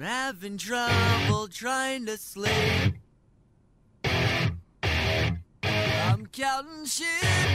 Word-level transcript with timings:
I'm 0.00 0.04
having 0.04 0.58
trouble 0.58 1.48
trying 1.48 2.06
to 2.06 2.16
sleep. 2.16 2.94
I'm 4.04 6.26
counting 6.30 6.84
sheep 6.84 7.04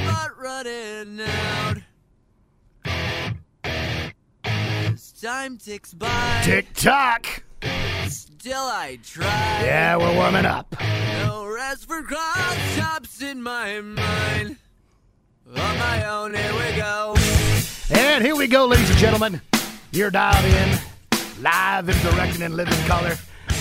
but 0.06 0.38
running 0.38 1.22
out. 1.22 1.78
As 4.44 5.14
time 5.14 5.58
ticks 5.58 5.94
by, 5.94 6.42
Tick 6.44 6.74
tock. 6.74 7.44
still 8.08 8.58
I 8.58 9.00
try. 9.02 9.26
Yeah, 9.64 9.96
we're 9.96 10.14
warming 10.14 10.46
up. 10.46 10.76
No 11.24 11.46
rest 11.46 11.88
for 11.88 12.04
cross 12.04 13.22
in 13.22 13.42
my 13.42 13.80
mind. 13.80 14.58
On 15.48 15.78
my 15.78 16.10
own, 16.10 16.34
here 16.34 16.52
we 16.52 16.76
go. 16.76 17.16
And 17.90 18.22
here 18.22 18.36
we 18.36 18.48
go, 18.48 18.66
ladies 18.66 18.90
and 18.90 19.00
gentlemen. 19.00 19.40
You're 19.94 20.12
dialed 20.12 20.44
in, 20.44 20.78
live 21.42 21.90
and 21.90 22.02
direct 22.02 22.36
and 22.36 22.44
in 22.44 22.56
living 22.56 22.80
color. 22.86 23.16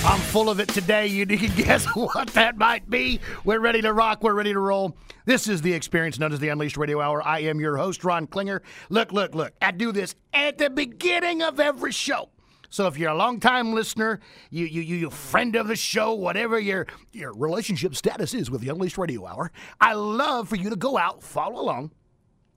I'm 0.04 0.18
full 0.18 0.50
of 0.50 0.58
it 0.58 0.68
today. 0.68 1.06
You 1.06 1.26
can 1.26 1.38
guess 1.56 1.86
what 1.94 2.28
that 2.30 2.58
might 2.58 2.90
be. 2.90 3.20
We're 3.44 3.60
ready 3.60 3.80
to 3.82 3.92
rock. 3.92 4.22
We're 4.22 4.34
ready 4.34 4.52
to 4.52 4.58
roll. 4.58 4.96
This 5.26 5.46
is 5.46 5.62
the 5.62 5.72
experience 5.72 6.18
known 6.18 6.32
as 6.32 6.40
the 6.40 6.48
Unleashed 6.48 6.76
Radio 6.76 7.00
Hour. 7.00 7.22
I 7.22 7.40
am 7.40 7.60
your 7.60 7.76
host, 7.76 8.04
Ron 8.04 8.26
Klinger. 8.26 8.62
Look, 8.90 9.12
look, 9.12 9.34
look. 9.34 9.52
I 9.62 9.70
do 9.70 9.92
this 9.92 10.14
at 10.32 10.58
the 10.58 10.70
beginning 10.70 11.42
of 11.42 11.60
every 11.60 11.92
show. 11.92 12.30
So 12.68 12.86
if 12.86 12.98
you're 12.98 13.10
a 13.10 13.14
long-time 13.14 13.74
listener, 13.74 14.18
you 14.50 14.64
you 14.64 14.80
you 14.80 14.96
you 14.96 15.10
friend 15.10 15.54
of 15.56 15.68
the 15.68 15.76
show, 15.76 16.14
whatever 16.14 16.58
your 16.58 16.86
your 17.12 17.32
relationship 17.34 17.94
status 17.94 18.32
is 18.34 18.50
with 18.50 18.62
the 18.62 18.70
Unleashed 18.70 18.98
Radio 18.98 19.26
Hour, 19.26 19.52
I 19.80 19.92
love 19.92 20.48
for 20.48 20.56
you 20.56 20.70
to 20.70 20.76
go 20.76 20.96
out, 20.96 21.22
follow 21.22 21.60
along, 21.60 21.92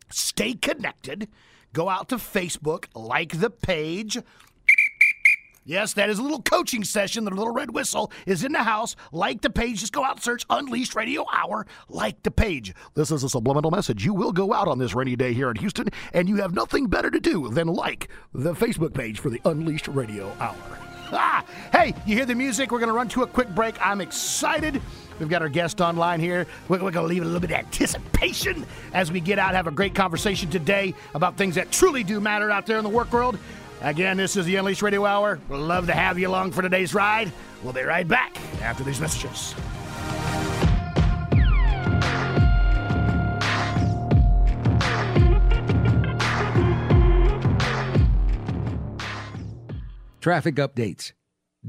stay 0.10 0.54
connected. 0.54 1.28
Go 1.74 1.90
out 1.90 2.08
to 2.08 2.16
Facebook, 2.16 2.86
like 2.96 3.42
the 3.42 3.50
page. 3.50 4.18
Yes, 5.68 5.94
that 5.94 6.12
is 6.12 6.20
a 6.20 6.22
little 6.22 6.44
coaching 6.44 6.84
session. 6.84 7.26
The 7.26 7.32
little 7.32 7.52
red 7.52 7.72
whistle 7.72 8.12
is 8.28 8.44
in 8.44 8.52
the 8.52 8.62
house. 8.62 8.96
Like 9.12 9.42
the 9.42 9.50
page. 9.50 9.80
Just 9.80 9.94
go 9.94 10.04
out 10.04 10.18
and 10.18 10.24
search 10.24 10.46
Unleashed 10.48 10.94
Radio 10.94 11.26
Hour. 11.34 11.66
Like 11.90 12.22
the 12.22 12.30
page. 12.30 12.76
This 12.94 13.10
is 13.10 13.24
a 13.24 13.30
subliminal 13.30 13.72
message. 13.72 14.06
You 14.06 14.14
will 14.14 14.32
go 14.32 14.54
out 14.54 14.68
on 14.68 14.78
this 14.78 14.94
rainy 14.94 15.16
day 15.16 15.34
here 15.34 15.50
in 15.50 15.56
Houston, 15.56 15.88
and 16.14 16.30
you 16.30 16.36
have 16.36 16.54
nothing 16.54 16.86
better 16.86 17.10
to 17.10 17.20
do 17.20 17.50
than 17.50 17.68
like 17.68 18.10
the 18.32 18.54
Facebook 18.54 18.94
page 18.94 19.20
for 19.20 19.32
the 19.32 19.42
Unleashed 19.44 19.88
Radio 19.88 20.32
Hour. 20.40 20.56
Ah, 21.12 21.44
hey, 21.72 21.94
you 22.06 22.16
hear 22.16 22.26
the 22.26 22.36
music? 22.36 22.72
We're 22.72 22.80
going 22.80 22.90
to 22.90 22.94
run 22.94 23.08
to 23.10 23.24
a 23.24 23.28
quick 23.28 23.50
break. 23.50 23.76
I'm 23.84 24.02
excited. 24.02 24.82
We've 25.20 25.30
got 25.30 25.42
our 25.42 25.50
guest 25.50 25.80
online 25.80 26.20
here. 26.20 26.46
We're, 26.68 26.84
we're 26.84 26.92
going 26.92 27.08
to 27.08 27.14
leave 27.14 27.22
a 27.22 27.26
little 27.26 27.40
bit 27.40 27.52
of 27.52 27.58
anticipation 27.58 28.66
as 28.94 29.12
we 29.12 29.20
get 29.20 29.40
out, 29.40 29.56
have 29.56 29.68
a 29.68 29.72
great 29.72 29.96
conversation 29.96 30.50
today 30.50 30.94
about 31.14 31.38
things 31.38 31.56
that 31.56 31.72
truly 31.72 32.04
do 32.04 32.20
matter 32.20 32.52
out 32.52 32.66
there 32.66 32.78
in 32.78 32.84
the 32.84 32.90
work 32.90 33.14
world. 33.14 33.38
Again, 33.82 34.18
this 34.18 34.36
is 34.36 34.46
the 34.46 34.56
Unleashed 34.56 34.82
Radio 34.82 35.06
Hour. 35.06 35.40
We'd 35.50 35.58
love 35.58 35.88
to 35.88 35.94
have 35.94 36.18
you 36.18 36.28
along 36.28 36.52
for 36.52 36.62
today's 36.62 36.94
ride. 36.94 37.32
We'll 37.64 37.74
be 37.74 37.84
right 37.84 38.08
back 38.08 38.38
after 38.62 38.84
these 38.84 39.00
messages. 39.00 39.54
traffic 50.26 50.56
updates, 50.56 51.12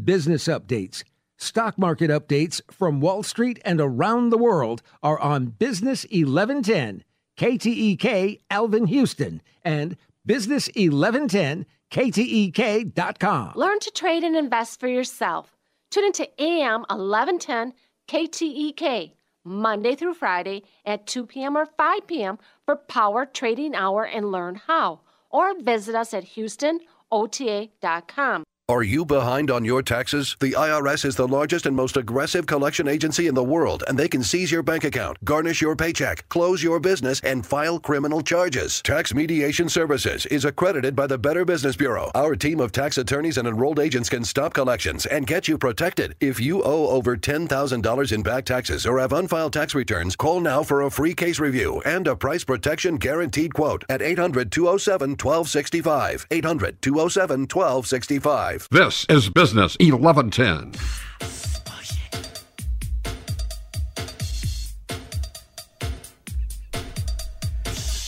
business 0.02 0.48
updates, 0.48 1.04
stock 1.36 1.78
market 1.78 2.08
updates 2.10 2.62
from 2.70 3.02
Wall 3.02 3.22
Street 3.22 3.60
and 3.66 3.82
around 3.82 4.30
the 4.30 4.38
world 4.38 4.80
are 5.02 5.18
on 5.18 5.48
Business 5.48 6.06
1110, 6.10 7.04
KTEK 7.36 8.40
Alvin 8.50 8.86
Houston, 8.86 9.42
and 9.62 9.98
Business 10.24 10.68
1110, 10.68 11.66
KTEK.com. 11.90 13.52
Learn 13.54 13.78
to 13.80 13.90
trade 13.90 14.24
and 14.24 14.36
invest 14.36 14.80
for 14.80 14.88
yourself. 14.88 15.56
Tune 15.90 16.06
into 16.06 16.28
AM 16.40 16.84
1110 16.88 17.74
KTEK 18.08 19.12
Monday 19.44 19.94
through 19.94 20.14
Friday 20.14 20.62
at 20.84 21.06
2 21.06 21.26
p.m. 21.26 21.56
or 21.56 21.66
5 21.66 22.06
p.m. 22.06 22.38
for 22.64 22.76
Power 22.76 23.26
Trading 23.26 23.74
Hour 23.74 24.04
and 24.04 24.32
learn 24.32 24.56
how. 24.66 25.00
Or 25.30 25.58
visit 25.60 25.94
us 25.94 26.12
at 26.12 26.24
HoustonOTA.com. 26.24 28.44
Are 28.68 28.82
you 28.82 29.04
behind 29.04 29.48
on 29.52 29.64
your 29.64 29.80
taxes? 29.80 30.36
The 30.40 30.50
IRS 30.50 31.04
is 31.04 31.14
the 31.14 31.28
largest 31.28 31.66
and 31.66 31.76
most 31.76 31.96
aggressive 31.96 32.46
collection 32.46 32.88
agency 32.88 33.28
in 33.28 33.34
the 33.36 33.44
world, 33.44 33.84
and 33.86 33.96
they 33.96 34.08
can 34.08 34.24
seize 34.24 34.50
your 34.50 34.64
bank 34.64 34.82
account, 34.82 35.24
garnish 35.24 35.60
your 35.60 35.76
paycheck, 35.76 36.28
close 36.30 36.64
your 36.64 36.80
business, 36.80 37.20
and 37.20 37.46
file 37.46 37.78
criminal 37.78 38.22
charges. 38.22 38.82
Tax 38.82 39.14
Mediation 39.14 39.68
Services 39.68 40.26
is 40.26 40.44
accredited 40.44 40.96
by 40.96 41.06
the 41.06 41.16
Better 41.16 41.44
Business 41.44 41.76
Bureau. 41.76 42.10
Our 42.16 42.34
team 42.34 42.58
of 42.58 42.72
tax 42.72 42.98
attorneys 42.98 43.38
and 43.38 43.46
enrolled 43.46 43.78
agents 43.78 44.08
can 44.08 44.24
stop 44.24 44.52
collections 44.52 45.06
and 45.06 45.28
get 45.28 45.46
you 45.46 45.58
protected. 45.58 46.16
If 46.18 46.40
you 46.40 46.64
owe 46.64 46.88
over 46.88 47.16
$10,000 47.16 48.12
in 48.12 48.22
back 48.24 48.46
taxes 48.46 48.84
or 48.84 48.98
have 48.98 49.12
unfiled 49.12 49.52
tax 49.52 49.76
returns, 49.76 50.16
call 50.16 50.40
now 50.40 50.64
for 50.64 50.82
a 50.82 50.90
free 50.90 51.14
case 51.14 51.38
review 51.38 51.82
and 51.84 52.08
a 52.08 52.16
price 52.16 52.42
protection 52.42 52.96
guaranteed 52.96 53.54
quote 53.54 53.84
at 53.88 54.02
800 54.02 54.50
207 54.50 55.10
1265. 55.10 56.26
800 56.32 56.82
207 56.82 57.40
1265. 57.42 58.55
This 58.56 59.04
is 59.10 59.28
Business 59.28 59.76
1110. 59.78 60.72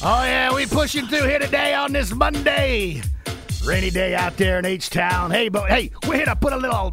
Oh, 0.00 0.24
yeah, 0.24 0.54
we 0.54 0.64
pushing 0.64 1.06
through 1.06 1.28
here 1.28 1.38
today 1.38 1.74
on 1.74 1.92
this 1.92 2.14
Monday. 2.14 3.02
Rainy 3.66 3.90
day 3.90 4.14
out 4.14 4.38
there 4.38 4.58
in 4.58 4.64
H 4.64 4.88
Town. 4.88 5.30
Hey, 5.30 5.50
but 5.50 5.68
hey, 5.68 5.90
we're 6.06 6.16
here 6.16 6.24
to 6.24 6.36
put 6.36 6.54
a 6.54 6.56
little 6.56 6.92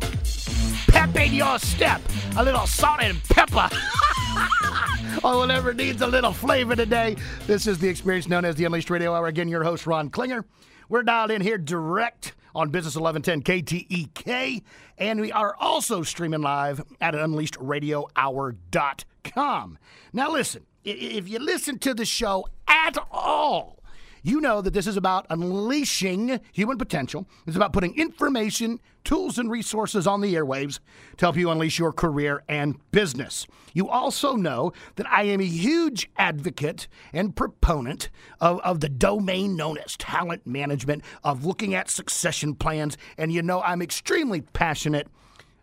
pep 0.90 1.16
in 1.16 1.34
your 1.34 1.58
step, 1.58 2.02
a 2.36 2.44
little 2.44 2.68
salt 2.68 3.00
and 3.02 3.24
pepper. 3.24 3.70
or 5.24 5.38
whatever 5.38 5.74
needs 5.74 6.02
a 6.02 6.08
little 6.08 6.34
flavor 6.34 6.76
today. 6.76 7.16
This 7.48 7.68
is 7.68 7.80
the 7.80 7.88
experience 7.88 8.28
known 8.28 8.44
as 8.44 8.56
the 8.56 8.66
Unleashed 8.66 8.90
Radio 8.90 9.14
Hour. 9.14 9.28
Again, 9.28 9.48
your 9.48 9.64
host, 9.64 9.88
Ron 9.88 10.10
Klinger. 10.10 10.44
We're 10.90 11.04
dialed 11.04 11.32
in 11.32 11.42
here 11.42 11.58
direct 11.58 12.34
on 12.56 12.70
Business 12.70 12.96
1110 12.96 13.44
KTEK, 13.44 14.64
and 14.98 15.20
we 15.20 15.30
are 15.32 15.56
also 15.60 16.02
streaming 16.04 16.42
live 16.42 16.82
at 17.02 17.14
unleashedradiohour.com. 17.14 19.78
Now, 20.14 20.32
listen, 20.32 20.66
if 20.86 21.28
you 21.28 21.40
listen 21.40 21.78
to 21.80 21.94
the 21.94 22.06
show 22.06 22.48
at 22.68 22.98
all, 23.12 23.84
you 24.26 24.42
know 24.42 24.62
that 24.62 24.74
this 24.74 24.88
is 24.88 24.98
about 24.98 25.28
unleashing 25.30 26.40
human 26.52 26.78
potential. 26.78 27.28
It's 27.46 27.56
about 27.56 27.74
putting 27.74 27.96
information, 27.96 28.80
tools, 29.04 29.38
and 29.38 29.52
resources 29.52 30.08
on 30.08 30.22
the 30.22 30.34
airwaves 30.34 30.80
to 31.18 31.26
help 31.26 31.38
you 31.38 31.52
unleash 31.52 31.78
your 31.78 31.94
career 31.94 32.44
and 32.50 32.76
business. 32.92 33.46
You 33.74 33.88
also 33.88 34.36
know 34.36 34.74
that 34.96 35.06
I 35.12 35.24
am 35.24 35.42
a 35.42 35.46
huge 35.46 36.10
advocate 36.18 36.88
and 37.14 37.36
proponent 37.36 38.10
of, 38.42 38.60
of 38.62 38.80
the 38.80 38.90
domain 38.90 39.56
known 39.56 39.78
as 39.78 39.96
talent 39.98 40.48
management, 40.48 41.04
of 41.24 41.46
looking 41.46 41.76
at 41.76 41.90
succession 41.90 42.56
plans. 42.56 42.98
And 43.18 43.32
you 43.32 43.44
know, 43.44 43.62
I'm 43.62 43.82
extremely 43.82 44.42
passionate 44.42 45.08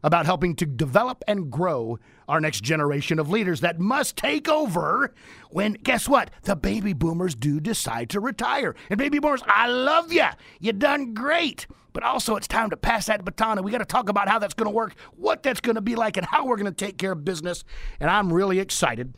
about 0.02 0.26
helping 0.26 0.54
to 0.56 0.66
develop 0.66 1.22
and 1.26 1.50
grow 1.50 1.98
our 2.28 2.40
next 2.40 2.62
generation 2.62 3.18
of 3.18 3.30
leaders 3.30 3.60
that 3.60 3.78
must 3.78 4.16
take 4.16 4.48
over 4.48 5.14
when, 5.50 5.74
guess 5.74 6.08
what? 6.08 6.30
The 6.42 6.56
baby 6.56 6.92
boomers 6.92 7.34
do 7.34 7.60
decide 7.60 8.10
to 8.10 8.20
retire. 8.20 8.74
And 8.90 8.98
baby 8.98 9.18
boomers, 9.18 9.42
I 9.46 9.68
love 9.68 10.12
you. 10.12 10.26
You 10.60 10.72
done 10.72 11.14
great. 11.14 11.66
But 11.92 12.04
also, 12.04 12.36
it's 12.36 12.48
time 12.48 12.70
to 12.70 12.76
pass 12.76 13.06
that 13.06 13.22
baton, 13.22 13.58
and 13.58 13.64
we 13.66 13.70
got 13.70 13.78
to 13.78 13.84
talk 13.84 14.08
about 14.08 14.26
how 14.26 14.38
that's 14.38 14.54
going 14.54 14.70
to 14.70 14.74
work, 14.74 14.94
what 15.14 15.42
that's 15.42 15.60
going 15.60 15.74
to 15.74 15.82
be 15.82 15.94
like, 15.94 16.16
and 16.16 16.24
how 16.24 16.46
we're 16.46 16.56
going 16.56 16.64
to 16.64 16.72
take 16.72 16.96
care 16.96 17.12
of 17.12 17.22
business. 17.22 17.64
And 18.00 18.08
I'm 18.08 18.32
really 18.32 18.60
excited 18.60 19.12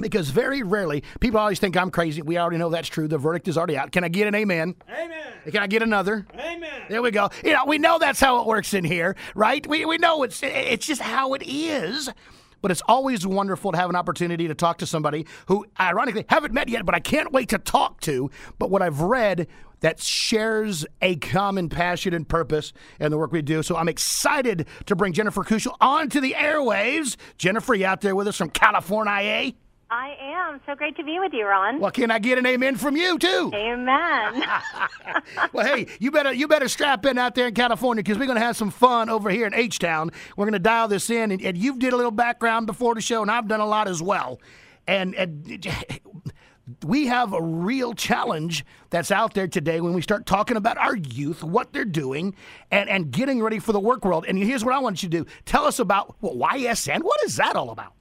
because 0.00 0.30
very 0.30 0.62
rarely 0.62 1.02
people 1.20 1.40
always 1.40 1.58
think 1.58 1.76
I'm 1.76 1.90
crazy. 1.90 2.22
We 2.22 2.38
already 2.38 2.58
know 2.58 2.70
that's 2.70 2.88
true. 2.88 3.08
The 3.08 3.18
verdict 3.18 3.48
is 3.48 3.56
already 3.56 3.76
out. 3.76 3.92
Can 3.92 4.04
I 4.04 4.08
get 4.08 4.26
an 4.26 4.34
amen? 4.34 4.74
Amen. 4.88 5.32
Can 5.46 5.62
I 5.62 5.66
get 5.66 5.82
another? 5.82 6.26
Amen. 6.34 6.82
There 6.88 7.02
we 7.02 7.10
go. 7.10 7.30
You 7.44 7.52
know, 7.52 7.64
we 7.66 7.78
know 7.78 7.98
that's 7.98 8.20
how 8.20 8.40
it 8.40 8.46
works 8.46 8.74
in 8.74 8.84
here, 8.84 9.16
right? 9.34 9.66
We, 9.66 9.84
we 9.84 9.98
know 9.98 10.22
it's 10.22 10.42
it's 10.42 10.86
just 10.86 11.00
how 11.00 11.34
it 11.34 11.42
is. 11.46 12.10
But 12.62 12.70
it's 12.70 12.82
always 12.86 13.26
wonderful 13.26 13.72
to 13.72 13.78
have 13.78 13.88
an 13.88 13.96
opportunity 13.96 14.46
to 14.48 14.54
talk 14.54 14.78
to 14.78 14.86
somebody 14.86 15.26
who, 15.46 15.64
ironically, 15.80 16.26
haven't 16.28 16.52
met 16.52 16.68
yet, 16.68 16.84
but 16.84 16.94
I 16.94 17.00
can't 17.00 17.32
wait 17.32 17.48
to 17.50 17.58
talk 17.58 18.00
to. 18.02 18.30
But 18.58 18.70
what 18.70 18.82
I've 18.82 19.00
read 19.00 19.46
that 19.80 20.00
shares 20.00 20.86
a 21.00 21.16
common 21.16 21.68
passion 21.68 22.14
and 22.14 22.28
purpose 22.28 22.72
in 22.98 23.10
the 23.10 23.18
work 23.18 23.32
we 23.32 23.42
do. 23.42 23.62
So 23.62 23.76
I'm 23.76 23.88
excited 23.88 24.66
to 24.86 24.94
bring 24.94 25.12
Jennifer 25.12 25.42
Kushell 25.42 25.76
onto 25.80 26.20
the 26.20 26.34
airwaves. 26.34 27.16
Jennifer, 27.38 27.74
you 27.74 27.86
out 27.86 28.02
there 28.02 28.14
with 28.14 28.28
us 28.28 28.36
from 28.36 28.50
California? 28.50 29.12
Eh? 29.12 29.50
I 29.90 30.16
am. 30.20 30.60
So 30.66 30.76
great 30.76 30.96
to 30.96 31.04
be 31.04 31.18
with 31.18 31.32
you, 31.32 31.46
Ron. 31.46 31.80
Well, 31.80 31.90
can 31.90 32.12
I 32.12 32.20
get 32.20 32.38
an 32.38 32.46
amen 32.46 32.76
from 32.76 32.96
you 32.96 33.18
too? 33.18 33.50
Amen. 33.52 34.42
well, 35.52 35.66
hey, 35.66 35.86
you 35.98 36.12
better 36.12 36.32
you 36.32 36.46
better 36.46 36.68
strap 36.68 37.04
in 37.06 37.18
out 37.18 37.34
there 37.34 37.48
in 37.48 37.54
California 37.54 38.02
because 38.02 38.16
we're 38.16 38.26
going 38.26 38.38
to 38.38 38.44
have 38.44 38.56
some 38.56 38.70
fun 38.70 39.10
over 39.10 39.30
here 39.30 39.46
in 39.46 39.54
H 39.54 39.80
Town. 39.80 40.10
We're 40.36 40.44
going 40.44 40.52
to 40.52 40.58
dial 40.60 40.86
this 40.86 41.10
in, 41.10 41.32
and, 41.32 41.42
and 41.42 41.58
you've 41.58 41.80
did 41.80 41.92
a 41.92 41.96
little 41.96 42.12
background 42.12 42.66
before 42.66 42.94
the 42.94 43.00
show, 43.00 43.20
and 43.22 43.30
I've 43.30 43.48
done 43.48 43.60
a 43.60 43.66
lot 43.66 43.88
as 43.88 44.00
well. 44.00 44.40
And, 44.86 45.14
and 45.16 45.66
we 46.86 47.06
have 47.08 47.32
a 47.32 47.42
real 47.42 47.92
challenge 47.92 48.64
that's 48.90 49.10
out 49.10 49.34
there 49.34 49.48
today 49.48 49.80
when 49.80 49.92
we 49.92 50.02
start 50.02 50.24
talking 50.24 50.56
about 50.56 50.78
our 50.78 50.96
youth, 50.96 51.42
what 51.42 51.72
they're 51.72 51.84
doing, 51.84 52.34
and, 52.70 52.88
and 52.88 53.10
getting 53.10 53.42
ready 53.42 53.58
for 53.58 53.72
the 53.72 53.80
work 53.80 54.04
world. 54.04 54.24
And 54.28 54.38
here's 54.38 54.64
what 54.64 54.74
I 54.74 54.78
want 54.78 55.02
you 55.02 55.08
to 55.08 55.24
do 55.24 55.30
tell 55.46 55.64
us 55.64 55.80
about 55.80 56.14
well, 56.20 56.36
YSN. 56.36 57.02
What 57.02 57.20
is 57.24 57.36
that 57.36 57.56
all 57.56 57.70
about? 57.70 57.94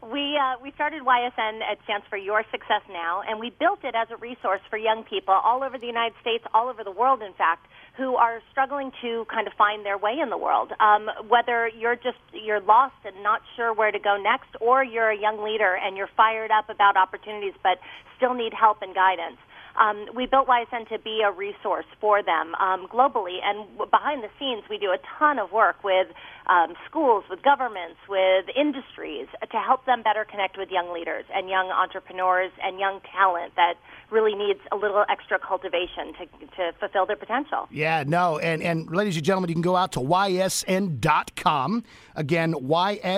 We 0.00 0.38
uh, 0.38 0.56
we 0.62 0.72
started 0.72 1.02
YSN. 1.02 1.60
It 1.70 1.78
stands 1.84 2.06
for 2.08 2.16
Your 2.16 2.44
Success 2.50 2.82
Now, 2.88 3.22
and 3.28 3.38
we 3.38 3.50
built 3.50 3.80
it 3.84 3.94
as 3.94 4.08
a 4.10 4.16
resource 4.16 4.60
for 4.70 4.76
young 4.76 5.04
people 5.04 5.34
all 5.34 5.62
over 5.62 5.78
the 5.78 5.86
United 5.86 6.14
States, 6.20 6.44
all 6.54 6.68
over 6.68 6.84
the 6.84 6.90
world, 6.90 7.22
in 7.22 7.34
fact, 7.34 7.66
who 7.96 8.16
are 8.16 8.40
struggling 8.50 8.92
to 9.02 9.26
kind 9.32 9.46
of 9.46 9.52
find 9.54 9.84
their 9.84 9.98
way 9.98 10.18
in 10.22 10.30
the 10.30 10.38
world. 10.38 10.72
Um, 10.80 11.10
whether 11.28 11.68
you're 11.68 11.96
just 11.96 12.22
you're 12.32 12.60
lost 12.60 12.96
and 13.04 13.22
not 13.22 13.42
sure 13.56 13.74
where 13.74 13.92
to 13.92 13.98
go 13.98 14.16
next, 14.16 14.56
or 14.60 14.82
you're 14.82 15.10
a 15.10 15.18
young 15.18 15.42
leader 15.44 15.76
and 15.76 15.96
you're 15.96 16.10
fired 16.16 16.50
up 16.50 16.70
about 16.70 16.96
opportunities 16.96 17.54
but 17.62 17.78
still 18.16 18.34
need 18.34 18.54
help 18.54 18.82
and 18.82 18.94
guidance 18.94 19.38
um, 19.80 20.06
we 20.14 20.26
built 20.26 20.48
YSN 20.48 20.88
to 20.88 20.98
be 20.98 21.22
a 21.26 21.30
resource 21.30 21.86
for 22.00 22.22
them 22.22 22.54
um, 22.56 22.86
globally. 22.88 23.38
And 23.42 23.66
behind 23.90 24.22
the 24.22 24.28
scenes, 24.38 24.64
we 24.68 24.78
do 24.78 24.90
a 24.90 24.98
ton 25.18 25.38
of 25.38 25.52
work 25.52 25.82
with 25.82 26.08
um, 26.46 26.74
schools, 26.88 27.24
with 27.30 27.42
governments, 27.42 27.98
with 28.08 28.46
industries 28.56 29.28
to 29.50 29.58
help 29.58 29.86
them 29.86 30.02
better 30.02 30.24
connect 30.24 30.58
with 30.58 30.70
young 30.70 30.92
leaders 30.92 31.24
and 31.34 31.48
young 31.48 31.70
entrepreneurs 31.70 32.50
and 32.62 32.78
young 32.78 33.00
talent 33.12 33.54
that 33.56 33.74
really 34.10 34.34
needs 34.34 34.60
a 34.70 34.76
little 34.76 35.04
extra 35.08 35.38
cultivation 35.38 36.12
to, 36.18 36.26
to 36.56 36.72
fulfill 36.78 37.06
their 37.06 37.16
potential. 37.16 37.66
Yeah, 37.70 38.04
no. 38.06 38.38
And, 38.38 38.62
and 38.62 38.90
ladies 38.90 39.16
and 39.16 39.24
gentlemen, 39.24 39.48
you 39.48 39.54
can 39.54 39.62
go 39.62 39.76
out 39.76 39.92
to 39.92 40.00
ysn.com. 40.00 41.84
Again, 42.14 42.52
ysn.com. 42.52 43.12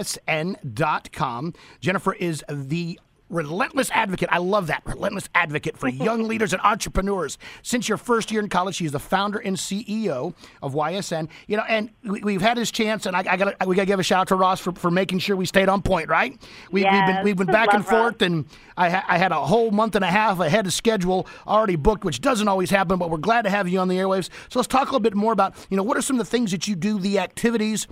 Jennifer 1.81 2.13
is 2.13 2.45
the 2.49 3.01
relentless 3.35 3.91
advocate. 3.91 4.29
I 4.33 4.39
love 4.39 4.69
that 4.69 4.83
relentless 4.87 5.29
advocate 5.35 5.77
for 5.77 5.89
young 5.89 6.25
leaders 6.29 6.53
and 6.53 6.63
entrepreneurs. 6.63 7.37
Since 7.63 7.89
your 7.89 7.99
first 7.99 8.31
year 8.31 8.41
in 8.41 8.49
college, 8.49 8.77
she's 8.77 8.93
the 8.93 8.99
founder 8.99 9.39
and 9.39 9.57
CEO 9.57 10.35
of 10.63 10.75
YSN. 10.75 11.29
You 11.47 11.59
know, 11.59 11.65
and 11.69 11.91
we, 12.03 12.33
have 12.35 12.43
had 12.43 12.57
his 12.57 12.71
chance, 12.71 13.07
and 13.07 13.17
I, 13.17 13.25
I 13.29 13.37
got 13.37 13.67
we 13.67 13.77
got 13.77 13.83
to 13.83 13.87
give 13.87 14.01
a 14.01 14.03
shout 14.03 14.21
out 14.21 14.29
to 14.29 14.37
Ross 14.37 14.61
for, 14.61 14.73
for 14.73 14.91
making 14.91 15.19
sure 15.19 15.37
we 15.37 15.47
stayed 15.47 15.69
on 15.69 15.83
point. 15.83 16.09
Right? 16.09 16.41
We, 16.71 16.83
yes, 16.83 16.93
we've 16.93 17.15
been 17.15 17.25
we've 17.25 17.37
been 17.37 17.47
back 17.53 17.75
and 17.75 17.85
forth, 17.85 18.23
Ross. 18.23 18.31
and 18.31 18.45
I, 18.77 18.91
ha- 18.91 19.05
I 19.09 19.19
had 19.19 19.33
a 19.33 19.41
whole 19.45 19.71
month 19.71 19.97
and 19.97 20.05
a 20.05 20.11
half 20.11 20.41
ahead 20.41 20.67
of 20.67 20.73
schedule 20.73 21.27
already 21.47 21.77
booked, 21.77 22.05
which 22.05 22.21
doesn't 22.21 22.49
always 22.49 22.71
happen. 22.71 22.99
But 22.99 23.11
we're 23.11 23.19
glad 23.19 23.43
to 23.43 23.51
have 23.51 23.69
you 23.69 23.81
on 23.81 23.89
the 23.89 23.97
airwaves. 23.97 24.31
So 24.49 24.59
let's 24.59 24.69
talk 24.69 24.83
a 24.83 24.87
little 24.87 25.01
bit 25.01 25.15
more 25.15 25.33
about 25.33 25.55
you 25.69 25.77
know 25.77 25.83
what 25.83 25.97
are 25.97 26.03
some 26.03 26.19
of 26.19 26.25
the 26.25 26.31
things 26.31 26.53
that 26.53 26.69
you 26.69 26.77
do, 26.77 26.99
the 26.99 27.19
activities 27.19 27.87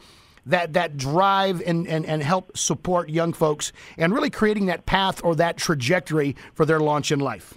that 0.47 0.73
that 0.73 0.97
drive 0.97 1.63
and, 1.63 1.87
and, 1.87 2.05
and 2.07 2.23
help 2.23 2.57
support 2.57 3.09
young 3.09 3.33
folks 3.33 3.73
and 3.97 4.13
really 4.13 4.31
creating 4.31 4.67
that 4.67 4.87
path 4.87 5.23
or 5.25 5.35
that 5.37 5.57
trajectory 5.57 6.37
for 6.55 6.65
their 6.65 6.81
launch 6.81 7.13
in 7.13 7.21
life? 7.21 7.55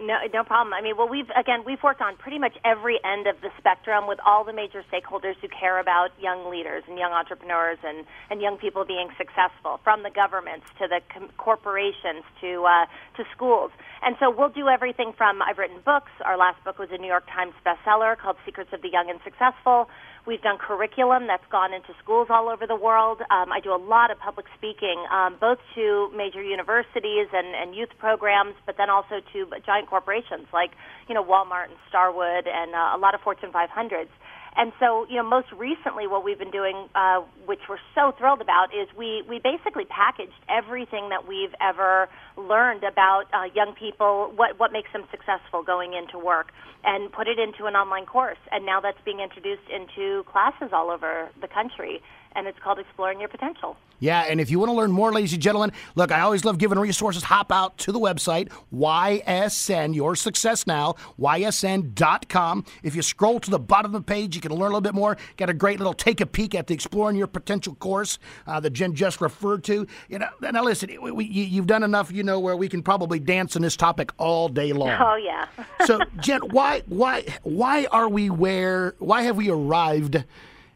No, 0.00 0.14
no 0.32 0.44
problem. 0.44 0.72
I 0.74 0.80
mean, 0.80 0.96
well, 0.96 1.08
we've 1.08 1.28
again 1.36 1.64
we've 1.66 1.82
worked 1.82 2.00
on 2.00 2.16
pretty 2.16 2.38
much 2.38 2.54
every 2.64 3.00
end 3.04 3.26
of 3.26 3.40
the 3.40 3.50
spectrum 3.58 4.06
with 4.06 4.20
all 4.24 4.44
the 4.44 4.52
major 4.52 4.84
stakeholders 4.92 5.34
who 5.42 5.48
care 5.48 5.80
about 5.80 6.10
young 6.20 6.48
leaders 6.48 6.84
and 6.86 6.96
young 6.96 7.10
entrepreneurs 7.10 7.78
and 7.82 8.06
and 8.30 8.40
young 8.40 8.58
people 8.58 8.84
being 8.84 9.08
successful, 9.18 9.80
from 9.82 10.04
the 10.04 10.10
governments 10.10 10.66
to 10.78 10.86
the 10.86 11.00
com- 11.12 11.30
corporations 11.36 12.22
to 12.40 12.62
uh, 12.62 12.86
to 13.16 13.24
schools. 13.34 13.72
And 14.00 14.14
so 14.20 14.30
we'll 14.30 14.50
do 14.50 14.68
everything 14.68 15.14
from 15.16 15.42
I've 15.42 15.58
written 15.58 15.80
books. 15.84 16.12
Our 16.24 16.36
last 16.36 16.62
book 16.62 16.78
was 16.78 16.90
a 16.92 16.98
New 16.98 17.08
York 17.08 17.26
Times 17.26 17.54
bestseller 17.66 18.16
called 18.16 18.36
Secrets 18.46 18.72
of 18.72 18.82
the 18.82 18.90
Young 18.90 19.10
and 19.10 19.18
Successful. 19.24 19.90
We've 20.26 20.42
done 20.42 20.58
curriculum 20.58 21.26
that's 21.26 21.46
gone 21.50 21.72
into 21.72 21.94
schools 22.02 22.28
all 22.30 22.48
over 22.48 22.66
the 22.66 22.76
world. 22.76 23.20
Um, 23.30 23.52
I 23.52 23.60
do 23.60 23.74
a 23.74 23.80
lot 23.80 24.10
of 24.10 24.18
public 24.18 24.46
speaking, 24.56 25.04
um, 25.10 25.36
both 25.40 25.58
to 25.74 26.10
major 26.14 26.42
universities 26.42 27.28
and, 27.32 27.54
and 27.54 27.74
youth 27.74 27.90
programs, 27.98 28.54
but 28.66 28.76
then 28.76 28.90
also 28.90 29.20
to 29.32 29.46
giant 29.64 29.88
corporations 29.88 30.46
like, 30.52 30.70
you 31.08 31.14
know, 31.14 31.24
Walmart 31.24 31.72
and 31.72 31.78
Starwood 31.88 32.46
and 32.46 32.74
uh, 32.74 32.96
a 32.96 32.98
lot 32.98 33.14
of 33.14 33.20
Fortune 33.20 33.50
500s. 33.52 34.08
And 34.56 34.72
so, 34.80 35.06
you 35.08 35.16
know, 35.16 35.22
most 35.22 35.50
recently, 35.52 36.06
what 36.06 36.24
we've 36.24 36.38
been 36.38 36.50
doing, 36.50 36.88
uh, 36.94 37.20
which 37.46 37.60
we're 37.68 37.82
so 37.94 38.12
thrilled 38.18 38.40
about, 38.40 38.68
is 38.74 38.88
we 38.96 39.22
we 39.28 39.38
basically 39.38 39.84
packaged 39.84 40.38
everything 40.48 41.10
that 41.10 41.26
we've 41.28 41.54
ever 41.60 42.08
learned 42.36 42.84
about 42.84 43.24
uh, 43.32 43.44
young 43.54 43.74
people, 43.78 44.32
what 44.34 44.58
what 44.58 44.72
makes 44.72 44.92
them 44.92 45.04
successful 45.10 45.62
going 45.62 45.94
into 45.94 46.18
work, 46.18 46.52
and 46.84 47.12
put 47.12 47.28
it 47.28 47.38
into 47.38 47.66
an 47.66 47.74
online 47.74 48.06
course. 48.06 48.38
And 48.50 48.66
now 48.66 48.80
that's 48.80 49.00
being 49.04 49.20
introduced 49.20 49.68
into 49.70 50.24
classes 50.24 50.70
all 50.72 50.90
over 50.90 51.30
the 51.40 51.48
country 51.48 52.02
and 52.32 52.46
it's 52.46 52.58
called 52.58 52.78
Exploring 52.78 53.20
Your 53.20 53.28
Potential. 53.28 53.76
Yeah, 54.00 54.20
and 54.20 54.40
if 54.40 54.50
you 54.50 54.60
want 54.60 54.70
to 54.70 54.76
learn 54.76 54.92
more, 54.92 55.12
ladies 55.12 55.32
and 55.32 55.42
gentlemen, 55.42 55.72
look, 55.96 56.12
I 56.12 56.20
always 56.20 56.44
love 56.44 56.58
giving 56.58 56.78
resources. 56.78 57.24
Hop 57.24 57.50
out 57.50 57.78
to 57.78 57.92
the 57.92 57.98
website, 57.98 58.48
YSN, 58.72 59.94
Your 59.94 60.14
Success 60.14 60.66
Now, 60.66 60.94
YSN.com. 61.18 62.64
If 62.84 62.94
you 62.94 63.02
scroll 63.02 63.40
to 63.40 63.50
the 63.50 63.58
bottom 63.58 63.94
of 63.94 64.00
the 64.00 64.06
page, 64.06 64.36
you 64.36 64.40
can 64.40 64.52
learn 64.52 64.60
a 64.60 64.64
little 64.66 64.80
bit 64.80 64.94
more. 64.94 65.16
Got 65.36 65.50
a 65.50 65.54
great 65.54 65.78
little 65.78 65.94
take 65.94 66.20
a 66.20 66.26
peek 66.26 66.54
at 66.54 66.68
the 66.68 66.74
Exploring 66.74 67.16
Your 67.16 67.26
Potential 67.26 67.74
course 67.74 68.18
uh, 68.46 68.60
that 68.60 68.70
Jen 68.70 68.94
just 68.94 69.20
referred 69.20 69.64
to. 69.64 69.86
You 70.08 70.20
know, 70.20 70.28
now 70.40 70.62
listen, 70.62 70.90
we, 71.02 71.10
we, 71.10 71.24
you've 71.24 71.66
done 71.66 71.82
enough, 71.82 72.12
you 72.12 72.22
know, 72.22 72.38
where 72.38 72.56
we 72.56 72.68
can 72.68 72.82
probably 72.82 73.18
dance 73.18 73.56
on 73.56 73.62
this 73.62 73.76
topic 73.76 74.12
all 74.18 74.48
day 74.48 74.72
long. 74.72 74.90
Oh, 74.90 75.16
yeah. 75.16 75.46
so, 75.86 76.00
Jen, 76.20 76.40
why, 76.50 76.82
why, 76.86 77.24
why 77.42 77.86
are 77.90 78.08
we 78.08 78.30
where, 78.30 78.94
why 78.98 79.22
have 79.22 79.36
we 79.36 79.50
arrived 79.50 80.24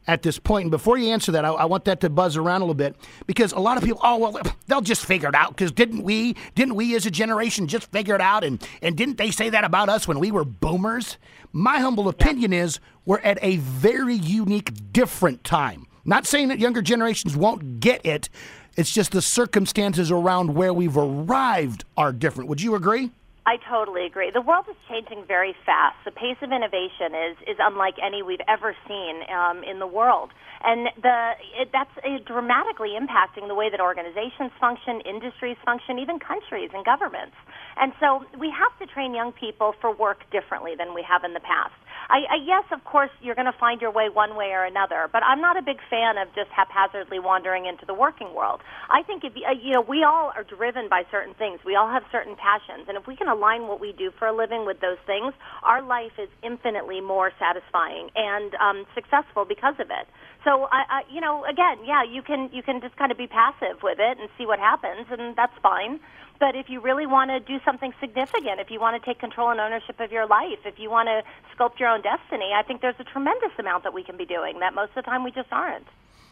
at 0.06 0.22
this 0.22 0.38
point. 0.38 0.64
And 0.64 0.70
before 0.70 0.98
you 0.98 1.10
answer 1.10 1.32
that, 1.32 1.44
I, 1.44 1.50
I, 1.50 1.64
want 1.64 1.84
that 1.84 2.00
to 2.00 2.10
buzz 2.10 2.36
around 2.36 2.62
a 2.62 2.64
little 2.64 2.74
bit 2.74 2.96
because 3.26 3.52
a 3.52 3.58
lot 3.58 3.76
of 3.76 3.84
people, 3.84 4.00
oh 4.02 4.18
well, 4.18 4.40
they'll 4.66 4.80
just 4.80 5.04
figure 5.04 5.28
it 5.28 5.34
out. 5.34 5.50
Because 5.50 5.72
didn't 5.72 6.02
we? 6.02 6.36
Didn't 6.54 6.74
we 6.74 6.94
as 6.96 7.06
a 7.06 7.10
generation 7.10 7.66
just 7.66 7.90
figure 7.90 8.14
it 8.14 8.20
out? 8.20 8.44
And 8.44 8.66
and 8.80 8.96
didn't 8.96 9.18
they 9.18 9.30
say 9.30 9.50
that 9.50 9.64
about 9.64 9.88
us 9.88 10.08
when 10.08 10.18
we 10.18 10.30
were 10.30 10.44
boomers? 10.44 11.18
My 11.52 11.78
humble 11.78 12.08
opinion 12.08 12.52
is 12.52 12.80
we're 13.04 13.20
at 13.20 13.38
a 13.42 13.56
very 13.56 14.14
unique, 14.14 14.92
different 14.92 15.44
time. 15.44 15.86
Not 16.04 16.26
saying 16.26 16.48
that 16.48 16.58
younger 16.58 16.82
generations 16.82 17.36
won't 17.36 17.80
get 17.80 18.04
it. 18.04 18.28
It's 18.76 18.90
just 18.90 19.12
the 19.12 19.22
circumstances 19.22 20.10
around 20.10 20.54
where 20.54 20.72
we've 20.72 20.96
arrived 20.96 21.84
are 21.96 22.12
different. 22.12 22.48
Would 22.48 22.62
you 22.62 22.74
agree? 22.74 23.10
I 23.44 23.58
totally 23.68 24.06
agree. 24.06 24.30
The 24.30 24.40
world 24.40 24.66
is 24.70 24.76
changing 24.88 25.26
very 25.26 25.54
fast. 25.66 25.98
The 26.04 26.14
pace 26.14 26.38
of 26.42 26.52
innovation 26.54 27.10
is 27.10 27.34
is 27.50 27.58
unlike 27.58 27.98
any 27.98 28.22
we've 28.22 28.44
ever 28.46 28.76
seen 28.86 29.14
um, 29.34 29.64
in 29.66 29.80
the 29.82 29.86
world, 29.86 30.30
and 30.62 30.86
the 31.02 31.34
it, 31.58 31.68
that's 31.74 31.90
it 32.04 32.24
dramatically 32.24 32.94
impacting 32.94 33.48
the 33.48 33.58
way 33.58 33.66
that 33.68 33.80
organizations 33.80 34.54
function, 34.62 35.02
industries 35.02 35.56
function, 35.66 35.98
even 35.98 36.20
countries 36.22 36.70
and 36.72 36.84
governments. 36.86 37.34
And 37.74 37.90
so 37.98 38.22
we 38.38 38.46
have 38.54 38.70
to 38.78 38.86
train 38.94 39.12
young 39.12 39.32
people 39.32 39.74
for 39.80 39.90
work 39.90 40.22
differently 40.30 40.78
than 40.78 40.94
we 40.94 41.02
have 41.02 41.24
in 41.24 41.34
the 41.34 41.42
past. 41.42 41.74
I, 42.08 42.26
I 42.30 42.36
yes, 42.44 42.64
of 42.72 42.84
course, 42.84 43.10
you're 43.20 43.34
going 43.34 43.50
to 43.50 43.58
find 43.58 43.80
your 43.80 43.90
way 43.92 44.08
one 44.08 44.36
way 44.36 44.50
or 44.52 44.64
another, 44.64 45.08
but 45.12 45.22
I'm 45.22 45.40
not 45.40 45.56
a 45.56 45.62
big 45.62 45.78
fan 45.90 46.18
of 46.18 46.28
just 46.34 46.50
haphazardly 46.50 47.18
wandering 47.18 47.66
into 47.66 47.86
the 47.86 47.94
working 47.94 48.34
world. 48.34 48.60
I 48.90 49.02
think 49.02 49.24
if 49.24 49.32
uh, 49.36 49.52
you 49.52 49.72
know, 49.72 49.82
we 49.82 50.04
all 50.04 50.32
are 50.34 50.44
driven 50.44 50.88
by 50.88 51.04
certain 51.10 51.34
things. 51.34 51.60
We 51.64 51.76
all 51.76 51.88
have 51.88 52.02
certain 52.12 52.36
passions, 52.36 52.88
and 52.88 52.96
if 52.96 53.06
we 53.06 53.16
can 53.16 53.28
align 53.28 53.68
what 53.68 53.80
we 53.80 53.92
do 53.92 54.10
for 54.18 54.28
a 54.28 54.34
living 54.36 54.66
with 54.66 54.80
those 54.80 54.98
things, 55.06 55.34
our 55.62 55.82
life 55.82 56.12
is 56.18 56.28
infinitely 56.42 57.00
more 57.00 57.30
satisfying 57.38 58.10
and 58.16 58.54
um, 58.56 58.84
successful 58.94 59.44
because 59.44 59.74
of 59.78 59.88
it. 59.90 60.06
So 60.44 60.66
I, 60.72 60.82
I, 60.88 61.00
you 61.10 61.20
know, 61.20 61.44
again, 61.44 61.86
yeah, 61.86 62.02
you 62.02 62.22
can 62.22 62.50
you 62.52 62.62
can 62.62 62.80
just 62.80 62.96
kind 62.96 63.12
of 63.12 63.18
be 63.18 63.26
passive 63.26 63.82
with 63.82 63.98
it 64.00 64.18
and 64.18 64.28
see 64.36 64.46
what 64.46 64.58
happens, 64.58 65.06
and 65.10 65.36
that's 65.36 65.54
fine. 65.62 66.00
But 66.42 66.56
if 66.56 66.68
you 66.68 66.80
really 66.80 67.06
want 67.06 67.30
to 67.30 67.38
do 67.38 67.60
something 67.64 67.94
significant, 68.00 68.58
if 68.58 68.68
you 68.68 68.80
want 68.80 69.00
to 69.00 69.06
take 69.08 69.20
control 69.20 69.50
and 69.50 69.60
ownership 69.60 70.00
of 70.00 70.10
your 70.10 70.26
life, 70.26 70.58
if 70.64 70.76
you 70.76 70.90
want 70.90 71.06
to 71.06 71.22
sculpt 71.54 71.78
your 71.78 71.88
own 71.88 72.02
destiny, 72.02 72.50
I 72.52 72.64
think 72.64 72.80
there's 72.80 72.96
a 72.98 73.04
tremendous 73.04 73.52
amount 73.60 73.84
that 73.84 73.94
we 73.94 74.02
can 74.02 74.16
be 74.16 74.24
doing 74.24 74.58
that 74.58 74.74
most 74.74 74.88
of 74.88 74.96
the 74.96 75.02
time 75.02 75.22
we 75.22 75.30
just 75.30 75.52
aren't. 75.52 75.86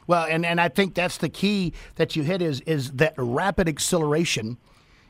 Well, 0.09 0.27
and, 0.29 0.45
and 0.45 0.61
I 0.61 0.69
think 0.69 0.97
that's 0.97 1.19
the 1.19 1.29
key 1.29 1.75
that 1.95 2.17
you 2.17 2.25
hit 2.25 2.43
is 2.43 2.61
is 2.63 2.91
that 2.95 3.15
rapid 3.17 3.69
acceleration. 3.69 4.57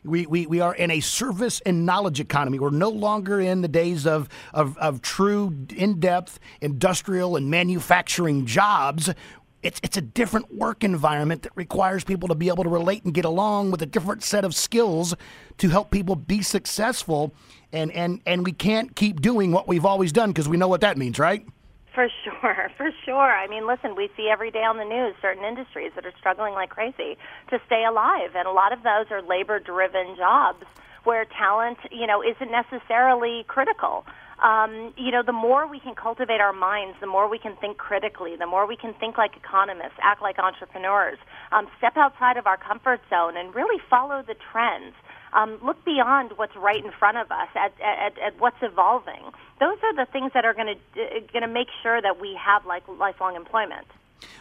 We, 0.05 0.27
we, 0.27 0.47
we 0.47 0.61
are 0.61 0.75
in 0.75 0.91
a 0.91 1.01
service 1.01 1.61
and 1.65 1.87
knowledge 1.87 2.21
economy. 2.21 2.59
We're 2.59 2.71
no 2.71 2.91
longer 2.91 3.41
in 3.41 3.63
the 3.63 3.69
days 3.69 4.07
of, 4.07 4.29
of, 4.53 4.77
of 4.79 5.01
true 5.01 5.67
in 5.75 5.99
depth 6.01 6.39
industrial 6.61 7.37
and 7.37 7.51
manufacturing 7.51 8.45
jobs 8.45 9.15
it's 9.63 9.81
it's 9.83 9.97
a 9.97 10.01
different 10.01 10.55
work 10.55 10.83
environment 10.85 11.43
that 11.43 11.53
requires 11.55 12.05
people 12.05 12.29
to 12.29 12.35
be 12.35 12.49
able 12.49 12.65
to 12.65 12.71
relate 12.71 13.05
and 13.05 13.13
get 13.13 13.25
along 13.25 13.71
with 13.71 13.83
a 13.83 13.87
different 13.87 14.23
set 14.23 14.45
of 14.45 14.55
skills 14.55 15.15
to 15.59 15.69
help 15.69 15.91
people 15.91 16.17
be 16.17 16.43
successful. 16.43 17.35
And 17.73 17.93
and 17.93 18.21
and 18.27 18.45
we 18.45 18.53
can't 18.53 18.97
keep 18.97 19.21
doing 19.21 19.53
what 19.53 19.69
we've 19.69 19.85
always 19.85 20.13
done 20.13 20.31
because 20.31 20.49
we 20.49 20.57
know 20.57 20.69
what 20.69 20.81
that 20.81 20.97
means 20.97 21.19
right? 21.19 21.47
For 21.95 22.09
sure 22.25 22.71
for 22.77 22.91
sure. 23.05 23.33
I 23.33 23.47
mean 23.49 23.67
listen 23.67 23.95
we 23.97 24.09
see 24.17 24.29
every 24.31 24.51
day 24.51 24.65
on 24.65 24.79
the 24.79 24.85
news 24.85 25.15
certain 25.21 25.45
industries 25.45 25.93
that 25.95 26.07
are 26.07 26.15
struggling 26.19 26.55
like 26.55 26.71
crazy 26.71 27.19
to 27.51 27.61
stay 27.67 27.85
alive. 27.85 28.31
And 28.35 28.47
a 28.47 28.53
lot 28.53 28.73
of 28.73 28.83
those 28.83 29.07
are 29.11 29.23
labor 29.23 29.61
driven 29.61 30.17
jobs 30.17 30.65
where 31.05 31.25
talent 31.25 31.79
you 31.91 32.07
know 32.07 32.23
isn't 32.23 32.51
necessarily 32.51 33.45
critical 33.49 34.05
um, 34.43 34.95
you 34.97 35.11
know, 35.11 35.23
the 35.23 35.33
more 35.37 35.67
we 35.67 35.81
can 35.81 35.95
cultivate 35.95 36.41
our 36.41 36.53
minds, 36.53 36.97
the 37.01 37.07
more 37.07 37.29
we 37.29 37.39
can 37.39 37.57
think 37.57 37.77
critically, 37.77 38.37
the 38.37 38.47
more 38.47 38.67
we 38.67 38.75
can 38.75 38.95
think 38.95 39.19
like 39.19 39.37
economists, 39.37 40.01
act 40.03 40.23
like 40.23 40.39
entrepreneurs, 40.39 41.19
um, 41.53 41.69
step 41.77 41.97
outside 41.97 42.39
of 42.39 42.47
our 42.47 42.57
comfort 42.57 43.01
zone, 43.11 43.37
and 43.37 43.55
really 43.55 43.79
follow 43.91 44.23
the 44.27 44.35
trends. 44.51 44.95
um, 45.33 45.59
look 45.63 45.85
beyond 45.85 46.33
what's 46.37 46.57
right 46.57 46.85
in 46.85 46.91
front 46.99 47.17
of 47.17 47.31
us 47.31 47.49
at, 47.55 47.73
at, 47.81 48.19
at 48.19 48.41
what's 48.41 48.57
evolving. 48.63 49.31
Those 49.61 49.79
are 49.83 49.95
the 49.95 50.07
things 50.11 50.33
that 50.35 50.45
are 50.45 50.55
going 50.55 50.75
to 50.75 51.01
uh, 51.01 51.21
going 51.33 51.43
to 51.43 51.49
make 51.49 51.69
sure 51.83 52.01
that 52.01 52.21
we 52.21 52.39
have 52.43 52.67
like 52.67 52.83
lifelong 52.89 53.37
employment. 53.37 53.87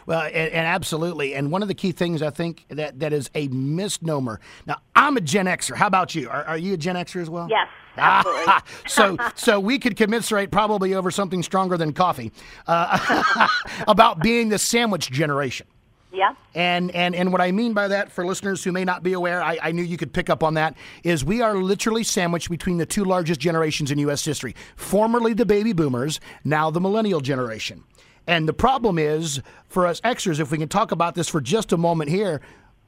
Well, 0.05 0.21
and, 0.21 0.33
and, 0.33 0.67
absolutely. 0.67 1.35
And 1.35 1.51
one 1.51 1.61
of 1.61 1.67
the 1.67 1.73
key 1.73 1.91
things 1.91 2.21
I 2.21 2.29
think 2.29 2.65
that, 2.69 2.99
that 2.99 3.13
is 3.13 3.29
a 3.35 3.47
misnomer. 3.49 4.39
Now, 4.65 4.77
I'm 4.95 5.17
a 5.17 5.21
Gen 5.21 5.45
Xer. 5.45 5.75
How 5.75 5.87
about 5.87 6.15
you? 6.15 6.29
Are, 6.29 6.43
are 6.43 6.57
you 6.57 6.73
a 6.73 6.77
Gen 6.77 6.95
Xer 6.95 7.21
as 7.21 7.29
well? 7.29 7.47
Yes. 7.49 7.67
Absolutely. 7.97 8.53
so, 8.87 9.17
so 9.35 9.59
we 9.59 9.79
could 9.79 9.95
commiserate 9.95 10.51
probably 10.51 10.93
over 10.93 11.11
something 11.11 11.43
stronger 11.43 11.77
than 11.77 11.93
coffee 11.93 12.31
uh, 12.67 13.47
about 13.87 14.21
being 14.21 14.49
the 14.49 14.59
sandwich 14.59 15.11
generation. 15.11 15.67
Yeah. 16.11 16.33
And, 16.55 16.89
and 16.95 17.13
and 17.13 17.31
what 17.31 17.39
I 17.39 17.51
mean 17.51 17.73
by 17.73 17.87
that, 17.89 18.11
for 18.11 18.25
listeners 18.25 18.63
who 18.63 18.71
may 18.71 18.83
not 18.83 19.03
be 19.03 19.13
aware, 19.13 19.43
I, 19.43 19.59
I 19.61 19.71
knew 19.71 19.83
you 19.83 19.95
could 19.95 20.11
pick 20.11 20.29
up 20.29 20.43
on 20.43 20.55
that, 20.55 20.75
is 21.03 21.23
we 21.23 21.41
are 21.41 21.55
literally 21.55 22.03
sandwiched 22.03 22.49
between 22.49 22.77
the 22.77 22.85
two 22.85 23.03
largest 23.03 23.39
generations 23.39 23.91
in 23.91 23.99
U.S. 23.99 24.25
history. 24.25 24.55
Formerly 24.75 25.33
the 25.33 25.45
baby 25.45 25.71
boomers, 25.71 26.19
now 26.43 26.71
the 26.71 26.81
millennial 26.81 27.21
generation. 27.21 27.83
And 28.29 28.47
the 28.47 28.53
problem 28.53 28.99
is, 28.99 29.41
for 29.69 29.87
us 29.87 29.99
Xers, 30.01 30.39
if 30.39 30.51
we 30.51 30.59
can 30.59 30.69
talk 30.69 30.91
about 30.91 31.15
this 31.15 31.27
for 31.27 31.41
just 31.41 31.73
a 31.73 31.77
moment 31.77 32.11
here, 32.11 32.41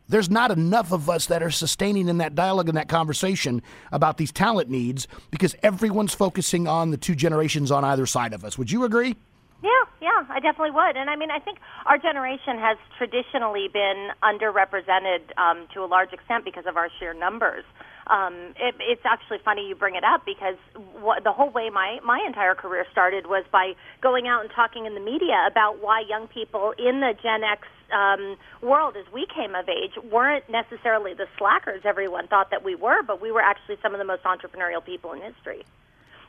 there's 0.07 0.29
not 0.29 0.51
enough 0.51 0.91
of 0.91 1.09
us 1.09 1.25
that 1.25 1.41
are 1.41 1.49
sustaining 1.49 2.09
in 2.09 2.19
that 2.19 2.35
dialogue 2.35 2.69
and 2.69 2.77
that 2.77 2.87
conversation 2.87 3.63
about 3.91 4.17
these 4.17 4.31
talent 4.31 4.69
needs 4.69 5.07
because 5.31 5.55
everyone's 5.63 6.13
focusing 6.13 6.67
on 6.67 6.91
the 6.91 6.97
two 6.97 7.15
generations 7.15 7.71
on 7.71 7.83
either 7.83 8.05
side 8.05 8.33
of 8.33 8.45
us. 8.45 8.55
Would 8.59 8.71
you 8.71 8.83
agree? 8.83 9.15
Yeah, 9.63 9.69
yeah, 9.99 10.25
I 10.29 10.39
definitely 10.39 10.71
would. 10.71 10.95
And 10.95 11.09
I 11.09 11.15
mean, 11.15 11.31
I 11.31 11.39
think 11.39 11.57
our 11.87 11.97
generation 11.97 12.59
has 12.59 12.77
traditionally 12.99 13.67
been 13.67 14.09
underrepresented 14.21 15.35
um, 15.37 15.65
to 15.73 15.83
a 15.83 15.87
large 15.87 16.13
extent 16.13 16.45
because 16.45 16.67
of 16.67 16.77
our 16.77 16.89
sheer 16.99 17.15
numbers. 17.15 17.63
Um, 18.07 18.33
it, 18.59 18.75
it's 18.79 19.05
actually 19.05 19.39
funny 19.43 19.67
you 19.67 19.75
bring 19.75 19.95
it 19.95 20.03
up 20.03 20.25
because 20.25 20.57
what, 20.99 21.23
the 21.23 21.31
whole 21.31 21.49
way 21.49 21.69
my, 21.69 21.99
my 22.03 22.21
entire 22.25 22.55
career 22.55 22.85
started 22.91 23.27
was 23.27 23.45
by 23.51 23.73
going 24.01 24.27
out 24.27 24.41
and 24.41 24.49
talking 24.51 24.85
in 24.85 24.93
the 24.93 24.99
media 24.99 25.47
about 25.49 25.81
why 25.81 26.01
young 26.01 26.27
people 26.27 26.73
in 26.77 26.99
the 26.99 27.13
Gen 27.21 27.43
X 27.43 27.67
um, 27.93 28.37
world 28.61 28.95
as 28.97 29.05
we 29.13 29.27
came 29.33 29.53
of 29.55 29.67
age 29.69 29.91
weren't 30.11 30.49
necessarily 30.49 31.13
the 31.13 31.27
slackers 31.37 31.81
everyone 31.85 32.27
thought 32.27 32.49
that 32.51 32.63
we 32.63 32.75
were, 32.75 33.03
but 33.03 33.21
we 33.21 33.31
were 33.31 33.41
actually 33.41 33.77
some 33.81 33.93
of 33.93 33.99
the 33.99 34.05
most 34.05 34.23
entrepreneurial 34.23 34.83
people 34.83 35.13
in 35.13 35.21
history. 35.21 35.63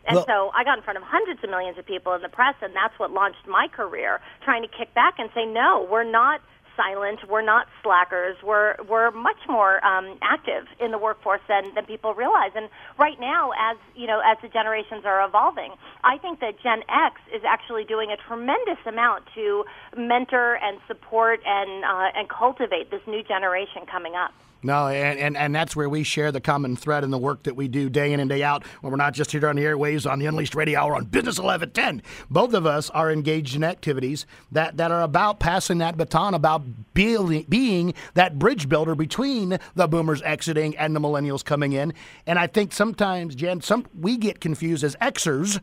And 0.05 0.17
well, 0.17 0.26
so 0.26 0.50
I 0.55 0.64
got 0.64 0.79
in 0.79 0.85
front 0.85 0.99
of 0.99 1.05
hundreds 1.05 1.43
of 1.45 1.50
millions 1.50 1.79
of 1.79 1.87
people 1.87 2.12
in 2.14 2.23
the 2.23 2.29
press, 2.29 2.57
and 2.61 2.75
that's 2.75 2.99
what 2.99 3.12
launched 3.12 3.47
my 3.47 3.69
career, 3.69 4.21
trying 4.43 4.62
to 4.62 4.69
kick 4.69 4.93
back 4.95 5.14
and 5.19 5.31
say, 5.35 5.47
no, 5.47 5.87
we're 5.88 6.02
not 6.02 6.41
silent. 6.76 7.29
We're 7.29 7.43
not 7.43 7.67
slackers. 7.83 8.37
We're 8.43 8.76
we're 8.88 9.11
much 9.11 9.38
more 9.49 9.85
um, 9.85 10.19
active 10.23 10.67
in 10.81 10.91
the 10.91 10.99
workforce 10.99 11.41
than, 11.49 11.75
than 11.75 11.85
people 11.87 12.14
realize. 12.14 12.52
And 12.55 12.69
right 12.99 13.19
now, 13.21 13.52
as 13.59 13.76
you 13.95 14.07
know, 14.07 14.21
as 14.25 14.38
the 14.43 14.49
generations 14.49 15.05
are 15.05 15.25
evolving, 15.25 15.73
I 16.05 16.19
think 16.19 16.41
that 16.41 16.61
Gen 16.62 16.83
X 16.88 17.21
is 17.35 17.43
actually 17.47 17.85
doing 17.85 18.11
a 18.11 18.17
tremendous 18.17 18.79
amount 18.87 19.25
to 19.35 19.64
mentor 19.97 20.59
and 20.62 20.79
support 20.87 21.41
and 21.47 21.85
uh, 21.85 22.19
and 22.19 22.29
cultivate 22.29 22.91
this 22.91 23.02
new 23.07 23.23
generation 23.23 23.87
coming 23.87 24.14
up. 24.14 24.33
No, 24.64 24.87
and, 24.87 25.19
and, 25.19 25.37
and 25.37 25.54
that's 25.54 25.75
where 25.75 25.88
we 25.88 26.04
share 26.04 26.31
the 26.31 26.40
common 26.40 26.76
thread 26.76 27.02
in 27.02 27.11
the 27.11 27.19
work 27.19 27.42
that 27.45 27.57
we 27.57 27.66
do 27.66 27.90
day 27.90 28.12
in 28.12 28.21
and 28.21 28.31
day 28.31 28.45
out 28.45 28.64
when 28.81 28.92
we're 28.92 28.97
not 28.97 29.12
just 29.12 29.33
here 29.33 29.49
on 29.49 29.57
the 29.57 29.62
airwaves 29.62 30.09
on 30.09 30.21
the 30.21 30.26
Unleashed 30.26 30.54
Radio 30.54 30.78
Hour 30.78 30.95
on 30.95 31.04
Business 31.04 31.38
1110. 31.40 32.02
Both 32.31 32.54
of 32.54 32.64
us 32.64 32.88
are 32.90 33.11
engaged 33.11 33.57
in 33.57 33.64
activities 33.64 34.25
that, 34.52 34.76
that 34.76 34.92
are 34.92 35.02
about 35.02 35.40
passing 35.40 35.78
that 35.78 35.97
baton, 35.97 36.35
about 36.35 36.62
being, 36.95 37.95
that 38.14 38.38
bridge 38.38 38.69
builder 38.69 38.95
between 38.95 39.59
the 39.75 39.88
boomers 39.88 40.23
exiting 40.23 40.76
and 40.76 40.95
the 40.95 41.00
millennials 41.00 41.45
coming 41.45 41.73
in. 41.73 41.92
And 42.26 42.38
I 42.38 42.47
think 42.47 42.73
sometimes, 42.73 43.35
Jen, 43.35 43.62
some 43.62 43.87
we 43.99 44.16
get 44.16 44.40
confused 44.40 44.85
as 44.85 44.95
Xers 44.97 45.61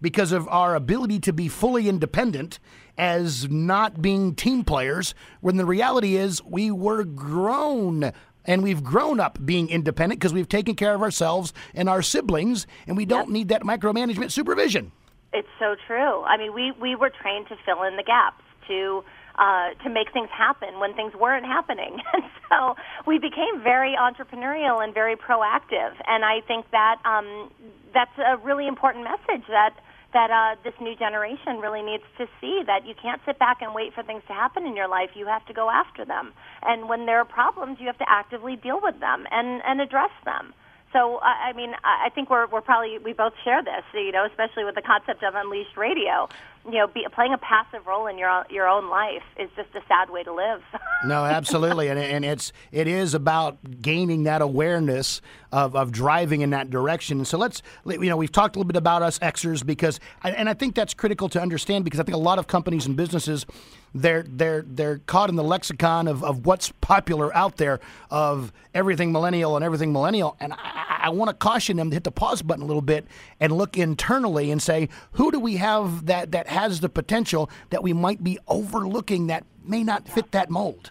because 0.00 0.32
of 0.32 0.48
our 0.48 0.74
ability 0.74 1.20
to 1.20 1.32
be 1.32 1.46
fully 1.46 1.88
independent 1.88 2.58
as 2.98 3.48
not 3.48 4.02
being 4.02 4.34
team 4.34 4.64
players, 4.64 5.14
when 5.40 5.56
the 5.56 5.64
reality 5.64 6.16
is 6.16 6.42
we 6.44 6.70
were 6.70 7.04
grown 7.04 8.12
and 8.44 8.62
we've 8.62 8.82
grown 8.82 9.20
up 9.20 9.38
being 9.44 9.68
independent 9.68 10.20
because 10.20 10.32
we've 10.32 10.48
taken 10.48 10.74
care 10.74 10.94
of 10.94 11.02
ourselves 11.02 11.52
and 11.74 11.88
our 11.88 12.02
siblings, 12.02 12.66
and 12.86 12.96
we 12.96 13.04
don't 13.04 13.28
yep. 13.28 13.28
need 13.28 13.48
that 13.48 13.62
micromanagement 13.62 14.30
supervision. 14.30 14.92
It's 15.32 15.48
so 15.58 15.76
true. 15.86 16.22
I 16.22 16.36
mean, 16.36 16.54
we, 16.54 16.72
we 16.80 16.96
were 16.96 17.10
trained 17.10 17.48
to 17.48 17.56
fill 17.64 17.82
in 17.84 17.96
the 17.96 18.02
gaps, 18.02 18.42
to 18.68 19.04
uh, 19.38 19.70
to 19.82 19.88
make 19.88 20.12
things 20.12 20.28
happen 20.30 20.78
when 20.80 20.94
things 20.94 21.14
weren't 21.14 21.46
happening. 21.46 21.98
And 22.12 22.24
so 22.50 22.74
we 23.06 23.18
became 23.18 23.62
very 23.62 23.94
entrepreneurial 23.96 24.82
and 24.82 24.92
very 24.92 25.14
proactive. 25.14 25.94
And 26.06 26.24
I 26.24 26.40
think 26.46 26.66
that 26.72 26.96
um, 27.04 27.48
that's 27.94 28.10
a 28.18 28.36
really 28.38 28.66
important 28.66 29.04
message 29.04 29.46
that 29.48 29.76
that 30.12 30.30
uh, 30.30 30.60
this 30.64 30.74
new 30.80 30.96
generation 30.96 31.58
really 31.58 31.82
needs 31.82 32.04
to 32.18 32.26
see 32.40 32.62
that 32.66 32.86
you 32.86 32.94
can't 33.00 33.20
sit 33.26 33.38
back 33.38 33.62
and 33.62 33.74
wait 33.74 33.94
for 33.94 34.02
things 34.02 34.22
to 34.28 34.32
happen 34.32 34.66
in 34.66 34.76
your 34.76 34.88
life. 34.88 35.10
You 35.14 35.26
have 35.26 35.44
to 35.46 35.52
go 35.52 35.70
after 35.70 36.04
them, 36.04 36.32
and 36.62 36.88
when 36.88 37.06
there 37.06 37.18
are 37.18 37.24
problems, 37.24 37.78
you 37.80 37.86
have 37.86 37.98
to 37.98 38.08
actively 38.08 38.56
deal 38.56 38.80
with 38.82 38.98
them 39.00 39.26
and 39.30 39.62
and 39.64 39.80
address 39.80 40.10
them. 40.24 40.54
So 40.92 41.20
I 41.22 41.52
mean, 41.52 41.72
I 41.84 42.10
think 42.10 42.30
we're 42.30 42.46
we're 42.48 42.62
probably 42.62 42.98
we 42.98 43.12
both 43.12 43.34
share 43.44 43.62
this, 43.62 43.84
you 43.94 44.10
know, 44.10 44.26
especially 44.26 44.64
with 44.64 44.74
the 44.74 44.82
concept 44.82 45.22
of 45.22 45.34
unleashed 45.36 45.76
radio. 45.76 46.28
You 46.72 46.78
know, 46.78 46.86
be, 46.86 47.06
playing 47.12 47.32
a 47.32 47.38
passive 47.38 47.86
role 47.86 48.06
in 48.06 48.18
your 48.18 48.44
your 48.50 48.68
own 48.68 48.88
life 48.88 49.22
is 49.38 49.50
just 49.56 49.74
a 49.74 49.80
sad 49.88 50.10
way 50.10 50.22
to 50.22 50.32
live. 50.32 50.62
no, 51.04 51.24
absolutely, 51.24 51.88
and 51.88 51.98
and 51.98 52.24
it's 52.24 52.52
it 52.72 52.86
is 52.86 53.14
about 53.14 53.82
gaining 53.82 54.24
that 54.24 54.42
awareness 54.42 55.20
of, 55.52 55.74
of 55.74 55.90
driving 55.92 56.42
in 56.42 56.50
that 56.50 56.70
direction. 56.70 57.18
And 57.18 57.26
so 57.26 57.38
let's 57.38 57.62
you 57.84 57.98
know 57.98 58.16
we've 58.16 58.32
talked 58.32 58.56
a 58.56 58.58
little 58.58 58.68
bit 58.68 58.76
about 58.76 59.02
us 59.02 59.18
Xers 59.18 59.64
because 59.64 59.98
and 60.22 60.48
I 60.48 60.54
think 60.54 60.74
that's 60.74 60.94
critical 60.94 61.28
to 61.30 61.40
understand 61.40 61.84
because 61.84 62.00
I 62.00 62.04
think 62.04 62.14
a 62.14 62.20
lot 62.20 62.38
of 62.38 62.46
companies 62.46 62.86
and 62.86 62.96
businesses 62.96 63.46
they're 63.94 64.24
they're 64.28 64.64
they're 64.66 64.98
caught 64.98 65.28
in 65.30 65.36
the 65.36 65.44
lexicon 65.44 66.06
of, 66.06 66.22
of 66.22 66.46
what's 66.46 66.72
popular 66.80 67.34
out 67.34 67.56
there 67.56 67.80
of 68.10 68.52
everything 68.74 69.10
millennial 69.10 69.56
and 69.56 69.64
everything 69.64 69.92
millennial 69.92 70.36
and 70.38 70.52
I, 70.52 71.00
I 71.02 71.08
want 71.10 71.30
to 71.30 71.34
caution 71.34 71.76
them 71.76 71.90
to 71.90 71.96
hit 71.96 72.04
the 72.04 72.12
pause 72.12 72.42
button 72.42 72.62
a 72.62 72.66
little 72.66 72.82
bit 72.82 73.06
and 73.40 73.52
look 73.52 73.76
internally 73.76 74.50
and 74.50 74.62
say 74.62 74.88
who 75.12 75.32
do 75.32 75.40
we 75.40 75.56
have 75.56 76.06
that 76.06 76.30
that 76.32 76.46
has 76.60 76.80
the 76.80 76.88
potential 76.88 77.50
that 77.70 77.82
we 77.82 77.92
might 77.92 78.22
be 78.22 78.38
overlooking 78.48 79.26
that 79.28 79.44
may 79.64 79.82
not 79.82 80.08
fit 80.08 80.30
that 80.32 80.50
mold 80.50 80.90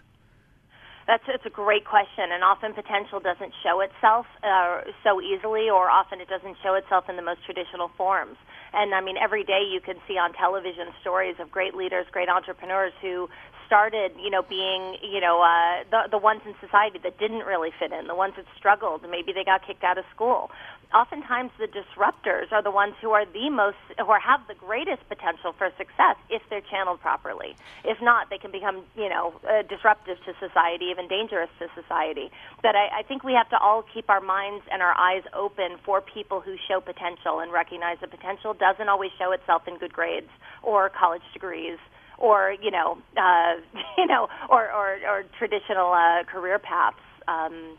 that's 1.10 1.24
it's 1.26 1.44
a 1.44 1.50
great 1.50 1.84
question, 1.84 2.30
and 2.30 2.44
often 2.44 2.72
potential 2.72 3.18
doesn't 3.18 3.52
show 3.64 3.80
itself 3.80 4.26
uh, 4.44 4.82
so 5.02 5.20
easily, 5.20 5.68
or 5.68 5.90
often 5.90 6.20
it 6.20 6.28
doesn't 6.28 6.54
show 6.62 6.74
itself 6.74 7.08
in 7.08 7.16
the 7.16 7.22
most 7.22 7.44
traditional 7.44 7.90
forms. 7.98 8.36
And 8.72 8.94
I 8.94 9.00
mean, 9.00 9.16
every 9.18 9.42
day 9.42 9.66
you 9.66 9.80
can 9.80 9.96
see 10.06 10.14
on 10.14 10.32
television 10.34 10.86
stories 11.00 11.34
of 11.40 11.50
great 11.50 11.74
leaders, 11.74 12.06
great 12.12 12.28
entrepreneurs 12.28 12.92
who 13.02 13.28
started, 13.70 14.10
you 14.20 14.30
know, 14.30 14.42
being, 14.42 14.96
you 15.00 15.20
know, 15.20 15.40
uh, 15.40 15.84
the 15.92 16.10
the 16.10 16.18
ones 16.18 16.42
in 16.44 16.56
society 16.58 16.98
that 17.04 17.16
didn't 17.20 17.46
really 17.46 17.70
fit 17.78 17.92
in, 17.92 18.08
the 18.08 18.16
ones 18.16 18.34
that 18.34 18.44
struggled, 18.58 19.06
maybe 19.08 19.32
they 19.32 19.44
got 19.44 19.64
kicked 19.64 19.84
out 19.84 19.96
of 19.96 20.04
school. 20.12 20.50
Oftentimes, 20.92 21.52
the 21.56 21.68
disruptors 21.70 22.50
are 22.50 22.64
the 22.64 22.70
ones 22.72 22.94
who 23.00 23.12
are 23.12 23.24
the 23.24 23.48
most, 23.48 23.78
who 23.96 24.10
have 24.10 24.40
the 24.48 24.58
greatest 24.58 25.08
potential 25.08 25.54
for 25.56 25.70
success 25.78 26.16
if 26.28 26.42
they're 26.50 26.66
channeled 26.68 27.00
properly. 27.00 27.54
If 27.84 28.02
not, 28.02 28.28
they 28.28 28.38
can 28.38 28.50
become, 28.50 28.82
you 28.96 29.08
know, 29.08 29.34
uh, 29.48 29.62
disruptive 29.62 30.18
to 30.26 30.34
society, 30.40 30.86
even 30.90 31.06
dangerous 31.06 31.50
to 31.60 31.68
society. 31.80 32.32
But 32.60 32.74
I, 32.74 32.88
I 32.98 33.02
think 33.06 33.22
we 33.22 33.34
have 33.34 33.48
to 33.50 33.58
all 33.58 33.84
keep 33.94 34.10
our 34.10 34.20
minds 34.20 34.64
and 34.72 34.82
our 34.82 34.98
eyes 34.98 35.22
open 35.32 35.78
for 35.84 36.00
people 36.00 36.40
who 36.40 36.56
show 36.66 36.80
potential 36.80 37.38
and 37.38 37.52
recognize 37.52 37.98
the 38.00 38.08
potential 38.08 38.52
doesn't 38.52 38.88
always 38.88 39.12
show 39.16 39.30
itself 39.30 39.68
in 39.68 39.78
good 39.78 39.92
grades 39.92 40.30
or 40.64 40.90
college 40.90 41.22
degrees 41.32 41.78
or 42.20 42.54
you 42.62 42.70
know, 42.70 42.98
uh, 43.16 43.54
you 43.98 44.06
know, 44.06 44.28
or 44.48 44.70
or, 44.70 44.98
or 45.08 45.24
traditional 45.38 45.92
uh, 45.92 46.24
career 46.24 46.58
paths. 46.58 46.96
Um, 47.26 47.76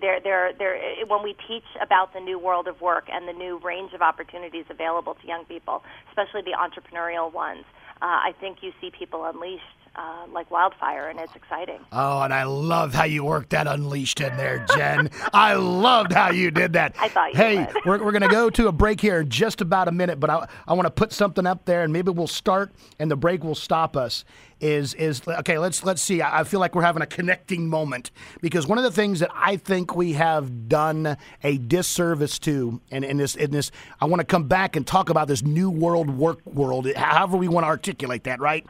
they're, 0.00 0.20
they're, 0.22 0.52
they're, 0.56 0.78
when 1.08 1.24
we 1.24 1.34
teach 1.48 1.64
about 1.82 2.14
the 2.14 2.20
new 2.20 2.38
world 2.38 2.68
of 2.68 2.80
work 2.80 3.08
and 3.12 3.26
the 3.26 3.32
new 3.32 3.58
range 3.64 3.92
of 3.92 4.00
opportunities 4.00 4.64
available 4.70 5.14
to 5.14 5.26
young 5.26 5.44
people, 5.44 5.82
especially 6.08 6.42
the 6.42 6.54
entrepreneurial 6.54 7.32
ones, 7.32 7.64
uh, 8.00 8.04
I 8.04 8.32
think 8.40 8.58
you 8.62 8.72
see 8.80 8.92
people 8.96 9.24
unleashed 9.24 9.79
uh, 9.96 10.26
like 10.32 10.50
wildfire, 10.50 11.08
and 11.08 11.18
it's 11.18 11.34
exciting. 11.34 11.80
Oh, 11.92 12.20
and 12.22 12.32
I 12.32 12.44
love 12.44 12.94
how 12.94 13.04
you 13.04 13.24
worked 13.24 13.50
that 13.50 13.66
unleashed 13.66 14.20
in 14.20 14.36
there, 14.36 14.64
Jen. 14.74 15.10
I 15.32 15.54
loved 15.54 16.12
how 16.12 16.30
you 16.30 16.50
did 16.50 16.74
that. 16.74 16.94
I 16.98 17.08
thought 17.08 17.32
you 17.32 17.36
Hey, 17.36 17.66
we're, 17.84 18.02
we're 18.02 18.12
going 18.12 18.22
to 18.22 18.28
go 18.28 18.50
to 18.50 18.68
a 18.68 18.72
break 18.72 19.00
here 19.00 19.20
in 19.20 19.28
just 19.28 19.60
about 19.60 19.88
a 19.88 19.92
minute, 19.92 20.20
but 20.20 20.30
I, 20.30 20.48
I 20.66 20.74
want 20.74 20.86
to 20.86 20.90
put 20.90 21.12
something 21.12 21.46
up 21.46 21.64
there, 21.64 21.82
and 21.82 21.92
maybe 21.92 22.10
we'll 22.10 22.26
start, 22.26 22.72
and 22.98 23.10
the 23.10 23.16
break 23.16 23.42
will 23.42 23.54
stop 23.54 23.96
us. 23.96 24.24
Is 24.60 24.92
is 24.94 25.22
okay? 25.26 25.56
Let's 25.56 25.84
let's 25.84 26.02
see. 26.02 26.20
I, 26.20 26.44
feel 26.44 26.60
like 26.60 26.74
we're 26.74 26.82
having 26.82 27.00
a 27.00 27.06
connecting 27.06 27.66
moment 27.66 28.10
because 28.42 28.66
one 28.66 28.76
of 28.76 28.84
the 28.84 28.90
things 28.90 29.20
that 29.20 29.30
I 29.34 29.56
think 29.56 29.96
we 29.96 30.12
have 30.12 30.68
done 30.68 31.16
a 31.42 31.56
disservice 31.56 32.38
to, 32.40 32.80
and 32.90 33.02
in 33.02 33.16
this 33.16 33.36
in 33.36 33.52
this, 33.52 33.70
I 34.02 34.04
want 34.04 34.20
to 34.20 34.26
come 34.26 34.48
back 34.48 34.76
and 34.76 34.86
talk 34.86 35.08
about 35.08 35.28
this 35.28 35.42
new 35.42 35.70
world 35.70 36.10
work 36.10 36.44
world. 36.44 36.92
However, 36.94 37.38
we 37.38 37.48
want 37.48 37.64
to 37.64 37.68
articulate 37.68 38.24
that, 38.24 38.38
right? 38.38 38.66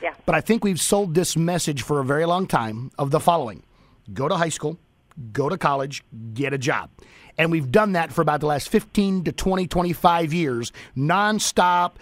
Yeah. 0.00 0.14
But 0.24 0.34
I 0.34 0.40
think 0.40 0.64
we've 0.64 0.80
sold 0.80 1.14
this 1.14 1.36
message 1.36 1.82
for 1.82 2.00
a 2.00 2.04
very 2.04 2.24
long 2.24 2.46
time 2.46 2.90
of 2.98 3.10
the 3.10 3.20
following 3.20 3.62
go 4.12 4.28
to 4.28 4.36
high 4.36 4.48
school, 4.48 4.78
go 5.32 5.48
to 5.48 5.58
college, 5.58 6.04
get 6.32 6.52
a 6.52 6.58
job. 6.58 6.90
And 7.36 7.50
we've 7.50 7.70
done 7.70 7.92
that 7.92 8.12
for 8.12 8.22
about 8.22 8.40
the 8.40 8.46
last 8.46 8.68
15 8.68 9.24
to 9.24 9.32
20, 9.32 9.66
25 9.66 10.32
years, 10.32 10.72
nonstop, 10.96 11.96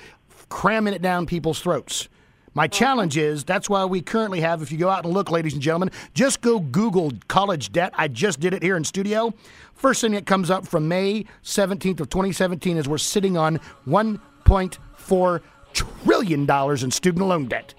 cramming 0.49 0.95
it 0.95 1.03
down 1.03 1.27
people's 1.27 1.61
throats. 1.61 2.09
My 2.55 2.65
uh-huh. 2.65 2.69
challenge 2.69 3.17
is 3.17 3.45
that's 3.45 3.69
why 3.69 3.85
we 3.85 4.01
currently 4.03 4.41
have, 4.41 4.63
if 4.63 4.71
you 4.71 4.79
go 4.79 4.89
out 4.89 5.05
and 5.05 5.15
look, 5.15 5.31
ladies 5.31 5.55
and 5.55 5.63
gentlemen, 5.63 5.91
just 6.15 6.41
go 6.41 6.59
Google 6.59 7.13
college 7.29 7.73
debt. 7.73 7.93
I 7.97 8.09
just 8.09 8.41
did 8.41 8.55
it 8.55 8.63
here 8.63 8.77
in 8.77 8.85
studio. 8.85 9.33
First 9.75 10.01
thing 10.01 10.13
that 10.13 10.27
comes 10.27 10.51
up 10.51 10.67
from 10.67 10.89
May 10.89 11.25
17th 11.45 12.01
of 12.01 12.11
2017 12.11 12.77
is 12.77 12.89
we're 12.89 12.99
sitting 12.99 13.37
on 13.37 13.61
1.4 13.87 15.41
trillion 15.73 16.47
dollars 16.47 16.83
in 16.85 16.91
student 16.91 17.27
loan 17.27 17.47
debt. 17.47 17.75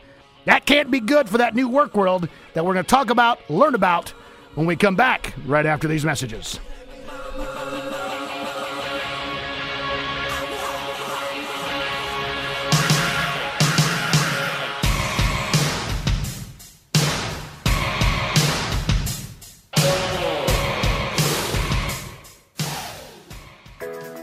That 0.46 0.66
can't 0.66 0.92
be 0.92 1.00
good 1.00 1.30
for 1.30 1.38
that 1.38 1.56
new 1.56 1.70
work 1.70 1.96
world 1.96 2.28
that 2.54 2.66
we're 2.66 2.74
going 2.74 2.84
to 2.84 2.90
talk 2.90 3.10
about, 3.10 3.50
learn 3.50 3.76
about 3.76 4.10
when 4.56 4.66
we 4.68 4.76
come 4.76 4.96
back 4.96 5.34
right 5.46 5.66
after 5.66 5.88
these 5.88 6.04
messages. 6.04 6.60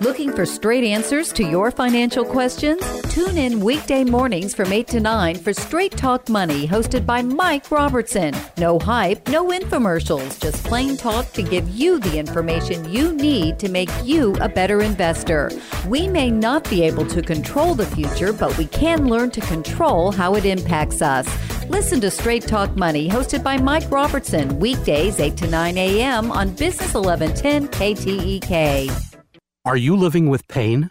Looking 0.01 0.33
for 0.33 0.47
straight 0.47 0.83
answers 0.83 1.31
to 1.35 1.45
your 1.45 1.71
financial 1.71 2.25
questions? 2.25 2.83
Tune 3.13 3.37
in 3.37 3.61
weekday 3.61 4.03
mornings 4.03 4.55
from 4.55 4.73
8 4.73 4.87
to 4.89 4.99
9 4.99 5.37
for 5.37 5.53
Straight 5.53 5.93
Talk 5.93 6.27
Money, 6.31 6.67
hosted 6.67 7.05
by 7.05 7.21
Mike 7.21 7.71
Robertson. 7.71 8.35
No 8.57 8.79
hype, 8.79 9.29
no 9.29 9.49
infomercials, 9.49 10.41
just 10.41 10.65
plain 10.65 10.97
talk 10.97 11.31
to 11.33 11.43
give 11.43 11.69
you 11.69 11.99
the 11.99 12.19
information 12.19 12.91
you 12.91 13.13
need 13.13 13.59
to 13.59 13.69
make 13.69 13.91
you 14.03 14.35
a 14.41 14.49
better 14.49 14.81
investor. 14.81 15.51
We 15.87 16.09
may 16.09 16.31
not 16.31 16.71
be 16.71 16.83
able 16.83 17.05
to 17.05 17.21
control 17.21 17.75
the 17.75 17.85
future, 17.85 18.33
but 18.33 18.57
we 18.57 18.69
can 18.69 19.07
learn 19.07 19.31
to 19.33 19.43
control 19.43 20.13
how 20.13 20.35
it 20.35 20.47
impacts 20.47 21.03
us. 21.03 21.29
Listen 21.69 22.01
to 22.01 22.11
Straight 22.11 22.45
Talk 22.49 22.75
Money, 22.75 23.07
hosted 23.07 23.45
by 23.45 23.59
Mike 23.59 23.91
Robertson, 23.91 24.59
weekdays 24.59 25.21
8 25.21 25.37
to 25.37 25.47
9 25.47 25.77
a.m. 25.77 26.33
on 26.33 26.55
Business 26.55 26.95
1110 26.95 27.69
KTEK. 27.69 29.10
Are 29.63 29.77
you 29.77 29.95
living 29.95 30.31
with 30.31 30.49
pain? 30.49 30.91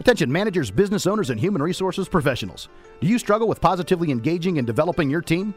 Attention 0.00 0.30
managers, 0.30 0.70
business 0.70 1.08
owners, 1.08 1.30
and 1.30 1.40
human 1.40 1.60
resources 1.60 2.08
professionals. 2.08 2.68
Do 3.00 3.08
you 3.08 3.18
struggle 3.18 3.48
with 3.48 3.60
positively 3.60 4.12
engaging 4.12 4.58
and 4.58 4.66
developing 4.66 5.10
your 5.10 5.20
team? 5.20 5.54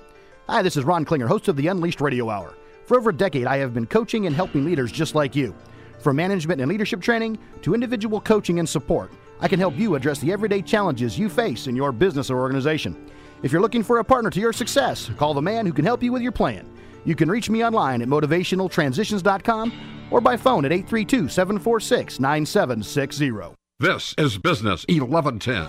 Hi, 0.49 0.63
this 0.63 0.75
is 0.75 0.83
Ron 0.83 1.05
Klinger, 1.05 1.27
host 1.27 1.47
of 1.47 1.55
the 1.55 1.67
Unleashed 1.67 2.01
Radio 2.01 2.29
Hour. 2.29 2.55
For 2.85 2.97
over 2.97 3.11
a 3.11 3.15
decade, 3.15 3.45
I 3.45 3.57
have 3.57 3.73
been 3.73 3.85
coaching 3.85 4.25
and 4.25 4.35
helping 4.35 4.65
leaders 4.65 4.91
just 4.91 5.13
like 5.13 5.35
you. 5.35 5.53
From 5.99 6.15
management 6.15 6.59
and 6.59 6.69
leadership 6.69 7.01
training 7.01 7.37
to 7.61 7.75
individual 7.75 8.19
coaching 8.19 8.57
and 8.57 8.67
support, 8.67 9.11
I 9.39 9.47
can 9.47 9.59
help 9.59 9.77
you 9.77 9.93
address 9.93 10.19
the 10.19 10.31
everyday 10.31 10.63
challenges 10.63 11.19
you 11.19 11.29
face 11.29 11.67
in 11.67 11.75
your 11.75 11.91
business 11.91 12.31
or 12.31 12.39
organization. 12.39 13.09
If 13.43 13.51
you're 13.51 13.61
looking 13.61 13.83
for 13.83 13.99
a 13.99 14.03
partner 14.03 14.31
to 14.31 14.39
your 14.39 14.53
success, 14.53 15.11
call 15.17 15.35
the 15.35 15.41
man 15.41 15.67
who 15.67 15.73
can 15.73 15.85
help 15.85 16.01
you 16.01 16.11
with 16.11 16.23
your 16.23 16.31
plan. 16.31 16.67
You 17.05 17.15
can 17.15 17.29
reach 17.29 17.49
me 17.49 17.63
online 17.63 18.01
at 18.01 18.07
motivationaltransitions.com 18.07 19.73
or 20.09 20.19
by 20.19 20.35
phone 20.35 20.65
at 20.65 20.71
832 20.71 21.29
746 21.29 22.19
9760. 22.19 23.60
This 23.81 24.13
is 24.15 24.37
Business 24.37 24.85
1110. 24.87 25.65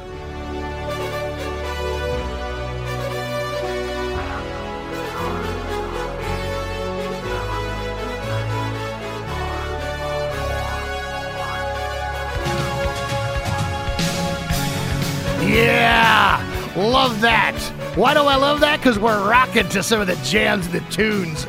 Yeah, 15.50 16.74
love 16.76 17.22
that. 17.22 17.58
Why 17.94 18.12
do 18.12 18.20
I 18.20 18.36
love 18.36 18.60
that? 18.60 18.76
Because 18.76 18.98
we're 18.98 19.26
rocking 19.26 19.70
to 19.70 19.82
some 19.82 20.02
of 20.02 20.06
the 20.06 20.16
jams 20.16 20.66
and 20.66 20.74
the 20.74 20.90
tunes 20.90 21.46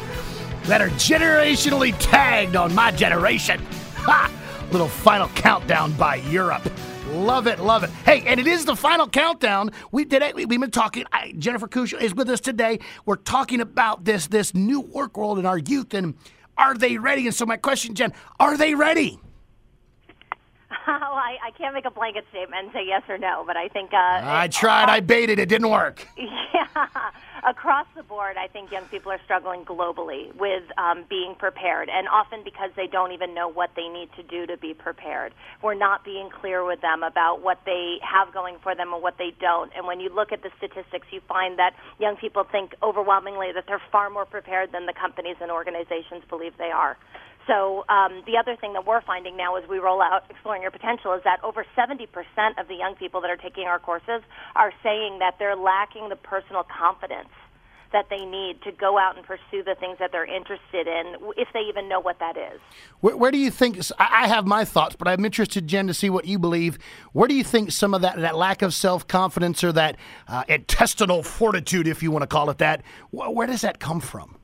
that 0.67 0.79
are 0.79 0.87
generationally 0.91 1.93
tagged 1.99 2.55
on 2.55 2.73
my 2.73 2.91
generation. 2.91 3.61
Ha! 3.97 4.31
Little 4.73 4.87
final 4.87 5.27
countdown 5.29 5.93
by 5.93 6.15
Europe. 6.15 6.67
Love 7.11 7.45
it, 7.45 7.59
love 7.59 7.83
it. 7.83 7.91
Hey, 8.05 8.23
and 8.25 8.39
it 8.39 8.47
is 8.47 8.65
the 8.65 8.75
final 8.75 9.07
countdown. 9.07 9.69
We 9.91 10.03
did 10.03 10.23
it. 10.23 10.33
We've 10.33 10.49
been 10.49 10.71
talking. 10.71 11.05
I, 11.13 11.35
Jennifer 11.37 11.67
Kush 11.67 11.93
is 11.93 12.15
with 12.15 12.27
us 12.27 12.39
today. 12.39 12.79
We're 13.05 13.17
talking 13.17 13.61
about 13.61 14.03
this 14.03 14.25
this 14.25 14.55
new 14.55 14.81
work 14.81 15.15
world 15.15 15.37
in 15.37 15.45
our 15.45 15.59
youth, 15.59 15.93
and 15.93 16.15
are 16.57 16.73
they 16.73 16.97
ready? 16.97 17.27
And 17.27 17.35
so 17.35 17.45
my 17.45 17.57
question, 17.57 17.93
Jen, 17.93 18.13
are 18.39 18.57
they 18.57 18.73
ready? 18.73 19.19
Oh, 20.85 20.91
I, 20.91 21.37
I 21.45 21.51
can't 21.51 21.73
make 21.73 21.85
a 21.85 21.91
blanket 21.91 22.25
statement 22.29 22.65
and 22.65 22.73
say 22.73 22.85
yes 22.85 23.03
or 23.07 23.17
no, 23.17 23.45
but 23.47 23.55
I 23.55 23.69
think 23.69 23.93
uh, 23.93 24.19
I 24.21 24.49
tried. 24.49 24.89
I 24.89 24.99
baited. 24.99 25.39
It 25.39 25.47
didn't 25.47 25.69
work. 25.69 26.07
Yeah, 26.17 27.11
across 27.47 27.87
the 27.95 28.03
board, 28.03 28.35
I 28.37 28.47
think 28.47 28.71
young 28.71 28.85
people 28.85 29.11
are 29.11 29.19
struggling 29.25 29.65
globally 29.65 30.33
with 30.35 30.63
um, 30.77 31.05
being 31.09 31.35
prepared, 31.37 31.89
and 31.89 32.07
often 32.07 32.43
because 32.43 32.71
they 32.75 32.87
don't 32.87 33.11
even 33.11 33.33
know 33.33 33.47
what 33.47 33.71
they 33.75 33.87
need 33.87 34.09
to 34.15 34.23
do 34.23 34.45
to 34.47 34.57
be 34.57 34.73
prepared. 34.73 35.33
We're 35.61 35.75
not 35.75 36.03
being 36.03 36.29
clear 36.29 36.65
with 36.65 36.81
them 36.81 37.03
about 37.03 37.41
what 37.41 37.59
they 37.65 37.97
have 38.01 38.33
going 38.33 38.57
for 38.63 38.75
them 38.75 38.93
and 38.93 39.01
what 39.01 39.17
they 39.17 39.33
don't. 39.39 39.71
And 39.75 39.85
when 39.85 39.99
you 39.99 40.09
look 40.13 40.31
at 40.31 40.41
the 40.43 40.51
statistics, 40.57 41.07
you 41.11 41.21
find 41.27 41.59
that 41.59 41.73
young 41.99 42.15
people 42.15 42.43
think 42.49 42.75
overwhelmingly 42.81 43.51
that 43.53 43.65
they're 43.67 43.81
far 43.91 44.09
more 44.09 44.25
prepared 44.25 44.71
than 44.71 44.85
the 44.85 44.93
companies 44.93 45.35
and 45.41 45.51
organizations 45.51 46.23
believe 46.29 46.53
they 46.57 46.71
are. 46.71 46.97
So 47.47 47.83
um, 47.89 48.23
the 48.25 48.37
other 48.37 48.55
thing 48.55 48.73
that 48.73 48.85
we're 48.85 49.01
finding 49.01 49.35
now 49.35 49.55
as 49.55 49.67
we 49.67 49.77
roll 49.79 50.01
out 50.01 50.23
Exploring 50.29 50.61
Your 50.61 50.71
Potential 50.71 51.13
is 51.13 51.21
that 51.23 51.43
over 51.43 51.65
70% 51.77 52.07
of 52.57 52.67
the 52.67 52.75
young 52.75 52.95
people 52.95 53.21
that 53.21 53.29
are 53.29 53.37
taking 53.37 53.65
our 53.65 53.79
courses 53.79 54.21
are 54.55 54.71
saying 54.81 55.19
that 55.19 55.35
they're 55.39 55.55
lacking 55.55 56.09
the 56.09 56.15
personal 56.15 56.63
confidence 56.63 57.29
that 57.93 58.09
they 58.09 58.25
need 58.25 58.61
to 58.63 58.71
go 58.71 58.97
out 58.97 59.15
and 59.15 59.25
pursue 59.25 59.63
the 59.63 59.75
things 59.79 59.97
that 59.99 60.11
they're 60.11 60.25
interested 60.25 60.87
in, 60.87 61.15
if 61.37 61.47
they 61.53 61.61
even 61.61 61.87
know 61.87 61.99
what 61.99 62.19
that 62.19 62.35
is. 62.35 62.59
Where, 62.99 63.15
where 63.15 63.31
do 63.31 63.37
you 63.37 63.51
think? 63.51 63.79
I 63.97 64.27
have 64.27 64.45
my 64.45 64.65
thoughts, 64.65 64.95
but 64.97 65.07
I'm 65.07 65.23
interested, 65.23 65.67
Jen, 65.67 65.87
to 65.87 65.93
see 65.93 66.09
what 66.09 66.25
you 66.25 66.37
believe. 66.37 66.77
Where 67.13 67.27
do 67.27 67.35
you 67.35 67.43
think 67.43 67.71
some 67.71 67.93
of 67.93 68.01
that 68.01 68.19
that 68.19 68.35
lack 68.35 68.61
of 68.61 68.73
self 68.73 69.07
confidence 69.07 69.63
or 69.63 69.71
that 69.73 69.95
uh, 70.27 70.43
intestinal 70.49 71.23
fortitude, 71.23 71.87
if 71.87 72.03
you 72.03 72.11
want 72.11 72.23
to 72.23 72.27
call 72.27 72.49
it 72.49 72.57
that, 72.57 72.81
where 73.11 73.47
does 73.47 73.61
that 73.61 73.79
come 73.79 74.01
from? 74.01 74.37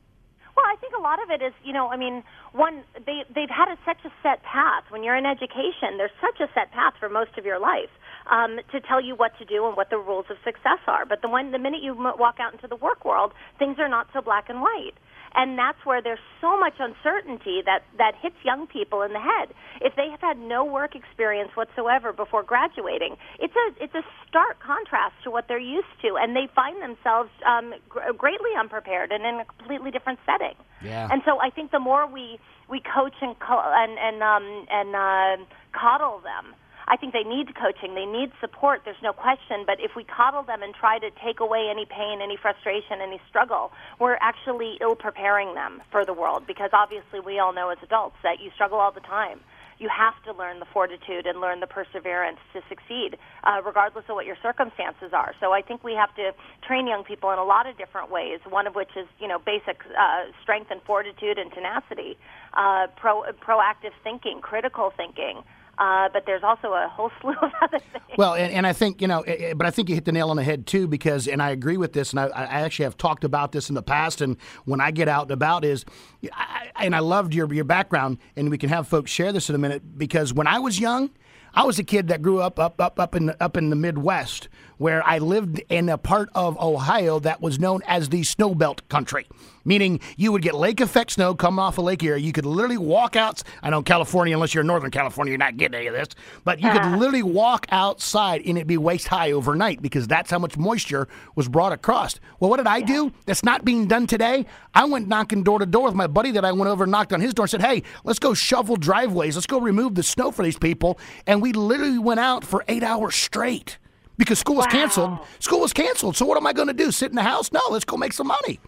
Well, 0.56 0.66
I 0.66 0.76
think 0.76 0.94
a 0.96 1.00
lot 1.00 1.22
of 1.22 1.30
it 1.30 1.42
is, 1.42 1.52
you 1.64 1.72
know, 1.72 1.88
I 1.88 1.96
mean, 1.96 2.22
one 2.52 2.82
they 3.06 3.22
they've 3.34 3.50
had 3.50 3.68
a, 3.68 3.78
such 3.84 4.04
a 4.04 4.12
set 4.22 4.42
path. 4.42 4.84
When 4.90 5.02
you're 5.02 5.16
in 5.16 5.26
education, 5.26 5.96
there's 5.98 6.14
such 6.20 6.40
a 6.40 6.52
set 6.54 6.72
path 6.72 6.94
for 6.98 7.08
most 7.08 7.38
of 7.38 7.44
your 7.44 7.58
life 7.58 7.90
um, 8.30 8.58
to 8.72 8.80
tell 8.80 9.00
you 9.00 9.14
what 9.14 9.36
to 9.38 9.44
do 9.44 9.66
and 9.66 9.76
what 9.76 9.90
the 9.90 9.98
rules 9.98 10.26
of 10.30 10.36
success 10.44 10.80
are. 10.86 11.06
But 11.06 11.22
the 11.22 11.28
one 11.28 11.52
the 11.52 11.58
minute 11.58 11.82
you 11.82 11.94
walk 11.94 12.36
out 12.40 12.52
into 12.52 12.66
the 12.66 12.76
work 12.76 13.04
world, 13.04 13.32
things 13.58 13.76
are 13.78 13.88
not 13.88 14.08
so 14.12 14.20
black 14.20 14.48
and 14.48 14.60
white 14.60 14.94
and 15.34 15.58
that's 15.58 15.78
where 15.84 16.02
there's 16.02 16.22
so 16.40 16.58
much 16.58 16.74
uncertainty 16.78 17.62
that 17.64 17.82
that 17.98 18.14
hits 18.20 18.36
young 18.44 18.66
people 18.66 19.02
in 19.02 19.12
the 19.12 19.20
head. 19.20 19.54
If 19.80 19.94
they 19.96 20.08
have 20.10 20.20
had 20.20 20.38
no 20.38 20.64
work 20.64 20.94
experience 20.94 21.50
whatsoever 21.54 22.12
before 22.12 22.42
graduating, 22.42 23.16
it's 23.38 23.54
a 23.54 23.84
it's 23.84 23.94
a 23.94 24.02
stark 24.28 24.60
contrast 24.60 25.14
to 25.24 25.30
what 25.30 25.46
they're 25.48 25.58
used 25.58 25.94
to, 26.02 26.16
and 26.16 26.34
they 26.34 26.48
find 26.54 26.82
themselves 26.82 27.30
um, 27.46 27.74
gr- 27.88 28.12
greatly 28.16 28.50
unprepared 28.58 29.12
and 29.12 29.24
in 29.24 29.40
a 29.40 29.44
completely 29.44 29.90
different 29.90 30.18
setting. 30.26 30.54
Yeah. 30.82 31.08
And 31.10 31.22
so 31.24 31.40
I 31.40 31.50
think 31.50 31.70
the 31.70 31.80
more 31.80 32.06
we 32.06 32.38
we 32.68 32.80
coach 32.80 33.14
and 33.20 33.38
co- 33.38 33.72
and 33.74 33.98
and 33.98 34.22
um, 34.22 34.66
and 34.70 34.94
uh, 34.96 35.44
coddle 35.72 36.20
them 36.20 36.54
I 36.90 36.96
think 36.96 37.12
they 37.12 37.22
need 37.22 37.54
coaching. 37.54 37.94
They 37.94 38.04
need 38.04 38.32
support. 38.40 38.82
There's 38.84 39.00
no 39.02 39.12
question. 39.12 39.62
But 39.64 39.78
if 39.78 39.92
we 39.94 40.02
coddle 40.02 40.42
them 40.42 40.62
and 40.62 40.74
try 40.74 40.98
to 40.98 41.10
take 41.24 41.38
away 41.38 41.68
any 41.70 41.86
pain, 41.86 42.18
any 42.20 42.36
frustration, 42.36 43.00
any 43.00 43.20
struggle, 43.28 43.70
we're 44.00 44.18
actually 44.20 44.76
ill 44.80 44.96
preparing 44.96 45.54
them 45.54 45.82
for 45.92 46.04
the 46.04 46.12
world 46.12 46.48
because 46.48 46.70
obviously 46.72 47.20
we 47.20 47.38
all 47.38 47.54
know 47.54 47.70
as 47.70 47.78
adults 47.82 48.16
that 48.24 48.40
you 48.42 48.50
struggle 48.56 48.78
all 48.78 48.90
the 48.90 49.06
time 49.06 49.40
you 49.80 49.88
have 49.88 50.14
to 50.24 50.38
learn 50.38 50.60
the 50.60 50.66
fortitude 50.66 51.26
and 51.26 51.40
learn 51.40 51.60
the 51.60 51.66
perseverance 51.66 52.38
to 52.52 52.60
succeed, 52.68 53.16
uh, 53.44 53.62
regardless 53.64 54.04
of 54.10 54.14
what 54.14 54.26
your 54.26 54.36
circumstances 54.42 55.10
are. 55.12 55.32
So 55.40 55.52
I 55.52 55.62
think 55.62 55.82
we 55.82 55.94
have 55.94 56.14
to 56.16 56.32
train 56.62 56.86
young 56.86 57.02
people 57.02 57.30
in 57.32 57.38
a 57.38 57.44
lot 57.44 57.66
of 57.66 57.78
different 57.78 58.10
ways. 58.10 58.40
One 58.48 58.66
of 58.66 58.74
which 58.74 58.90
is, 58.94 59.08
you 59.18 59.26
know, 59.26 59.38
basic 59.38 59.80
uh, 59.98 60.30
strength 60.42 60.70
and 60.70 60.82
fortitude 60.82 61.38
and 61.38 61.50
tenacity, 61.50 62.18
uh, 62.52 62.88
pro- 62.96 63.24
proactive 63.40 63.96
thinking, 64.04 64.40
critical 64.42 64.92
thinking. 64.94 65.42
Uh, 65.80 66.10
but 66.12 66.26
there's 66.26 66.42
also 66.44 66.74
a 66.74 66.86
whole 66.88 67.10
slew 67.20 67.32
of 67.40 67.50
other 67.62 67.78
things. 67.78 68.04
Well, 68.18 68.34
and, 68.34 68.52
and 68.52 68.66
I 68.66 68.74
think, 68.74 69.00
you 69.00 69.08
know, 69.08 69.22
eh, 69.22 69.36
eh, 69.38 69.54
but 69.54 69.66
I 69.66 69.70
think 69.70 69.88
you 69.88 69.94
hit 69.94 70.04
the 70.04 70.12
nail 70.12 70.28
on 70.28 70.36
the 70.36 70.44
head 70.44 70.66
too, 70.66 70.86
because, 70.86 71.26
and 71.26 71.42
I 71.42 71.50
agree 71.50 71.78
with 71.78 71.94
this, 71.94 72.10
and 72.10 72.20
I, 72.20 72.26
I 72.26 72.60
actually 72.60 72.84
have 72.84 72.98
talked 72.98 73.24
about 73.24 73.52
this 73.52 73.70
in 73.70 73.74
the 73.74 73.82
past, 73.82 74.20
and 74.20 74.36
when 74.66 74.82
I 74.82 74.90
get 74.90 75.08
out 75.08 75.22
and 75.22 75.30
about 75.30 75.64
is, 75.64 75.86
I, 76.34 76.70
and 76.76 76.94
I 76.94 76.98
loved 76.98 77.34
your, 77.34 77.52
your 77.52 77.64
background, 77.64 78.18
and 78.36 78.50
we 78.50 78.58
can 78.58 78.68
have 78.68 78.88
folks 78.88 79.10
share 79.10 79.32
this 79.32 79.48
in 79.48 79.54
a 79.54 79.58
minute, 79.58 79.96
because 79.96 80.34
when 80.34 80.46
I 80.46 80.58
was 80.58 80.78
young, 80.78 81.10
I 81.54 81.64
was 81.64 81.78
a 81.78 81.84
kid 81.84 82.08
that 82.08 82.22
grew 82.22 82.40
up 82.40 82.60
up 82.60 82.80
up 82.80 83.00
up 83.00 83.16
in 83.16 83.26
the, 83.26 83.42
up 83.42 83.56
in 83.56 83.70
the 83.70 83.76
Midwest, 83.76 84.48
where 84.78 85.04
I 85.04 85.18
lived 85.18 85.60
in 85.68 85.88
a 85.88 85.98
part 85.98 86.28
of 86.34 86.56
Ohio 86.60 87.18
that 87.20 87.40
was 87.40 87.58
known 87.58 87.80
as 87.88 88.10
the 88.10 88.20
snowbelt 88.20 88.86
country, 88.88 89.26
meaning 89.64 90.00
you 90.16 90.32
would 90.32 90.42
get 90.42 90.54
lake 90.54 90.80
effect 90.80 91.12
snow 91.12 91.34
coming 91.34 91.58
off 91.58 91.78
of 91.78 91.84
Lake 91.84 92.02
Erie. 92.02 92.22
You 92.22 92.32
could 92.32 92.46
literally 92.46 92.78
walk 92.78 93.16
out. 93.16 93.42
I 93.62 93.70
know 93.70 93.82
California, 93.82 94.34
unless 94.34 94.54
you're 94.54 94.62
in 94.62 94.66
Northern 94.66 94.90
California, 94.90 95.32
you're 95.32 95.38
not 95.38 95.56
getting 95.56 95.76
any 95.76 95.86
of 95.86 95.94
this, 95.94 96.08
but 96.44 96.60
you 96.60 96.70
could 96.70 96.82
uh-huh. 96.82 96.96
literally 96.96 97.22
walk 97.22 97.66
outside 97.70 98.42
and 98.44 98.56
it'd 98.56 98.66
be 98.66 98.78
waist 98.78 99.08
high 99.08 99.32
overnight 99.32 99.82
because 99.82 100.06
that's 100.06 100.30
how 100.30 100.38
much 100.38 100.56
moisture 100.56 101.08
was 101.34 101.48
brought 101.48 101.72
across. 101.72 102.18
Well, 102.38 102.50
what 102.50 102.58
did 102.58 102.66
I 102.66 102.80
do? 102.80 103.12
That's 103.26 103.44
not 103.44 103.64
being 103.64 103.86
done 103.86 104.06
today. 104.06 104.46
I 104.74 104.84
went 104.84 105.08
knocking 105.08 105.42
door 105.42 105.58
to 105.58 105.66
door 105.66 105.86
with 105.86 105.94
my 105.94 106.06
buddy 106.06 106.30
that 106.32 106.44
I 106.44 106.52
went 106.52 106.70
over 106.70 106.84
and 106.84 106.90
knocked 106.90 107.12
on 107.12 107.20
his 107.20 107.34
door 107.34 107.44
and 107.44 107.50
said, 107.50 107.62
"Hey, 107.62 107.82
let's 108.04 108.18
go 108.18 108.34
shovel 108.34 108.76
driveways. 108.76 109.36
Let's 109.36 109.46
go 109.46 109.60
remove 109.60 109.94
the 109.94 110.02
snow 110.02 110.30
for 110.30 110.42
these 110.42 110.58
people." 110.58 110.98
And 111.26 111.42
we 111.42 111.52
literally 111.52 111.98
went 111.98 112.20
out 112.20 112.44
for 112.44 112.64
eight 112.68 112.82
hours 112.82 113.14
straight 113.14 113.78
because 114.16 114.38
school 114.38 114.56
was 114.56 114.66
canceled. 114.66 115.18
School 115.38 115.60
was 115.60 115.72
canceled. 115.72 116.16
So 116.16 116.26
what 116.26 116.36
am 116.36 116.46
I 116.46 116.52
going 116.52 116.68
to 116.68 116.74
do? 116.74 116.90
Sit 116.92 117.10
in 117.10 117.16
the 117.16 117.22
house? 117.22 117.50
No, 117.52 117.60
let's 117.70 117.86
go 117.86 117.96
make 117.96 118.12
some 118.12 118.28
money. 118.28 118.60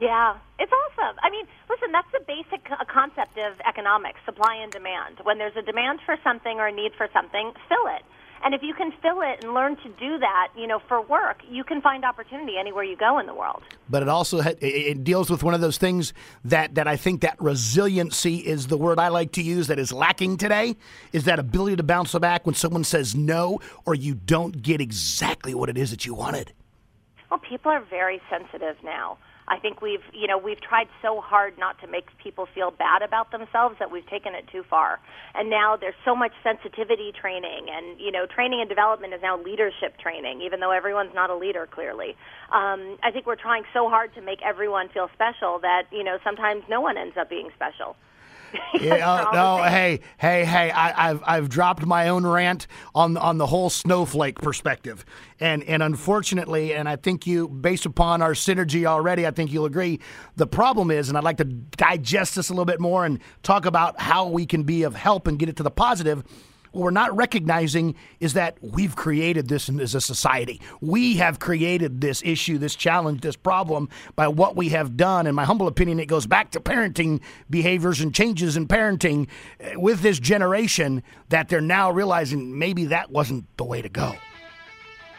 Yeah, 0.00 0.36
it's 0.58 0.72
awesome. 0.72 1.16
I 1.22 1.30
mean, 1.30 1.46
listen, 1.70 1.92
that's 1.92 2.10
the 2.12 2.20
basic 2.26 2.66
concept 2.88 3.38
of 3.38 3.60
economics 3.66 4.18
supply 4.24 4.56
and 4.56 4.72
demand. 4.72 5.20
When 5.22 5.38
there's 5.38 5.56
a 5.56 5.62
demand 5.62 6.00
for 6.04 6.16
something 6.24 6.58
or 6.58 6.66
a 6.66 6.72
need 6.72 6.92
for 6.96 7.08
something, 7.12 7.52
fill 7.68 7.86
it. 7.94 8.02
And 8.44 8.54
if 8.54 8.62
you 8.62 8.74
can 8.74 8.92
fill 9.00 9.22
it 9.22 9.42
and 9.42 9.54
learn 9.54 9.76
to 9.76 9.88
do 9.88 10.18
that, 10.18 10.48
you 10.54 10.66
know, 10.66 10.78
for 10.86 11.00
work, 11.00 11.38
you 11.48 11.64
can 11.64 11.80
find 11.80 12.04
opportunity 12.04 12.58
anywhere 12.58 12.84
you 12.84 12.94
go 12.94 13.18
in 13.18 13.24
the 13.24 13.32
world. 13.34 13.62
But 13.88 14.02
it 14.02 14.08
also 14.08 14.42
it 14.60 15.02
deals 15.02 15.30
with 15.30 15.42
one 15.42 15.54
of 15.54 15.62
those 15.62 15.78
things 15.78 16.12
that 16.44 16.74
that 16.74 16.86
I 16.86 16.96
think 16.96 17.22
that 17.22 17.40
resiliency 17.40 18.36
is 18.36 18.66
the 18.66 18.76
word 18.76 18.98
I 18.98 19.08
like 19.08 19.32
to 19.32 19.42
use 19.42 19.68
that 19.68 19.78
is 19.78 19.92
lacking 19.92 20.36
today 20.36 20.76
is 21.14 21.24
that 21.24 21.38
ability 21.38 21.76
to 21.76 21.82
bounce 21.82 22.12
back 22.18 22.44
when 22.44 22.54
someone 22.54 22.84
says 22.84 23.14
no 23.14 23.60
or 23.86 23.94
you 23.94 24.14
don't 24.14 24.60
get 24.60 24.78
exactly 24.78 25.54
what 25.54 25.70
it 25.70 25.78
is 25.78 25.90
that 25.90 26.04
you 26.04 26.12
wanted. 26.12 26.52
Well, 27.30 27.40
people 27.40 27.70
are 27.70 27.80
very 27.80 28.20
sensitive 28.28 28.76
now. 28.84 29.16
I 29.46 29.58
think 29.58 29.82
we've, 29.82 30.02
you 30.12 30.26
know, 30.26 30.38
we've 30.38 30.60
tried 30.60 30.88
so 31.02 31.20
hard 31.20 31.58
not 31.58 31.80
to 31.80 31.86
make 31.86 32.06
people 32.22 32.46
feel 32.54 32.70
bad 32.70 33.02
about 33.02 33.30
themselves 33.30 33.76
that 33.78 33.90
we've 33.90 34.06
taken 34.06 34.34
it 34.34 34.48
too 34.50 34.62
far. 34.68 35.00
And 35.34 35.50
now 35.50 35.76
there's 35.76 35.94
so 36.04 36.16
much 36.16 36.32
sensitivity 36.42 37.12
training, 37.12 37.66
and 37.70 38.00
you 38.00 38.10
know, 38.10 38.26
training 38.26 38.60
and 38.60 38.68
development 38.68 39.12
is 39.12 39.20
now 39.22 39.36
leadership 39.40 39.98
training, 39.98 40.40
even 40.42 40.60
though 40.60 40.72
everyone's 40.72 41.14
not 41.14 41.30
a 41.30 41.36
leader 41.36 41.68
clearly. 41.70 42.16
Um, 42.52 42.96
I 43.02 43.10
think 43.12 43.26
we're 43.26 43.36
trying 43.36 43.64
so 43.72 43.88
hard 43.88 44.14
to 44.14 44.20
make 44.22 44.40
everyone 44.42 44.88
feel 44.88 45.10
special 45.12 45.58
that 45.60 45.84
you 45.92 46.04
know 46.04 46.18
sometimes 46.24 46.64
no 46.68 46.80
one 46.80 46.96
ends 46.96 47.16
up 47.16 47.28
being 47.28 47.50
special. 47.54 47.96
Yeah, 48.80 49.28
oh, 49.30 49.30
no, 49.32 49.62
hey, 49.62 50.00
hey, 50.18 50.44
hey! 50.44 50.70
I, 50.70 51.10
I've 51.10 51.22
I've 51.24 51.48
dropped 51.48 51.86
my 51.86 52.08
own 52.08 52.26
rant 52.26 52.66
on 52.94 53.16
on 53.16 53.38
the 53.38 53.46
whole 53.46 53.70
snowflake 53.70 54.40
perspective, 54.40 55.04
and 55.40 55.62
and 55.64 55.82
unfortunately, 55.82 56.74
and 56.74 56.88
I 56.88 56.96
think 56.96 57.26
you, 57.26 57.48
based 57.48 57.86
upon 57.86 58.20
our 58.20 58.32
synergy 58.32 58.84
already, 58.84 59.26
I 59.26 59.30
think 59.30 59.52
you'll 59.52 59.64
agree. 59.64 60.00
The 60.36 60.46
problem 60.46 60.90
is, 60.90 61.08
and 61.08 61.16
I'd 61.16 61.24
like 61.24 61.38
to 61.38 61.44
digest 61.44 62.34
this 62.34 62.50
a 62.50 62.52
little 62.52 62.64
bit 62.64 62.80
more 62.80 63.06
and 63.06 63.20
talk 63.42 63.64
about 63.64 64.00
how 64.00 64.28
we 64.28 64.44
can 64.44 64.64
be 64.64 64.82
of 64.82 64.94
help 64.94 65.28
and 65.28 65.38
get 65.38 65.48
it 65.48 65.56
to 65.56 65.62
the 65.62 65.70
positive. 65.70 66.24
What 66.74 66.82
we're 66.82 66.90
not 66.90 67.14
recognizing 67.14 67.94
is 68.18 68.32
that 68.32 68.58
we've 68.60 68.96
created 68.96 69.48
this 69.48 69.68
as 69.68 69.94
a 69.94 70.00
society. 70.00 70.60
We 70.80 71.18
have 71.18 71.38
created 71.38 72.00
this 72.00 72.20
issue, 72.24 72.58
this 72.58 72.74
challenge, 72.74 73.20
this 73.20 73.36
problem 73.36 73.88
by 74.16 74.26
what 74.26 74.56
we 74.56 74.70
have 74.70 74.96
done. 74.96 75.28
In 75.28 75.36
my 75.36 75.44
humble 75.44 75.68
opinion, 75.68 76.00
it 76.00 76.06
goes 76.06 76.26
back 76.26 76.50
to 76.50 76.60
parenting 76.60 77.20
behaviors 77.48 78.00
and 78.00 78.12
changes 78.12 78.56
in 78.56 78.66
parenting 78.66 79.28
eh, 79.60 79.76
with 79.76 80.00
this 80.00 80.18
generation 80.18 81.04
that 81.28 81.48
they're 81.48 81.60
now 81.60 81.92
realizing 81.92 82.58
maybe 82.58 82.86
that 82.86 83.08
wasn't 83.08 83.44
the 83.56 83.64
way 83.64 83.80
to 83.80 83.88
go. 83.88 84.16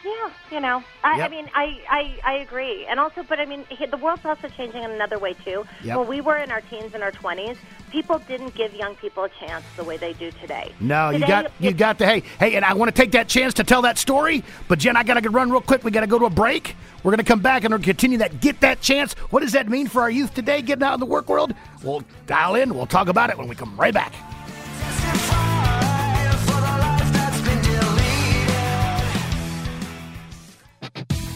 Yeah, 0.06 0.30
you 0.52 0.60
know, 0.60 0.84
I, 1.02 1.22
I 1.22 1.28
mean, 1.28 1.50
I, 1.52 1.80
I 1.90 2.20
I 2.22 2.32
agree, 2.34 2.86
and 2.86 3.00
also, 3.00 3.24
but 3.24 3.40
I 3.40 3.44
mean, 3.44 3.64
the 3.90 3.96
world's 3.96 4.24
also 4.24 4.46
changing 4.46 4.84
in 4.84 4.92
another 4.92 5.18
way 5.18 5.32
too. 5.32 5.66
Yep. 5.82 5.98
When 5.98 6.06
we 6.06 6.20
were 6.20 6.36
in 6.36 6.52
our 6.52 6.60
teens 6.60 6.94
and 6.94 7.02
our 7.02 7.10
twenties, 7.10 7.56
people 7.90 8.20
didn't 8.20 8.54
give 8.54 8.72
young 8.72 8.94
people 8.94 9.24
a 9.24 9.28
chance 9.28 9.64
the 9.76 9.82
way 9.82 9.96
they 9.96 10.12
do 10.12 10.30
today. 10.40 10.72
No, 10.78 11.10
you 11.10 11.26
got 11.26 11.50
you 11.58 11.72
got 11.72 11.98
to 11.98 12.06
hey 12.06 12.22
hey, 12.38 12.54
and 12.54 12.64
I 12.64 12.74
want 12.74 12.94
to 12.94 13.02
take 13.02 13.10
that 13.12 13.26
chance 13.26 13.54
to 13.54 13.64
tell 13.64 13.82
that 13.82 13.98
story. 13.98 14.44
But 14.68 14.78
Jen, 14.78 14.96
I 14.96 15.02
gotta 15.02 15.22
go 15.22 15.30
run 15.30 15.50
real 15.50 15.60
quick. 15.60 15.82
We 15.82 15.90
gotta 15.90 16.06
go 16.06 16.20
to 16.20 16.26
a 16.26 16.30
break. 16.30 16.76
We're 17.02 17.10
gonna 17.10 17.24
come 17.24 17.40
back 17.40 17.64
and 17.64 17.72
we're 17.72 17.78
gonna 17.78 17.86
continue 17.86 18.18
that. 18.18 18.40
Get 18.40 18.60
that 18.60 18.80
chance. 18.80 19.14
What 19.30 19.40
does 19.40 19.52
that 19.52 19.68
mean 19.68 19.88
for 19.88 20.02
our 20.02 20.10
youth 20.10 20.34
today? 20.34 20.62
Getting 20.62 20.84
out 20.84 20.94
in 20.94 21.00
the 21.00 21.06
work 21.06 21.28
world. 21.28 21.52
We'll 21.82 22.04
dial 22.28 22.54
in. 22.54 22.76
We'll 22.76 22.86
talk 22.86 23.08
about 23.08 23.30
it 23.30 23.38
when 23.38 23.48
we 23.48 23.56
come 23.56 23.76
right 23.76 23.92
back. 23.92 24.14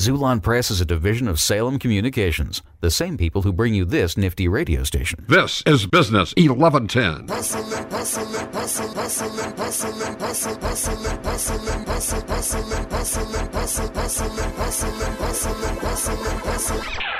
Xulon 0.00 0.42
Press 0.42 0.70
is 0.70 0.80
a 0.80 0.86
division 0.86 1.28
of 1.28 1.38
Salem 1.38 1.78
Communications, 1.78 2.62
the 2.80 2.90
same 2.90 3.18
people 3.18 3.42
who 3.42 3.52
bring 3.52 3.74
you 3.74 3.84
this 3.84 4.16
nifty 4.16 4.48
radio 4.48 4.82
station. 4.82 5.26
This 5.28 5.62
is 5.66 5.84
Business 5.84 6.32
1110. 6.38 7.28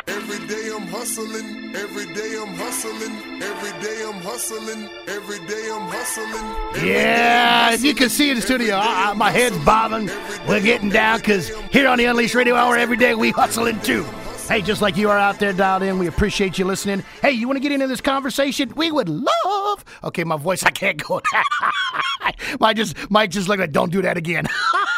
Every 0.06 0.46
day 0.46 0.70
I'm 0.74 0.86
hustling, 0.86 1.76
every 1.76 2.06
day 2.14 2.36
I'm 2.40 2.54
hustling, 2.54 3.42
every 3.42 3.72
day 3.82 4.02
I'm 4.06 4.20
hustling, 4.22 4.88
every 5.06 5.38
day 5.46 5.70
I'm 5.72 5.88
hustling. 5.88 6.86
Yeah, 6.86 7.70
as 7.72 7.84
you 7.84 7.94
can 7.94 8.08
see 8.08 8.30
in 8.30 8.36
the 8.36 8.42
studio, 8.42 8.76
I, 8.76 8.78
uh, 8.78 9.10
I, 9.10 9.14
my 9.14 9.30
head's 9.30 9.58
bobbing. 9.64 10.10
We're 10.48 10.60
getting 10.60 10.88
down 10.88 11.18
because 11.18 11.50
here 11.70 11.88
on 11.88 11.98
the 11.98 12.06
Unleashed 12.06 12.34
Radio 12.34 12.54
Hour, 12.54 12.69
every 12.76 12.96
day 12.96 13.14
we 13.14 13.30
hustling 13.30 13.80
too. 13.80 14.04
Hey, 14.48 14.62
just 14.62 14.82
like 14.82 14.96
you 14.96 15.08
are 15.08 15.18
out 15.18 15.38
there 15.38 15.52
dialed 15.52 15.84
in, 15.84 15.98
we 15.98 16.08
appreciate 16.08 16.58
you 16.58 16.64
listening. 16.64 17.04
Hey, 17.22 17.30
you 17.30 17.46
want 17.46 17.56
to 17.56 17.60
get 17.60 17.70
into 17.70 17.86
this 17.86 18.00
conversation? 18.00 18.72
We 18.74 18.90
would 18.90 19.08
love. 19.08 19.84
Okay, 20.02 20.24
my 20.24 20.36
voice, 20.36 20.64
I 20.64 20.70
can't 20.70 21.00
go. 21.02 21.20
I 22.60 22.74
just 22.74 23.10
might 23.10 23.30
just 23.30 23.48
like 23.48 23.70
don't 23.70 23.92
do 23.92 24.02
that 24.02 24.16
again. 24.16 24.46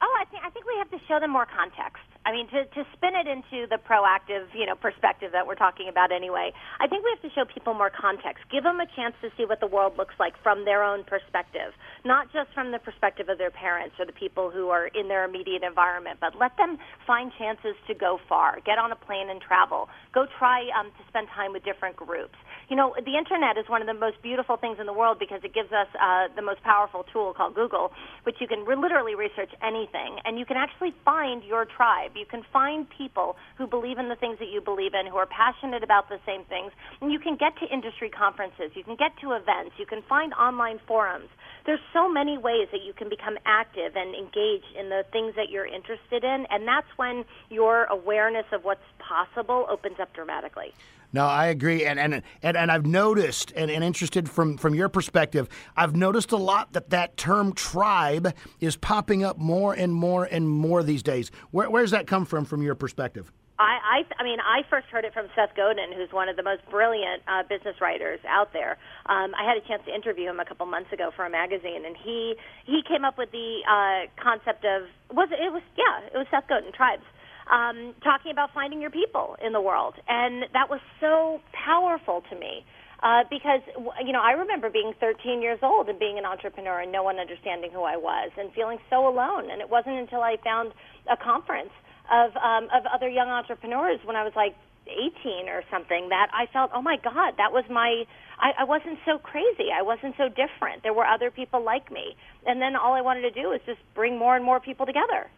Oh, 0.00 0.14
I 0.18 0.24
think 0.30 0.42
I 0.46 0.50
think 0.50 0.64
we 0.64 0.78
have 0.78 0.90
to 0.90 1.00
show 1.08 1.18
them 1.18 1.30
more 1.30 1.46
context. 1.46 2.06
I 2.24 2.32
mean, 2.32 2.48
to, 2.48 2.64
to 2.64 2.84
spin 2.92 3.16
it 3.16 3.26
into 3.26 3.66
the 3.66 3.80
proactive, 3.80 4.46
you 4.52 4.66
know, 4.66 4.76
perspective 4.76 5.32
that 5.32 5.46
we're 5.46 5.56
talking 5.56 5.88
about 5.88 6.12
anyway, 6.12 6.52
I 6.78 6.86
think 6.86 7.02
we 7.02 7.10
have 7.16 7.24
to 7.24 7.34
show 7.34 7.48
people 7.48 7.72
more 7.72 7.90
context. 7.90 8.44
Give 8.52 8.62
them 8.62 8.78
a 8.78 8.86
chance 8.94 9.14
to 9.22 9.30
see 9.36 9.46
what 9.46 9.60
the 9.60 9.66
world 9.66 9.96
looks 9.96 10.14
like 10.20 10.34
from 10.42 10.66
their 10.66 10.84
own 10.84 11.02
perspective, 11.04 11.72
not 12.04 12.30
just 12.30 12.52
from 12.52 12.72
the 12.72 12.78
perspective 12.78 13.30
of 13.30 13.38
their 13.38 13.50
parents 13.50 13.96
or 13.98 14.04
the 14.04 14.12
people 14.12 14.50
who 14.50 14.68
are 14.68 14.88
in 14.88 15.08
their 15.08 15.24
immediate 15.24 15.62
environment, 15.64 16.18
but 16.20 16.36
let 16.38 16.56
them 16.58 16.76
find 17.06 17.32
chances 17.38 17.74
to 17.88 17.94
go 17.94 18.20
far, 18.28 18.60
get 18.66 18.76
on 18.78 18.92
a 18.92 18.96
plane 18.96 19.30
and 19.30 19.40
travel, 19.40 19.88
go 20.12 20.26
try 20.38 20.68
um, 20.78 20.92
to 21.00 21.02
spend 21.08 21.26
time 21.34 21.52
with 21.54 21.64
different 21.64 21.96
groups. 21.96 22.36
You 22.70 22.76
know, 22.76 22.94
the 22.94 23.18
internet 23.18 23.58
is 23.58 23.68
one 23.68 23.80
of 23.82 23.88
the 23.88 23.98
most 23.98 24.22
beautiful 24.22 24.56
things 24.56 24.78
in 24.78 24.86
the 24.86 24.92
world 24.92 25.18
because 25.18 25.40
it 25.42 25.52
gives 25.52 25.72
us 25.72 25.88
uh, 26.00 26.28
the 26.36 26.40
most 26.40 26.62
powerful 26.62 27.04
tool 27.12 27.34
called 27.34 27.56
Google, 27.56 27.90
which 28.22 28.36
you 28.38 28.46
can 28.46 28.64
re- 28.64 28.76
literally 28.76 29.16
research 29.16 29.50
anything, 29.60 30.20
and 30.24 30.38
you 30.38 30.46
can 30.46 30.56
actually 30.56 30.94
find 31.04 31.42
your 31.42 31.64
tribe. 31.64 32.12
You 32.14 32.26
can 32.26 32.44
find 32.52 32.86
people 32.88 33.34
who 33.58 33.66
believe 33.66 33.98
in 33.98 34.08
the 34.08 34.14
things 34.14 34.38
that 34.38 34.50
you 34.54 34.60
believe 34.60 34.94
in, 34.94 35.10
who 35.10 35.16
are 35.16 35.26
passionate 35.26 35.82
about 35.82 36.08
the 36.08 36.20
same 36.24 36.44
things, 36.44 36.70
and 37.00 37.10
you 37.10 37.18
can 37.18 37.34
get 37.34 37.58
to 37.58 37.66
industry 37.66 38.08
conferences, 38.08 38.70
you 38.76 38.84
can 38.84 38.94
get 38.94 39.18
to 39.20 39.32
events, 39.32 39.74
you 39.76 39.84
can 39.84 40.00
find 40.08 40.32
online 40.34 40.78
forums. 40.86 41.28
There's 41.66 41.82
so 41.92 42.08
many 42.08 42.38
ways 42.38 42.68
that 42.70 42.84
you 42.86 42.92
can 42.92 43.08
become 43.08 43.36
active 43.46 43.96
and 43.96 44.14
engaged 44.14 44.78
in 44.78 44.90
the 44.90 45.02
things 45.10 45.34
that 45.34 45.50
you're 45.50 45.66
interested 45.66 46.22
in, 46.22 46.46
and 46.48 46.68
that's 46.68 46.86
when 46.94 47.24
your 47.50 47.86
awareness 47.86 48.46
of 48.52 48.62
what's 48.62 48.86
possible 49.00 49.66
opens 49.68 49.98
up 49.98 50.14
dramatically. 50.14 50.72
No, 51.12 51.26
I 51.26 51.46
agree, 51.46 51.84
and 51.84 51.98
and 51.98 52.22
and, 52.42 52.56
and 52.56 52.70
I've 52.70 52.86
noticed, 52.86 53.52
and, 53.56 53.70
and 53.70 53.82
interested 53.82 54.30
from 54.30 54.56
from 54.56 54.74
your 54.74 54.88
perspective, 54.88 55.48
I've 55.76 55.96
noticed 55.96 56.30
a 56.32 56.36
lot 56.36 56.72
that 56.74 56.90
that 56.90 57.16
term 57.16 57.52
tribe 57.52 58.34
is 58.60 58.76
popping 58.76 59.24
up 59.24 59.38
more 59.38 59.74
and 59.74 59.92
more 59.92 60.24
and 60.24 60.48
more 60.48 60.82
these 60.82 61.02
days. 61.02 61.30
Where, 61.50 61.68
where's 61.68 61.90
that 61.90 62.06
come 62.06 62.24
from, 62.24 62.44
from 62.44 62.62
your 62.62 62.74
perspective? 62.74 63.32
I, 63.60 64.06
I, 64.08 64.22
I 64.22 64.24
mean, 64.24 64.40
I 64.40 64.62
first 64.70 64.86
heard 64.86 65.04
it 65.04 65.12
from 65.12 65.28
Seth 65.36 65.54
Godin, 65.54 65.92
who's 65.92 66.10
one 66.12 66.30
of 66.30 66.36
the 66.36 66.42
most 66.42 66.64
brilliant 66.70 67.22
uh, 67.28 67.42
business 67.42 67.76
writers 67.78 68.18
out 68.26 68.54
there. 68.54 68.78
Um, 69.04 69.34
I 69.36 69.44
had 69.44 69.58
a 69.58 69.68
chance 69.68 69.82
to 69.84 69.94
interview 69.94 70.30
him 70.30 70.40
a 70.40 70.46
couple 70.46 70.64
months 70.64 70.90
ago 70.92 71.10
for 71.14 71.26
a 71.26 71.30
magazine, 71.30 71.84
and 71.84 71.94
he 71.94 72.36
he 72.64 72.80
came 72.88 73.04
up 73.04 73.18
with 73.18 73.30
the 73.32 73.60
uh, 73.68 74.08
concept 74.22 74.64
of 74.64 74.88
was 75.10 75.28
it, 75.30 75.44
it 75.44 75.52
was 75.52 75.62
yeah 75.76 76.06
it 76.06 76.16
was 76.16 76.26
Seth 76.30 76.48
Godin 76.48 76.72
tribes 76.72 77.04
um, 77.50 77.94
talking 78.02 78.30
about 78.30 78.50
finding 78.54 78.80
your 78.80 78.90
people 78.90 79.36
in 79.44 79.52
the 79.52 79.60
world, 79.60 79.94
and 80.08 80.44
that 80.52 80.70
was 80.70 80.80
so 81.00 81.40
powerful 81.52 82.22
to 82.30 82.36
me. 82.36 82.64
Uh, 83.02 83.24
because 83.30 83.60
you 84.04 84.12
know, 84.12 84.20
I 84.20 84.32
remember 84.32 84.68
being 84.68 84.92
13 85.00 85.40
years 85.40 85.58
old 85.62 85.88
and 85.88 85.98
being 85.98 86.18
an 86.18 86.26
entrepreneur 86.26 86.80
and 86.80 86.92
no 86.92 87.02
one 87.02 87.18
understanding 87.18 87.70
who 87.72 87.80
I 87.82 87.96
was 87.96 88.30
and 88.36 88.52
feeling 88.52 88.76
so 88.90 89.08
alone. 89.08 89.50
And 89.50 89.62
it 89.62 89.70
wasn't 89.70 89.96
until 89.96 90.20
I 90.20 90.36
found 90.44 90.72
a 91.10 91.16
conference 91.16 91.72
of 92.12 92.36
um, 92.36 92.68
of 92.74 92.84
other 92.92 93.08
young 93.08 93.28
entrepreneurs 93.28 94.00
when 94.04 94.16
I 94.16 94.24
was 94.24 94.34
like 94.36 94.54
18 94.86 95.48
or 95.48 95.62
something 95.70 96.08
that 96.10 96.28
I 96.32 96.46
felt, 96.52 96.70
oh 96.74 96.82
my 96.82 96.96
God, 97.02 97.34
that 97.38 97.52
was 97.52 97.64
my. 97.70 98.04
I, 98.38 98.62
I 98.62 98.64
wasn't 98.64 98.98
so 99.06 99.18
crazy. 99.18 99.68
I 99.72 99.82
wasn't 99.82 100.14
so 100.16 100.28
different. 100.28 100.82
There 100.82 100.94
were 100.94 101.06
other 101.06 101.30
people 101.30 101.64
like 101.64 101.90
me, 101.90 102.16
and 102.46 102.60
then 102.60 102.76
all 102.76 102.92
I 102.92 103.00
wanted 103.00 103.22
to 103.22 103.30
do 103.30 103.48
was 103.48 103.60
just 103.66 103.80
bring 103.94 104.18
more 104.18 104.36
and 104.36 104.44
more 104.44 104.60
people 104.60 104.86
together. 104.86 105.30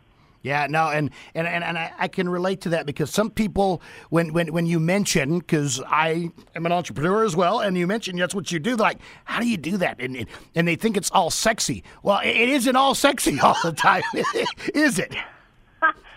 Yeah, 0.42 0.66
no, 0.68 0.88
and 0.88 1.10
and 1.34 1.46
and, 1.46 1.62
and 1.62 1.78
I, 1.78 1.92
I 1.98 2.08
can 2.08 2.28
relate 2.28 2.60
to 2.62 2.70
that 2.70 2.84
because 2.84 3.10
some 3.10 3.30
people, 3.30 3.80
when 4.10 4.32
when 4.32 4.52
when 4.52 4.66
you 4.66 4.80
mention, 4.80 5.38
because 5.38 5.80
I 5.86 6.30
am 6.56 6.66
an 6.66 6.72
entrepreneur 6.72 7.24
as 7.24 7.36
well, 7.36 7.60
and 7.60 7.76
you 7.76 7.86
mention 7.86 8.16
that's 8.16 8.34
what 8.34 8.50
you 8.50 8.58
do, 8.58 8.70
they're 8.76 8.84
like, 8.84 8.98
how 9.24 9.40
do 9.40 9.48
you 9.48 9.56
do 9.56 9.76
that? 9.76 10.00
And 10.00 10.26
and, 10.54 10.66
they 10.66 10.76
think 10.76 10.96
it's 10.96 11.10
all 11.12 11.30
sexy. 11.30 11.84
Well, 12.02 12.20
it 12.24 12.48
isn't 12.48 12.74
all 12.74 12.94
sexy 12.94 13.38
all 13.42 13.56
the 13.62 13.72
time, 13.72 14.02
is 14.74 14.98
it? 14.98 15.14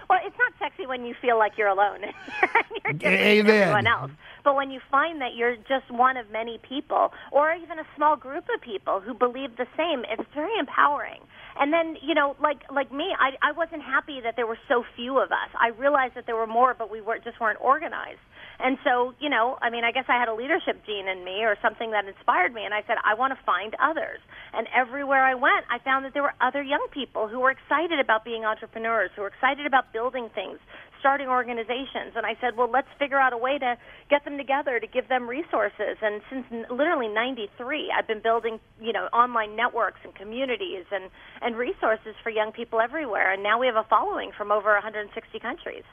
Well, 0.10 0.20
it's 0.24 0.38
not 0.38 0.54
sexy 0.60 0.86
when 0.86 1.06
you 1.06 1.16
feel 1.22 1.38
like 1.38 1.54
you're 1.58 1.68
alone. 1.68 2.02
you're 3.00 3.12
Amen. 3.12 3.50
everyone 3.50 3.88
else. 3.88 4.12
But 4.44 4.56
when 4.56 4.70
you 4.70 4.80
find 4.92 5.22
that 5.22 5.36
you're 5.36 5.56
just 5.56 5.90
one 5.90 6.18
of 6.18 6.30
many 6.30 6.60
people, 6.60 7.12
or 7.32 7.54
even 7.54 7.80
a 7.80 7.88
small 7.96 8.16
group 8.16 8.46
of 8.54 8.62
people 8.62 9.00
who 9.00 9.14
believe 9.14 9.58
the 9.58 9.68
same, 9.76 10.06
it's 10.10 10.30
very 10.34 10.58
empowering. 10.60 11.22
And 11.60 11.74
then, 11.74 11.98
you 12.02 12.14
know, 12.14 12.36
like 12.42 12.62
like 12.72 12.92
me, 12.92 13.16
I 13.18 13.32
I 13.42 13.52
wasn't 13.54 13.82
happy 13.82 14.20
that 14.22 14.36
there 14.36 14.46
were 14.46 14.60
so 14.68 14.84
few 14.96 15.20
of 15.20 15.32
us. 15.32 15.50
I 15.60 15.70
realized 15.70 16.16
that 16.16 16.26
there 16.26 16.36
were 16.36 16.48
more, 16.48 16.74
but 16.78 16.92
we 16.92 17.02
were 17.02 17.18
just 17.18 17.40
weren't 17.40 17.60
organized. 17.62 18.20
And 18.60 18.78
so, 18.84 19.14
you 19.20 19.30
know, 19.30 19.58
I 19.62 19.70
mean, 19.70 19.84
I 19.84 19.92
guess 19.92 20.06
I 20.08 20.18
had 20.18 20.28
a 20.28 20.34
leadership 20.34 20.86
gene 20.86 21.08
in 21.08 21.24
me 21.24 21.44
or 21.44 21.58
something 21.62 21.92
that 21.92 22.06
inspired 22.06 22.54
me. 22.54 22.64
And 22.64 22.74
I 22.74 22.84
said, 22.88 22.98
I 23.04 23.14
want 23.14 23.38
to 23.38 23.44
find 23.44 23.76
others. 23.80 24.20
And 24.54 24.68
everywhere 24.76 25.24
I 25.24 25.36
went, 25.36 25.66
I 25.70 25.80
found 25.80 26.06
that 26.06 26.14
there 26.14 26.24
were 26.24 26.34
other 26.40 26.62
young 26.62 26.88
people 26.92 27.28
who 27.28 27.40
were 27.40 27.52
excited 27.52 28.00
about 28.00 28.24
being 28.24 28.46
entrepreneurs, 28.46 29.12
who 29.16 29.24
were 29.24 29.28
excited 29.28 29.66
about 29.66 29.92
building 29.92 30.30
things, 30.34 30.60
starting 31.00 31.28
organizations. 31.28 32.14
And 32.16 32.26
I 32.26 32.38
said, 32.42 32.58
well, 32.58 32.70
let's 32.72 32.88
figure 32.98 33.20
out 33.20 33.34
a 33.34 33.38
way 33.38 33.58
to 33.60 33.78
get 34.10 34.24
them 34.26 34.38
together, 34.38 34.80
to 34.80 34.88
give 34.88 35.08
them 35.08 35.28
resources. 35.30 35.98
And 36.02 36.22
since 36.30 36.46
literally 36.72 37.10
93, 37.10 37.94
I've 37.96 38.08
been 38.08 38.22
building, 38.22 38.60
you 38.82 38.94
know, 38.94 39.06
online 39.14 39.56
networks 39.56 40.00
and 40.04 40.16
communities 40.16 40.86
and, 40.92 41.12
and 41.42 41.56
resources 41.56 42.16
for 42.24 42.30
young 42.30 42.52
people 42.52 42.80
everywhere. 42.80 43.34
And 43.34 43.44
now 43.44 43.60
we 43.60 43.68
have 43.68 43.76
a 43.76 43.84
following 43.84 44.32
from 44.32 44.52
over 44.52 44.74
160 44.74 45.40
countries. 45.40 45.84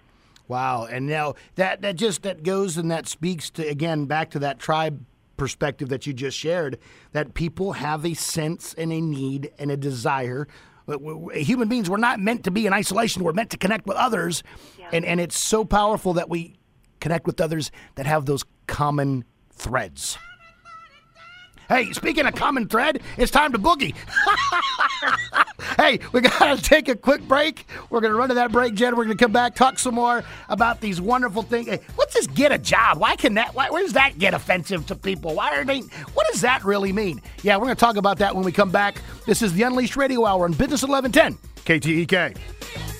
Wow, 0.48 0.86
and 0.90 1.06
now 1.06 1.34
that 1.54 1.82
that 1.82 1.96
just 1.96 2.22
that 2.22 2.42
goes 2.42 2.76
and 2.76 2.90
that 2.90 3.08
speaks 3.08 3.50
to 3.50 3.66
again 3.66 4.06
back 4.06 4.30
to 4.30 4.38
that 4.40 4.58
tribe 4.58 5.04
perspective 5.36 5.88
that 5.88 6.06
you 6.06 6.12
just 6.12 6.36
shared 6.36 6.78
that 7.12 7.34
people 7.34 7.72
have 7.72 8.04
a 8.04 8.14
sense 8.14 8.74
and 8.74 8.92
a 8.92 9.00
need 9.00 9.50
and 9.58 9.70
a 9.70 9.76
desire. 9.76 10.46
Uh, 10.86 10.98
human 11.30 11.68
beings 11.68 11.88
we're 11.88 11.96
not 11.96 12.20
meant 12.20 12.44
to 12.44 12.50
be 12.50 12.66
in 12.66 12.72
isolation. 12.72 13.24
We're 13.24 13.32
meant 13.32 13.50
to 13.50 13.56
connect 13.56 13.86
with 13.86 13.96
others. 13.96 14.42
And 14.92 15.04
and 15.04 15.20
it's 15.20 15.38
so 15.38 15.64
powerful 15.64 16.12
that 16.14 16.28
we 16.28 16.56
connect 17.00 17.26
with 17.26 17.40
others 17.40 17.70
that 17.94 18.06
have 18.06 18.26
those 18.26 18.44
common 18.66 19.24
threads 19.50 20.18
Hey, 21.72 21.90
speaking 21.92 22.26
of 22.26 22.34
common 22.34 22.68
thread, 22.68 23.00
it's 23.16 23.30
time 23.30 23.52
to 23.52 23.58
boogie. 23.58 23.94
hey, 25.78 26.00
we 26.12 26.20
got 26.20 26.54
to 26.54 26.62
take 26.68 26.86
a 26.90 26.94
quick 26.94 27.26
break. 27.26 27.66
We're 27.88 28.02
going 28.02 28.12
to 28.12 28.18
run 28.18 28.28
to 28.28 28.34
that 28.34 28.52
break, 28.52 28.74
Jen. 28.74 28.94
We're 28.94 29.06
going 29.06 29.16
to 29.16 29.24
come 29.24 29.32
back, 29.32 29.54
talk 29.54 29.78
some 29.78 29.94
more 29.94 30.22
about 30.50 30.82
these 30.82 31.00
wonderful 31.00 31.40
things. 31.40 31.68
Hey, 31.68 31.80
what's 31.94 32.12
this 32.12 32.26
get 32.26 32.52
a 32.52 32.58
job? 32.58 32.98
Why 32.98 33.16
can 33.16 33.32
that, 33.34 33.54
why, 33.54 33.70
where 33.70 33.82
does 33.82 33.94
that 33.94 34.18
get 34.18 34.34
offensive 34.34 34.86
to 34.88 34.94
people? 34.94 35.34
Why 35.34 35.56
are 35.56 35.64
they, 35.64 35.80
what 36.12 36.26
does 36.30 36.42
that 36.42 36.62
really 36.62 36.92
mean? 36.92 37.22
Yeah, 37.42 37.56
we're 37.56 37.64
going 37.64 37.76
to 37.76 37.80
talk 37.80 37.96
about 37.96 38.18
that 38.18 38.34
when 38.34 38.44
we 38.44 38.52
come 38.52 38.70
back. 38.70 39.00
This 39.24 39.40
is 39.40 39.54
the 39.54 39.62
Unleashed 39.62 39.96
Radio 39.96 40.26
Hour 40.26 40.44
on 40.44 40.52
Business 40.52 40.82
1110, 40.82 41.38
KTEK. 41.64 42.91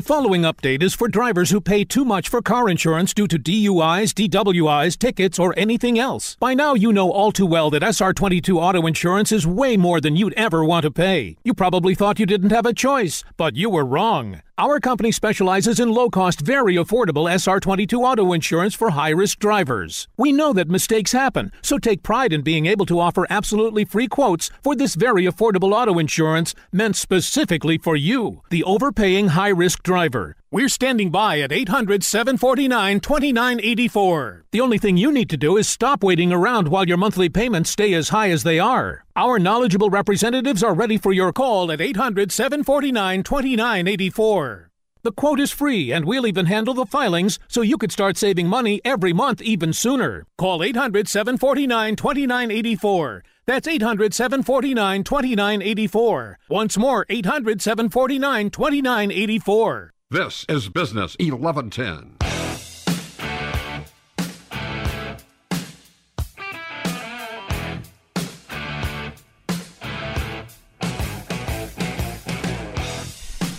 The 0.00 0.06
following 0.06 0.42
update 0.44 0.82
is 0.82 0.94
for 0.94 1.08
drivers 1.08 1.50
who 1.50 1.60
pay 1.60 1.84
too 1.84 2.06
much 2.06 2.30
for 2.30 2.40
car 2.40 2.70
insurance 2.70 3.12
due 3.12 3.26
to 3.26 3.38
DUIs, 3.38 4.14
DWIs, 4.14 4.96
tickets, 4.96 5.38
or 5.38 5.52
anything 5.58 5.98
else. 5.98 6.38
By 6.40 6.54
now, 6.54 6.72
you 6.72 6.90
know 6.90 7.10
all 7.10 7.32
too 7.32 7.44
well 7.44 7.68
that 7.68 7.82
SR22 7.82 8.56
auto 8.56 8.86
insurance 8.86 9.30
is 9.30 9.46
way 9.46 9.76
more 9.76 10.00
than 10.00 10.16
you'd 10.16 10.32
ever 10.38 10.64
want 10.64 10.84
to 10.84 10.90
pay. 10.90 11.36
You 11.44 11.52
probably 11.52 11.94
thought 11.94 12.18
you 12.18 12.24
didn't 12.24 12.48
have 12.48 12.64
a 12.64 12.72
choice, 12.72 13.24
but 13.36 13.56
you 13.56 13.68
were 13.68 13.84
wrong. 13.84 14.40
Our 14.60 14.78
company 14.78 15.10
specializes 15.10 15.80
in 15.80 15.88
low 15.88 16.10
cost, 16.10 16.42
very 16.42 16.74
affordable 16.74 17.32
SR22 17.32 17.94
auto 17.94 18.34
insurance 18.34 18.74
for 18.74 18.90
high 18.90 19.08
risk 19.08 19.38
drivers. 19.38 20.06
We 20.18 20.32
know 20.32 20.52
that 20.52 20.68
mistakes 20.68 21.12
happen, 21.12 21.50
so 21.62 21.78
take 21.78 22.02
pride 22.02 22.30
in 22.30 22.42
being 22.42 22.66
able 22.66 22.84
to 22.84 23.00
offer 23.00 23.26
absolutely 23.30 23.86
free 23.86 24.06
quotes 24.06 24.50
for 24.62 24.76
this 24.76 24.96
very 24.96 25.24
affordable 25.24 25.72
auto 25.72 25.98
insurance 25.98 26.54
meant 26.72 26.96
specifically 26.96 27.78
for 27.78 27.96
you, 27.96 28.42
the 28.50 28.62
overpaying 28.64 29.28
high 29.28 29.48
risk 29.48 29.82
driver. 29.82 30.36
We're 30.52 30.68
standing 30.68 31.12
by 31.12 31.38
at 31.38 31.52
800 31.52 32.02
749 32.02 32.98
2984. 32.98 34.46
The 34.50 34.60
only 34.60 34.78
thing 34.78 34.96
you 34.96 35.12
need 35.12 35.30
to 35.30 35.36
do 35.36 35.56
is 35.56 35.68
stop 35.68 36.02
waiting 36.02 36.32
around 36.32 36.66
while 36.66 36.88
your 36.88 36.96
monthly 36.96 37.28
payments 37.28 37.70
stay 37.70 37.94
as 37.94 38.08
high 38.08 38.30
as 38.30 38.42
they 38.42 38.58
are. 38.58 39.04
Our 39.14 39.38
knowledgeable 39.38 39.90
representatives 39.90 40.64
are 40.64 40.74
ready 40.74 40.98
for 40.98 41.12
your 41.12 41.32
call 41.32 41.70
at 41.70 41.80
800 41.80 42.32
749 42.32 43.22
2984. 43.22 44.70
The 45.04 45.12
quote 45.12 45.38
is 45.38 45.52
free, 45.52 45.92
and 45.92 46.04
we'll 46.04 46.26
even 46.26 46.46
handle 46.46 46.74
the 46.74 46.84
filings 46.84 47.38
so 47.46 47.62
you 47.62 47.78
could 47.78 47.92
start 47.92 48.16
saving 48.16 48.48
money 48.48 48.80
every 48.84 49.12
month 49.12 49.40
even 49.42 49.72
sooner. 49.72 50.26
Call 50.36 50.64
800 50.64 51.06
749 51.06 51.94
2984. 51.94 53.22
That's 53.46 53.68
800 53.68 54.12
749 54.12 55.04
2984. 55.04 56.38
Once 56.48 56.76
more, 56.76 57.06
800 57.08 57.62
749 57.62 58.50
2984. 58.50 59.92
This 60.12 60.44
is 60.48 60.68
Business 60.68 61.16
1110. 61.20 62.16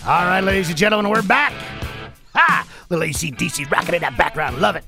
All 0.04 0.26
right, 0.26 0.40
ladies 0.40 0.68
and 0.68 0.76
gentlemen, 0.76 1.10
we're 1.10 1.22
back. 1.22 1.54
Ha! 2.34 2.68
Little 2.90 3.06
ACDC 3.06 3.70
rocking 3.70 3.94
in 3.94 4.02
that 4.02 4.18
background. 4.18 4.58
Love 4.58 4.76
it. 4.76 4.84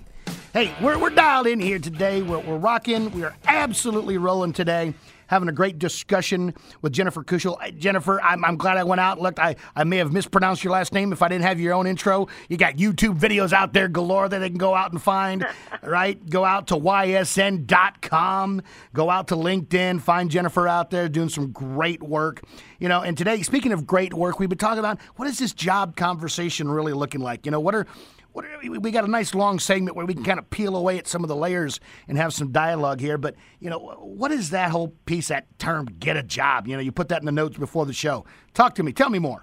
Hey, 0.55 0.73
we're, 0.81 0.97
we're 0.97 1.11
dialed 1.11 1.49
in 1.49 1.59
here 1.59 1.81
today. 1.81 2.23
We're, 2.23 2.39
we're 2.39 2.59
rocking. 2.59 3.11
We 3.11 3.25
are 3.25 3.35
absolutely 3.45 4.19
rolling 4.19 4.53
today. 4.53 4.95
Having 5.27 5.49
a 5.49 5.53
great 5.53 5.81
discussion 5.81 6.55
with 6.81 6.93
Jennifer 6.93 7.25
Kushell. 7.25 7.57
Uh, 7.61 7.73
Jennifer, 7.73 8.23
I'm, 8.23 8.45
I'm 8.45 8.57
glad 8.57 8.77
I 8.77 8.85
went 8.85 9.01
out. 9.01 9.21
Looked, 9.21 9.41
I, 9.41 9.57
I 9.75 9.83
may 9.83 9.97
have 9.97 10.13
mispronounced 10.13 10.63
your 10.63 10.73
last 10.73 10.93
name 10.93 11.13
if 11.13 11.23
I 11.23 11.29
didn't 11.29 11.43
have 11.43 11.59
your 11.59 11.75
own 11.75 11.89
intro. 11.89 12.29
You 12.49 12.57
got 12.57 12.77
YouTube 12.77 13.19
videos 13.19 13.53
out 13.53 13.73
there 13.73 13.89
galore 13.89 14.29
that 14.29 14.39
they 14.39 14.49
can 14.49 14.59
go 14.59 14.77
out 14.77 14.93
and 14.93 15.03
find, 15.03 15.45
right? 15.83 16.25
Go 16.31 16.45
out 16.45 16.69
to 16.69 16.77
ysn.com, 16.77 18.63
go 18.93 19.11
out 19.11 19.27
to 19.29 19.35
LinkedIn, 19.35 20.03
find 20.03 20.31
Jennifer 20.31 20.69
out 20.69 20.89
there 20.89 21.09
doing 21.09 21.31
some 21.31 21.51
great 21.51 22.01
work. 22.01 22.45
You 22.79 22.89
know, 22.89 23.01
and 23.01 23.19
today, 23.19 23.43
speaking 23.43 23.73
of 23.73 23.89
great 23.89 24.15
work, 24.15 24.39
we've 24.39 24.49
been 24.49 24.59
talking 24.59 24.79
about 24.79 25.01
what 25.17 25.27
is 25.27 25.37
this 25.37 25.53
job 25.53 25.97
conversation 25.97 26.71
really 26.71 26.93
looking 26.93 27.23
like? 27.23 27.45
You 27.45 27.51
know, 27.51 27.59
what 27.59 27.75
are, 27.75 27.89
we 28.35 28.91
got 28.91 29.05
a 29.05 29.11
nice 29.11 29.35
long 29.35 29.59
segment 29.59 29.97
where 29.97 30.07
we 30.07 30.15
can 30.15 30.25
kind 30.25 30.39
of 30.39 30.51
peel 30.51 30.77
away 30.77 30.99
at 30.99 31.07
some 31.07 31.23
of 31.23 31.29
the 31.29 31.37
layers 31.37 31.79
and 32.09 32.19
have 32.19 32.35
some 32.35 32.51
dialogue 32.51 33.01
here. 33.01 33.17
But 33.17 33.37
you 33.61 33.71
know, 33.71 33.79
what 33.79 34.33
is 34.33 34.51
that 34.51 34.71
whole 34.71 34.89
piece, 35.07 35.29
that 35.29 35.47
term, 35.59 35.87
"get 35.99 36.17
a 36.17 36.23
job"? 36.23 36.67
You 36.67 36.77
know, 36.77 36.83
you 36.83 36.93
put 36.93 37.09
that 37.09 37.21
in 37.21 37.27
the 37.27 37.33
notes 37.33 37.57
before 37.57 37.87
the 37.87 37.93
show. 37.93 38.25
Talk 38.53 38.75
to 38.77 38.83
me. 38.83 38.93
Tell 38.93 39.11
me 39.11 39.19
more. 39.19 39.43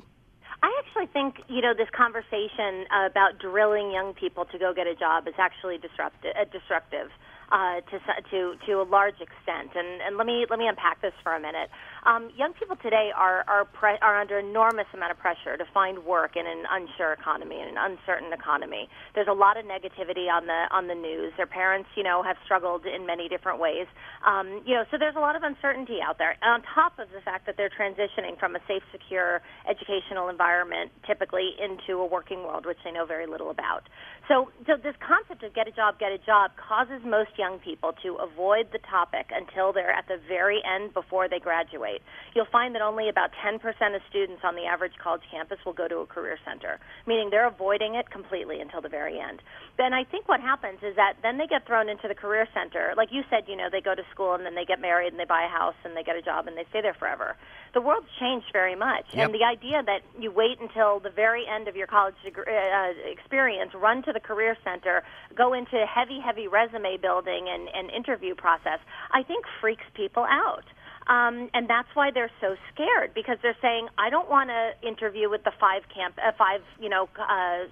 I 0.64 0.72
actually 0.80 1.08
think 1.08 1.42
you 1.48 1.62
know 1.62 1.74
this 1.74 1.90
conversation 1.96 2.86
about 2.92 3.40
drilling 3.40 3.92
young 3.92 4.14
people 4.14 4.46
to 4.46 4.60
go 4.60 4.74
get 4.74 4.88
a 4.88 4.96
job 4.96 5.28
is 5.28 5.36
actually 5.38 5.78
disruptive. 5.78 6.34
Uh, 6.40 6.46
disruptive. 6.52 7.10
Uh, 7.52 7.82
to 7.92 8.00
to 8.30 8.56
to 8.66 8.82
a 8.82 8.84
large 8.84 9.20
extent, 9.20 9.72
and 9.76 10.02
and 10.02 10.18
let 10.18 10.26
me 10.26 10.46
let 10.50 10.58
me 10.58 10.68
unpack 10.68 11.02
this 11.02 11.14
for 11.24 11.34
a 11.34 11.40
minute. 11.40 11.70
Um, 12.04 12.32
young 12.36 12.54
people 12.54 12.76
today 12.82 13.12
are 13.16 13.46
are 13.48 13.66
pre- 13.66 14.02
are 14.02 14.20
under 14.20 14.40
enormous 14.40 14.88
amount 14.94 15.12
of 15.12 15.20
pressure 15.20 15.56
to 15.58 15.66
find 15.74 16.04
work 16.04 16.36
in 16.36 16.48
an 16.48 16.66
unsure 16.66 17.14
economy, 17.14 17.62
in 17.62 17.70
an 17.70 17.78
uncertain 17.78 18.34
economy. 18.34 18.90
There's 19.14 19.30
a 19.30 19.38
lot 19.38 19.58
of 19.58 19.66
negativity 19.66 20.26
on 20.26 20.48
the 20.48 20.66
on 20.72 20.88
the 20.88 20.96
news. 20.96 21.34
Their 21.38 21.46
parents, 21.46 21.90
you 21.96 22.04
know, 22.04 22.24
have 22.24 22.38
struggled 22.46 22.86
in 22.86 23.06
many 23.06 23.30
different 23.30 23.60
ways. 23.60 23.86
Um, 24.26 24.64
you 24.66 24.74
know, 24.74 24.84
so 24.90 24.98
there's 24.98 25.16
a 25.16 25.20
lot 25.20 25.36
of 25.36 25.44
uncertainty 25.44 26.00
out 26.02 26.18
there. 26.18 26.38
And 26.42 26.50
on 26.50 26.62
top 26.74 26.98
of 26.98 27.10
the 27.14 27.22
fact 27.22 27.46
that 27.46 27.56
they're 27.58 27.70
transitioning 27.70 28.40
from 28.40 28.56
a 28.56 28.60
safe, 28.68 28.82
secure 28.92 29.42
educational 29.70 30.30
environment, 30.30 30.90
typically 31.06 31.54
into 31.62 32.00
a 32.02 32.06
working 32.06 32.42
world, 32.44 32.66
which 32.66 32.78
they 32.84 32.92
know 32.92 33.06
very 33.06 33.28
little 33.28 33.52
about. 33.52 33.84
So, 34.28 34.50
so 34.66 34.78
this 34.78 34.96
concept 35.06 35.44
of 35.44 35.54
get 35.54 35.68
a 35.68 35.72
job, 35.72 36.00
get 36.00 36.12
a 36.12 36.18
job 36.18 36.52
causes 36.56 37.02
most 37.06 37.32
young 37.38 37.60
people 37.60 37.94
to 38.02 38.16
avoid 38.16 38.72
the 38.72 38.80
topic 38.90 39.28
until 39.30 39.74
they're 39.74 39.92
at 39.92 40.08
the 40.08 40.18
very 40.28 40.62
end 40.64 40.94
before 40.94 41.28
they 41.28 41.40
graduate. 41.40 41.91
You'll 42.34 42.52
find 42.52 42.76
that 42.76 42.82
only 42.82 43.10
about 43.10 43.32
10% 43.44 43.60
of 43.96 44.02
students 44.10 44.42
on 44.44 44.56
the 44.56 44.66
average 44.66 44.94
college 45.02 45.24
campus 45.30 45.60
will 45.66 45.74
go 45.74 45.88
to 45.88 45.98
a 46.00 46.06
career 46.06 46.38
center, 46.46 46.80
meaning 47.06 47.30
they're 47.30 47.48
avoiding 47.48 47.96
it 47.96 48.10
completely 48.10 48.62
until 48.62 48.82
the 48.82 48.90
very 48.90 49.20
end. 49.20 49.42
Then 49.78 49.94
I 49.94 50.04
think 50.04 50.28
what 50.28 50.40
happens 50.40 50.80
is 50.82 50.96
that 50.96 51.18
then 51.22 51.38
they 51.38 51.48
get 51.48 51.66
thrown 51.66 51.90
into 51.90 52.08
the 52.08 52.16
career 52.16 52.48
center. 52.54 52.94
Like 52.96 53.12
you 53.12 53.24
said, 53.30 53.44
you 53.48 53.56
know, 53.56 53.68
they 53.72 53.82
go 53.82 53.96
to 53.96 54.04
school 54.12 54.34
and 54.34 54.46
then 54.46 54.56
they 54.56 54.66
get 54.66 54.80
married 54.80 55.12
and 55.12 55.20
they 55.20 55.26
buy 55.26 55.44
a 55.44 55.50
house 55.50 55.76
and 55.84 55.96
they 55.96 56.04
get 56.04 56.16
a 56.16 56.22
job 56.22 56.48
and 56.48 56.58
they 56.58 56.66
stay 56.70 56.82
there 56.82 56.94
forever. 56.94 57.36
The 57.74 57.82
world's 57.82 58.08
changed 58.20 58.48
very 58.52 58.76
much. 58.76 59.06
Yep. 59.14 59.26
And 59.26 59.34
the 59.34 59.46
idea 59.46 59.82
that 59.84 60.02
you 60.20 60.32
wait 60.32 60.60
until 60.60 61.00
the 61.00 61.10
very 61.10 61.46
end 61.48 61.68
of 61.68 61.76
your 61.76 61.88
college 61.88 62.16
degree, 62.24 62.44
uh, 62.48 62.92
experience, 63.10 63.72
run 63.74 64.04
to 64.04 64.12
the 64.12 64.20
career 64.20 64.58
center, 64.64 65.04
go 65.36 65.54
into 65.54 65.86
heavy, 65.86 66.20
heavy 66.20 66.48
resume 66.48 66.98
building 66.98 67.48
and, 67.48 67.70
and 67.74 67.90
interview 67.90 68.36
process, 68.36 68.80
I 69.12 69.24
think 69.24 69.46
freaks 69.62 69.86
people 69.96 70.26
out. 70.30 70.66
Um, 71.08 71.50
and 71.54 71.70
that's 71.70 71.88
why 71.94 72.12
they're 72.12 72.32
so 72.40 72.56
scared 72.74 73.14
because 73.14 73.38
they're 73.42 73.58
saying, 73.62 73.88
I 73.98 74.10
don't 74.10 74.30
want 74.30 74.50
to 74.50 74.88
interview 74.88 75.30
with 75.30 75.44
the 75.44 75.52
five 75.60 75.84
camp, 75.94 76.16
uh, 76.24 76.32
five, 76.38 76.62
you 76.80 76.90
know, 76.90 77.10
uh, 77.18 77.66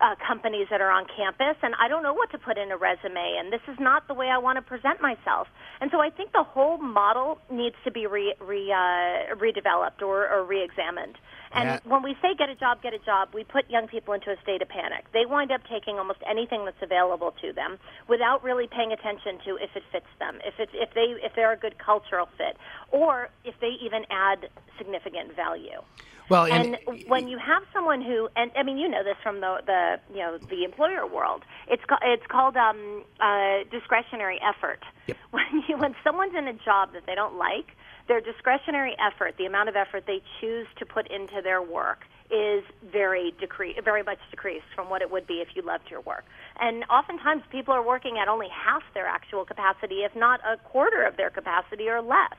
uh, 0.00 0.14
companies 0.26 0.66
that 0.70 0.80
are 0.80 0.90
on 0.90 1.06
campus, 1.16 1.56
and 1.62 1.74
I 1.80 1.88
don't 1.88 2.02
know 2.02 2.12
what 2.14 2.30
to 2.32 2.38
put 2.38 2.58
in 2.58 2.72
a 2.72 2.76
resume, 2.76 3.36
and 3.38 3.52
this 3.52 3.62
is 3.68 3.78
not 3.78 4.08
the 4.08 4.14
way 4.14 4.28
I 4.28 4.38
want 4.38 4.56
to 4.56 4.62
present 4.62 5.00
myself. 5.00 5.48
And 5.80 5.90
so 5.90 6.00
I 6.00 6.10
think 6.10 6.32
the 6.32 6.42
whole 6.42 6.78
model 6.78 7.38
needs 7.50 7.76
to 7.84 7.90
be 7.90 8.06
re, 8.06 8.34
re, 8.40 8.72
uh, 8.72 9.34
redeveloped 9.36 10.02
or, 10.02 10.28
or 10.28 10.44
reexamined. 10.44 11.16
And 11.52 11.68
Yeah. 11.68 11.78
when 11.84 12.02
we 12.02 12.16
say 12.20 12.34
get 12.34 12.48
a 12.48 12.56
job, 12.56 12.82
get 12.82 12.94
a 12.94 12.98
job, 12.98 13.28
we 13.32 13.44
put 13.44 13.70
young 13.70 13.86
people 13.86 14.12
into 14.14 14.32
a 14.32 14.36
state 14.42 14.60
of 14.60 14.68
panic. 14.68 15.06
They 15.12 15.24
wind 15.24 15.52
up 15.52 15.60
taking 15.70 15.98
almost 15.98 16.18
anything 16.26 16.64
that's 16.64 16.82
available 16.82 17.30
to 17.42 17.52
them 17.52 17.78
without 18.08 18.42
really 18.42 18.66
paying 18.66 18.90
attention 18.92 19.38
to 19.44 19.56
if 19.56 19.76
it 19.76 19.84
fits 19.92 20.10
them, 20.18 20.40
if 20.44 20.58
it's 20.58 20.72
if 20.74 20.92
they 20.94 21.14
if 21.22 21.34
they're 21.36 21.52
a 21.52 21.56
good 21.56 21.78
cultural 21.78 22.28
fit, 22.36 22.56
or 22.90 23.28
if 23.44 23.54
they 23.60 23.78
even 23.80 24.04
add 24.10 24.50
significant 24.78 25.36
value. 25.36 25.80
Well, 26.30 26.46
and, 26.46 26.76
and- 26.86 27.00
when 27.06 27.28
you 27.28 27.38
have 27.38 27.62
someone 27.72 28.00
who, 28.00 28.28
and 28.36 28.50
I 28.56 28.62
mean, 28.62 28.78
you 28.78 28.88
know 28.88 29.04
this 29.04 29.16
from 29.22 29.40
the 29.40 29.58
the 29.66 29.96
you 30.12 30.20
know 30.20 30.38
the 30.50 30.64
employer 30.64 31.06
world. 31.06 31.42
It's 31.68 31.82
ca- 31.88 32.00
it's 32.02 32.26
called 32.30 32.56
um, 32.56 33.04
uh, 33.20 33.64
discretionary 33.70 34.38
effort. 34.42 34.80
When 35.34 35.64
you, 35.68 35.76
when 35.76 35.96
someone's 36.04 36.34
in 36.38 36.46
a 36.46 36.52
job 36.52 36.92
that 36.92 37.06
they 37.06 37.16
don't 37.16 37.34
like, 37.36 37.74
their 38.06 38.20
discretionary 38.20 38.94
effort, 39.02 39.34
the 39.36 39.46
amount 39.46 39.68
of 39.68 39.74
effort 39.74 40.04
they 40.06 40.22
choose 40.40 40.68
to 40.78 40.86
put 40.86 41.10
into 41.10 41.42
their 41.42 41.60
work, 41.60 42.06
is 42.30 42.62
very 42.92 43.34
decre- 43.42 43.82
very 43.82 44.04
much 44.04 44.18
decreased 44.30 44.70
from 44.76 44.88
what 44.88 45.02
it 45.02 45.10
would 45.10 45.26
be 45.26 45.42
if 45.42 45.48
you 45.56 45.62
loved 45.62 45.90
your 45.90 46.02
work. 46.02 46.24
And 46.60 46.84
oftentimes, 46.88 47.42
people 47.50 47.74
are 47.74 47.84
working 47.84 48.16
at 48.22 48.28
only 48.28 48.46
half 48.48 48.82
their 48.94 49.06
actual 49.06 49.44
capacity, 49.44 50.04
if 50.06 50.14
not 50.14 50.38
a 50.46 50.56
quarter 50.56 51.02
of 51.02 51.16
their 51.16 51.30
capacity 51.30 51.88
or 51.88 52.00
less. 52.00 52.38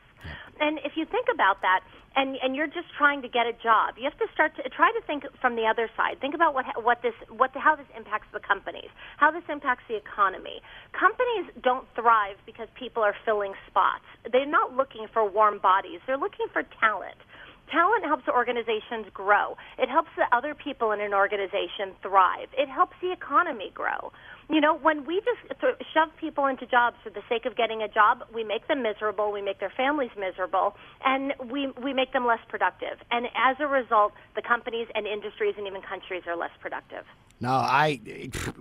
And 0.60 0.80
if 0.86 0.94
you 0.96 1.06
think 1.06 1.28
about 1.34 1.62
that, 1.62 1.82
and 2.16 2.38
and 2.42 2.56
you're 2.56 2.72
just 2.72 2.88
trying 2.98 3.22
to 3.22 3.28
get 3.28 3.46
a 3.46 3.54
job, 3.54 3.96
you 3.98 4.06
have 4.08 4.18
to 4.20 4.28
start 4.34 4.56
to 4.56 4.64
try 4.70 4.92
to 4.92 5.02
think 5.06 5.24
from 5.42 5.56
the 5.56 5.68
other 5.68 5.90
side. 5.98 6.20
Think 6.22 6.34
about 6.34 6.54
what 6.54 6.66
what 6.82 7.02
this 7.02 7.14
what 7.30 7.52
how 7.56 7.76
this 7.76 7.88
impacts 7.96 8.28
the 8.32 8.40
companies, 8.40 8.90
how 9.18 9.32
this 9.32 9.44
impacts 9.50 9.84
the 9.88 9.98
economy. 9.98 10.62
Companies 10.98 11.52
don't 11.62 11.88
thrive 11.96 12.38
because 12.46 12.68
people 12.80 13.04
are 13.04 13.16
filling 13.26 13.54
spots. 13.68 14.08
They're 14.32 14.48
not 14.48 14.76
looking 14.76 15.08
for 15.12 15.30
warm 15.30 15.60
bodies. 15.60 16.00
They're 16.08 16.18
looking 16.18 16.48
for 16.54 16.64
talent. 16.80 17.20
Talent 17.72 18.06
helps 18.06 18.28
organizations 18.28 19.08
grow. 19.14 19.58
It 19.80 19.90
helps 19.90 20.10
the 20.16 20.26
other 20.36 20.54
people 20.54 20.92
in 20.92 21.02
an 21.02 21.14
organization 21.14 21.94
thrive. 22.02 22.50
It 22.58 22.70
helps 22.70 22.96
the 23.02 23.12
economy 23.12 23.72
grow. 23.74 24.12
You 24.50 24.62
know, 24.62 24.78
when 24.78 25.06
we 25.06 25.22
just 25.22 25.60
th- 25.60 25.76
shove 25.92 26.10
people 26.20 26.46
into 26.46 26.68
jobs 26.68 26.98
for 27.04 27.10
the 27.10 27.24
sake 27.28 27.46
of 27.46 27.56
getting 27.56 27.82
a 27.82 27.88
job, 27.88 28.24
we 28.34 28.44
make 28.44 28.68
them 28.68 28.84
miserable, 28.84 29.32
we 29.32 29.42
make 29.42 29.60
their 29.60 29.74
families 29.76 30.12
miserable, 30.18 30.76
and 31.04 31.34
we 31.50 31.72
we 31.82 31.94
make 31.94 32.14
them 32.14 32.28
less 32.28 32.40
productive. 32.48 33.00
And 33.10 33.26
as 33.36 33.58
a 33.60 33.66
result, 33.66 34.14
the 34.36 34.44
companies 34.44 34.88
and 34.94 35.08
industries 35.08 35.56
and 35.58 35.66
even 35.66 35.82
countries 35.82 36.24
are 36.28 36.36
less 36.36 36.52
productive. 36.62 37.06
No, 37.40 37.50
I 37.50 38.00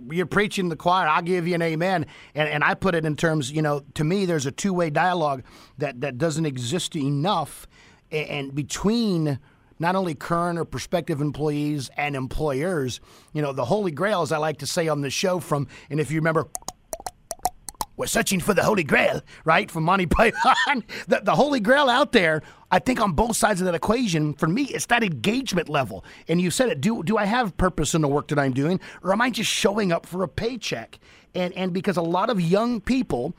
you're 0.09 0.25
preaching 0.25 0.69
the 0.69 0.75
choir. 0.75 1.07
I'll 1.07 1.21
give 1.21 1.47
you 1.47 1.53
an 1.53 1.61
amen. 1.61 2.07
And 2.33 2.49
and 2.49 2.63
I 2.63 2.73
put 2.73 2.95
it 2.95 3.05
in 3.05 3.15
terms, 3.15 3.51
you 3.51 3.61
know, 3.61 3.83
to 3.93 4.03
me 4.03 4.25
there's 4.25 4.47
a 4.47 4.51
two-way 4.51 4.89
dialogue 4.89 5.43
that 5.77 6.01
that 6.01 6.17
doesn't 6.17 6.47
exist 6.47 6.95
enough 6.95 7.67
and 8.11 8.53
between 8.53 9.39
not 9.77 9.95
only 9.95 10.15
current 10.15 10.57
or 10.57 10.65
prospective 10.65 11.21
employees 11.21 11.89
and 11.97 12.15
employers, 12.15 13.01
you 13.33 13.41
know, 13.41 13.51
the 13.51 13.65
holy 13.65 13.91
grail 13.91 14.21
as 14.21 14.31
I 14.31 14.37
like 14.37 14.59
to 14.59 14.67
say 14.67 14.87
on 14.87 15.01
the 15.01 15.09
show 15.09 15.39
from 15.39 15.67
and 15.89 15.99
if 15.99 16.11
you 16.11 16.19
remember 16.19 16.47
we're 17.97 18.07
searching 18.07 18.39
for 18.39 18.53
the 18.53 18.63
Holy 18.63 18.83
Grail, 18.83 19.21
right? 19.45 19.71
From 19.71 19.83
Monty 19.83 20.05
Python. 20.09 20.83
the, 21.07 21.21
the 21.23 21.35
Holy 21.35 21.59
Grail 21.59 21.89
out 21.89 22.11
there, 22.11 22.41
I 22.71 22.79
think 22.79 22.99
on 22.99 23.13
both 23.13 23.37
sides 23.37 23.61
of 23.61 23.65
that 23.65 23.75
equation, 23.75 24.33
for 24.33 24.47
me, 24.47 24.63
it's 24.63 24.87
that 24.87 25.03
engagement 25.03 25.69
level. 25.69 26.03
And 26.27 26.41
you 26.41 26.51
said 26.51 26.69
it. 26.69 26.81
Do, 26.81 27.03
do 27.03 27.17
I 27.17 27.25
have 27.25 27.55
purpose 27.57 27.93
in 27.95 28.01
the 28.01 28.07
work 28.07 28.27
that 28.29 28.39
I'm 28.39 28.53
doing, 28.53 28.79
or 29.03 29.13
am 29.13 29.21
I 29.21 29.29
just 29.29 29.49
showing 29.49 29.91
up 29.91 30.05
for 30.05 30.23
a 30.23 30.27
paycheck? 30.27 30.99
And, 31.33 31.53
and 31.53 31.73
because 31.73 31.97
a 31.97 32.01
lot 32.01 32.29
of 32.29 32.41
young 32.41 32.81
people 32.81 33.33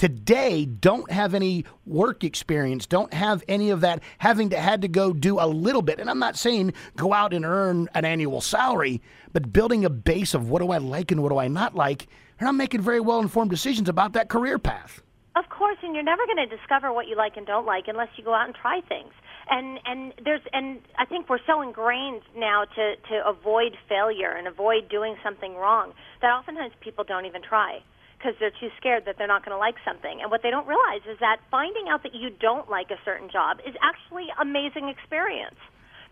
today 0.00 0.64
don't 0.64 1.10
have 1.10 1.34
any 1.34 1.62
work 1.84 2.24
experience, 2.24 2.86
don't 2.86 3.12
have 3.12 3.44
any 3.46 3.68
of 3.68 3.82
that 3.82 4.02
having 4.16 4.48
to 4.48 4.58
had 4.58 4.80
to 4.80 4.88
go 4.88 5.12
do 5.12 5.38
a 5.38 5.44
little 5.44 5.82
bit. 5.82 6.00
And 6.00 6.08
I'm 6.08 6.18
not 6.18 6.38
saying 6.38 6.72
go 6.96 7.12
out 7.12 7.34
and 7.34 7.44
earn 7.44 7.86
an 7.92 8.06
annual 8.06 8.40
salary, 8.40 9.02
but 9.34 9.52
building 9.52 9.84
a 9.84 9.90
base 9.90 10.32
of 10.32 10.48
what 10.48 10.62
do 10.62 10.72
I 10.72 10.78
like 10.78 11.10
and 11.10 11.22
what 11.22 11.28
do 11.28 11.36
I 11.36 11.48
not 11.48 11.74
like. 11.74 12.08
They're 12.38 12.48
not 12.48 12.54
making 12.54 12.80
very 12.80 13.00
well 13.00 13.20
informed 13.20 13.50
decisions 13.50 13.90
about 13.90 14.14
that 14.14 14.30
career 14.30 14.58
path. 14.58 15.02
Of 15.36 15.50
course, 15.50 15.76
and 15.82 15.94
you're 15.94 16.02
never 16.02 16.24
going 16.24 16.48
to 16.48 16.56
discover 16.56 16.94
what 16.94 17.06
you 17.06 17.14
like 17.14 17.36
and 17.36 17.46
don't 17.46 17.66
like 17.66 17.84
unless 17.86 18.08
you 18.16 18.24
go 18.24 18.32
out 18.32 18.46
and 18.46 18.54
try 18.54 18.80
things. 18.80 19.12
and 19.50 19.80
and 19.84 20.14
there's 20.24 20.40
and 20.54 20.80
I 20.96 21.04
think 21.04 21.28
we're 21.28 21.44
so 21.46 21.60
ingrained 21.60 22.22
now 22.34 22.64
to 22.64 22.96
to 23.10 23.28
avoid 23.28 23.76
failure 23.86 24.30
and 24.30 24.48
avoid 24.48 24.88
doing 24.88 25.16
something 25.22 25.56
wrong 25.56 25.92
that 26.22 26.30
oftentimes 26.32 26.72
people 26.80 27.04
don't 27.04 27.26
even 27.26 27.42
try 27.42 27.80
because 28.20 28.36
they're 28.38 28.52
too 28.60 28.68
scared 28.76 29.08
that 29.08 29.16
they're 29.16 29.26
not 29.26 29.44
going 29.44 29.56
to 29.56 29.58
like 29.58 29.80
something. 29.80 30.20
And 30.20 30.30
what 30.30 30.42
they 30.44 30.50
don't 30.52 30.68
realize 30.68 31.00
is 31.08 31.16
that 31.24 31.40
finding 31.50 31.88
out 31.88 32.02
that 32.04 32.14
you 32.14 32.28
don't 32.28 32.68
like 32.68 32.92
a 32.92 33.00
certain 33.02 33.32
job 33.32 33.64
is 33.64 33.72
actually 33.80 34.28
amazing 34.36 34.92
experience 34.92 35.56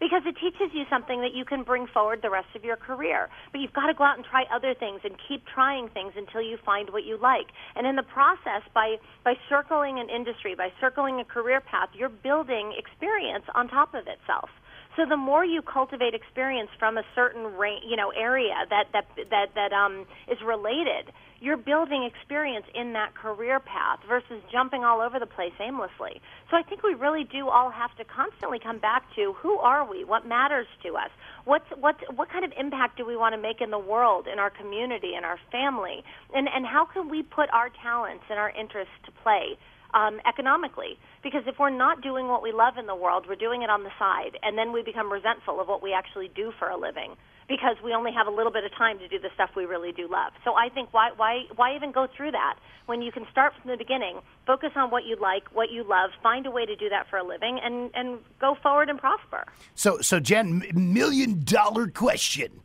because 0.00 0.22
it 0.24 0.36
teaches 0.40 0.72
you 0.72 0.84
something 0.88 1.20
that 1.20 1.34
you 1.34 1.44
can 1.44 1.62
bring 1.62 1.86
forward 1.86 2.20
the 2.22 2.30
rest 2.30 2.48
of 2.54 2.64
your 2.64 2.76
career. 2.76 3.28
But 3.52 3.60
you've 3.60 3.72
got 3.72 3.86
to 3.86 3.94
go 3.94 4.04
out 4.04 4.16
and 4.16 4.24
try 4.24 4.44
other 4.48 4.72
things 4.72 5.00
and 5.04 5.14
keep 5.28 5.44
trying 5.52 5.88
things 5.90 6.12
until 6.16 6.40
you 6.40 6.56
find 6.64 6.90
what 6.90 7.04
you 7.04 7.18
like. 7.20 7.50
And 7.76 7.86
in 7.86 7.96
the 7.96 8.06
process, 8.06 8.62
by 8.72 8.96
by 9.24 9.34
circling 9.48 9.98
an 9.98 10.08
industry, 10.08 10.54
by 10.54 10.70
circling 10.80 11.20
a 11.20 11.24
career 11.24 11.60
path, 11.60 11.90
you're 11.92 12.08
building 12.08 12.72
experience 12.78 13.44
on 13.54 13.68
top 13.68 13.92
of 13.94 14.06
itself. 14.06 14.50
So 14.96 15.06
the 15.06 15.16
more 15.16 15.44
you 15.44 15.62
cultivate 15.62 16.14
experience 16.14 16.70
from 16.78 16.98
a 16.98 17.04
certain 17.14 17.44
ra- 17.54 17.82
you 17.86 17.96
know 17.96 18.10
area 18.10 18.54
that 18.70 18.86
that 18.92 19.06
that 19.30 19.54
that 19.54 19.72
um, 19.72 20.06
is 20.30 20.38
related, 20.42 21.12
you're 21.40 21.56
building 21.56 22.02
experience 22.04 22.66
in 22.74 22.92
that 22.94 23.14
career 23.14 23.60
path 23.60 24.00
versus 24.08 24.42
jumping 24.50 24.84
all 24.84 25.00
over 25.00 25.18
the 25.18 25.26
place 25.26 25.52
aimlessly. 25.60 26.20
So 26.50 26.56
I 26.56 26.62
think 26.62 26.82
we 26.82 26.94
really 26.94 27.24
do 27.24 27.48
all 27.48 27.70
have 27.70 27.94
to 27.96 28.04
constantly 28.04 28.58
come 28.58 28.78
back 28.78 29.04
to 29.16 29.34
who 29.34 29.58
are 29.58 29.88
we? 29.88 30.04
What 30.04 30.26
matters 30.26 30.66
to 30.82 30.96
us? 30.96 31.10
What's 31.44 31.68
what 31.78 31.96
what 32.14 32.30
kind 32.30 32.44
of 32.44 32.52
impact 32.58 32.98
do 32.98 33.06
we 33.06 33.16
want 33.16 33.34
to 33.34 33.40
make 33.40 33.60
in 33.60 33.70
the 33.70 33.78
world, 33.78 34.26
in 34.26 34.38
our 34.38 34.50
community, 34.50 35.14
in 35.16 35.24
our 35.24 35.38
family? 35.52 36.02
And 36.34 36.48
and 36.48 36.66
how 36.66 36.84
can 36.84 37.08
we 37.08 37.22
put 37.22 37.48
our 37.52 37.70
talents 37.82 38.24
and 38.28 38.38
our 38.38 38.50
interests 38.50 38.94
to 39.06 39.12
play? 39.22 39.58
um, 39.94 40.20
economically. 40.28 40.98
Because 41.22 41.44
if 41.46 41.58
we're 41.58 41.70
not 41.70 42.02
doing 42.02 42.28
what 42.28 42.42
we 42.42 42.52
love 42.52 42.74
in 42.78 42.86
the 42.86 42.94
world, 42.94 43.24
we're 43.26 43.36
doing 43.36 43.62
it 43.62 43.70
on 43.70 43.84
the 43.84 43.90
side, 43.98 44.36
and 44.42 44.56
then 44.58 44.70
we 44.70 44.82
become 44.82 45.10
resentful 45.10 45.60
of 45.60 45.66
what 45.68 45.82
we 45.82 45.94
actually 45.94 46.30
do 46.34 46.52
for 46.58 46.68
a 46.68 46.76
living 46.76 47.16
because 47.48 47.76
we 47.82 47.94
only 47.94 48.12
have 48.12 48.26
a 48.26 48.30
little 48.30 48.52
bit 48.52 48.64
of 48.64 48.72
time 48.76 48.98
to 48.98 49.08
do 49.08 49.18
the 49.18 49.30
stuff 49.34 49.50
we 49.56 49.64
really 49.64 49.92
do 49.92 50.08
love. 50.10 50.32
So 50.44 50.54
I 50.54 50.68
think 50.68 50.92
why 50.92 51.10
why 51.16 51.44
why 51.56 51.74
even 51.74 51.92
go 51.92 52.06
through 52.16 52.32
that 52.32 52.58
when 52.86 53.02
you 53.02 53.10
can 53.12 53.26
start 53.30 53.52
from 53.60 53.70
the 53.70 53.76
beginning, 53.76 54.20
focus 54.46 54.70
on 54.76 54.90
what 54.90 55.04
you 55.04 55.16
like, 55.20 55.44
what 55.54 55.70
you 55.70 55.84
love, 55.84 56.10
find 56.22 56.46
a 56.46 56.50
way 56.50 56.66
to 56.66 56.76
do 56.76 56.88
that 56.88 57.08
for 57.08 57.16
a 57.16 57.24
living, 57.24 57.58
and 57.62 57.90
and 57.94 58.18
go 58.40 58.56
forward 58.62 58.88
and 58.88 58.98
prosper. 58.98 59.44
So 59.74 60.00
so 60.00 60.20
Jen, 60.20 60.64
million 60.74 61.42
dollar 61.44 61.88
question. 61.88 62.60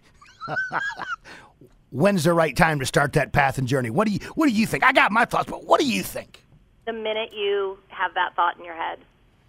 When's 1.91 2.23
the 2.23 2.33
right 2.33 2.55
time 2.57 2.79
to 2.79 2.85
start 2.85 3.13
that 3.13 3.33
path 3.33 3.57
and 3.57 3.67
journey? 3.67 3.89
What 3.89 4.07
do 4.07 4.13
you 4.13 4.19
What 4.35 4.47
do 4.47 4.53
you 4.53 4.65
think? 4.65 4.83
I 4.83 4.91
got 4.91 5.11
my 5.11 5.25
thoughts, 5.25 5.49
but 5.49 5.65
what 5.65 5.79
do 5.79 5.87
you 5.87 6.03
think? 6.03 6.43
the 6.85 6.93
minute 6.93 7.31
you 7.33 7.77
have 7.87 8.13
that 8.15 8.35
thought 8.35 8.57
in 8.57 8.65
your 8.65 8.75
head. 8.75 8.99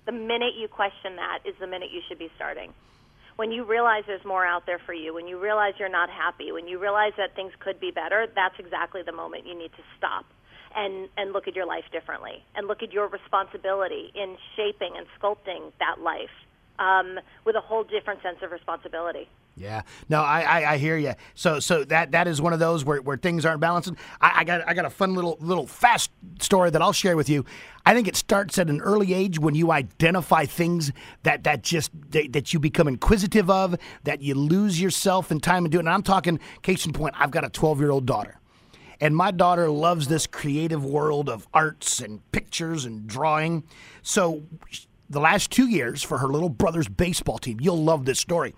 The 0.06 0.12
minute 0.12 0.54
you 0.56 0.68
question 0.68 1.16
that 1.16 1.40
is 1.44 1.54
the 1.58 1.66
minute 1.66 1.90
you 1.92 2.00
should 2.08 2.18
be 2.18 2.30
starting. 2.36 2.72
When 3.36 3.50
you 3.50 3.64
realize 3.64 4.04
there's 4.06 4.24
more 4.24 4.46
out 4.46 4.64
there 4.66 4.78
for 4.86 4.94
you, 4.94 5.12
when 5.12 5.26
you 5.26 5.40
realize 5.40 5.74
you're 5.78 5.88
not 5.88 6.08
happy, 6.08 6.52
when 6.52 6.68
you 6.68 6.78
realize 6.78 7.12
that 7.16 7.34
things 7.34 7.52
could 7.58 7.80
be 7.80 7.90
better, 7.90 8.26
that's 8.34 8.54
exactly 8.58 9.02
the 9.02 9.12
moment 9.12 9.46
you 9.46 9.58
need 9.58 9.72
to 9.72 9.82
stop 9.98 10.24
and, 10.76 11.08
and 11.16 11.32
look 11.32 11.48
at 11.48 11.56
your 11.56 11.66
life 11.66 11.84
differently 11.90 12.44
and 12.54 12.68
look 12.68 12.82
at 12.82 12.92
your 12.92 13.08
responsibility 13.08 14.12
in 14.14 14.36
shaping 14.56 14.92
and 14.96 15.06
sculpting 15.18 15.72
that 15.80 16.00
life 16.00 16.30
um, 16.78 17.18
with 17.44 17.56
a 17.56 17.60
whole 17.60 17.82
different 17.82 18.22
sense 18.22 18.38
of 18.42 18.52
responsibility. 18.52 19.28
Yeah, 19.56 19.82
no, 20.08 20.20
I, 20.20 20.40
I, 20.40 20.72
I, 20.72 20.78
hear 20.78 20.96
you. 20.96 21.14
So 21.36 21.60
so 21.60 21.84
that 21.84 22.10
that 22.10 22.26
is 22.26 22.42
one 22.42 22.52
of 22.52 22.58
those 22.58 22.84
where, 22.84 23.00
where 23.00 23.16
things 23.16 23.44
aren't 23.44 23.60
balancing. 23.60 23.96
I, 24.20 24.40
I, 24.40 24.44
got 24.44 24.68
I 24.68 24.74
got 24.74 24.84
a 24.84 24.90
fun 24.90 25.14
little 25.14 25.36
little 25.40 25.68
fast 25.68 26.10
story 26.40 26.70
that 26.70 26.82
I'll 26.82 26.92
share 26.92 27.16
with 27.16 27.28
you. 27.28 27.44
I 27.86 27.94
think 27.94 28.08
it 28.08 28.16
starts 28.16 28.58
at 28.58 28.68
an 28.68 28.80
early 28.80 29.14
age 29.14 29.38
when 29.38 29.54
you 29.54 29.70
identify 29.70 30.44
things 30.44 30.90
that 31.22 31.44
that 31.44 31.62
just 31.62 31.92
that, 32.10 32.32
that 32.32 32.52
you 32.52 32.58
become 32.58 32.88
inquisitive 32.88 33.48
of, 33.48 33.76
that 34.02 34.22
you 34.22 34.34
lose 34.34 34.80
yourself 34.80 35.30
in 35.30 35.38
time 35.38 35.64
and 35.64 35.70
do 35.70 35.78
it. 35.78 35.82
And 35.82 35.88
I'm 35.88 36.02
talking 36.02 36.40
case 36.62 36.84
in 36.84 36.92
point. 36.92 37.14
I've 37.16 37.30
got 37.30 37.44
a 37.44 37.48
12 37.48 37.78
year 37.78 37.92
old 37.92 38.06
daughter. 38.06 38.40
And 39.00 39.14
my 39.14 39.30
daughter 39.30 39.70
loves 39.70 40.08
this 40.08 40.26
creative 40.26 40.84
world 40.84 41.28
of 41.28 41.46
arts 41.54 42.00
and 42.00 42.20
pictures 42.32 42.84
and 42.84 43.06
drawing. 43.06 43.64
So, 44.02 44.42
the 45.10 45.20
last 45.20 45.50
two 45.50 45.68
years 45.68 46.02
for 46.02 46.18
her 46.18 46.28
little 46.28 46.48
brother's 46.48 46.88
baseball 46.88 47.38
team, 47.38 47.60
you'll 47.60 47.82
love 47.82 48.04
this 48.04 48.18
story 48.18 48.54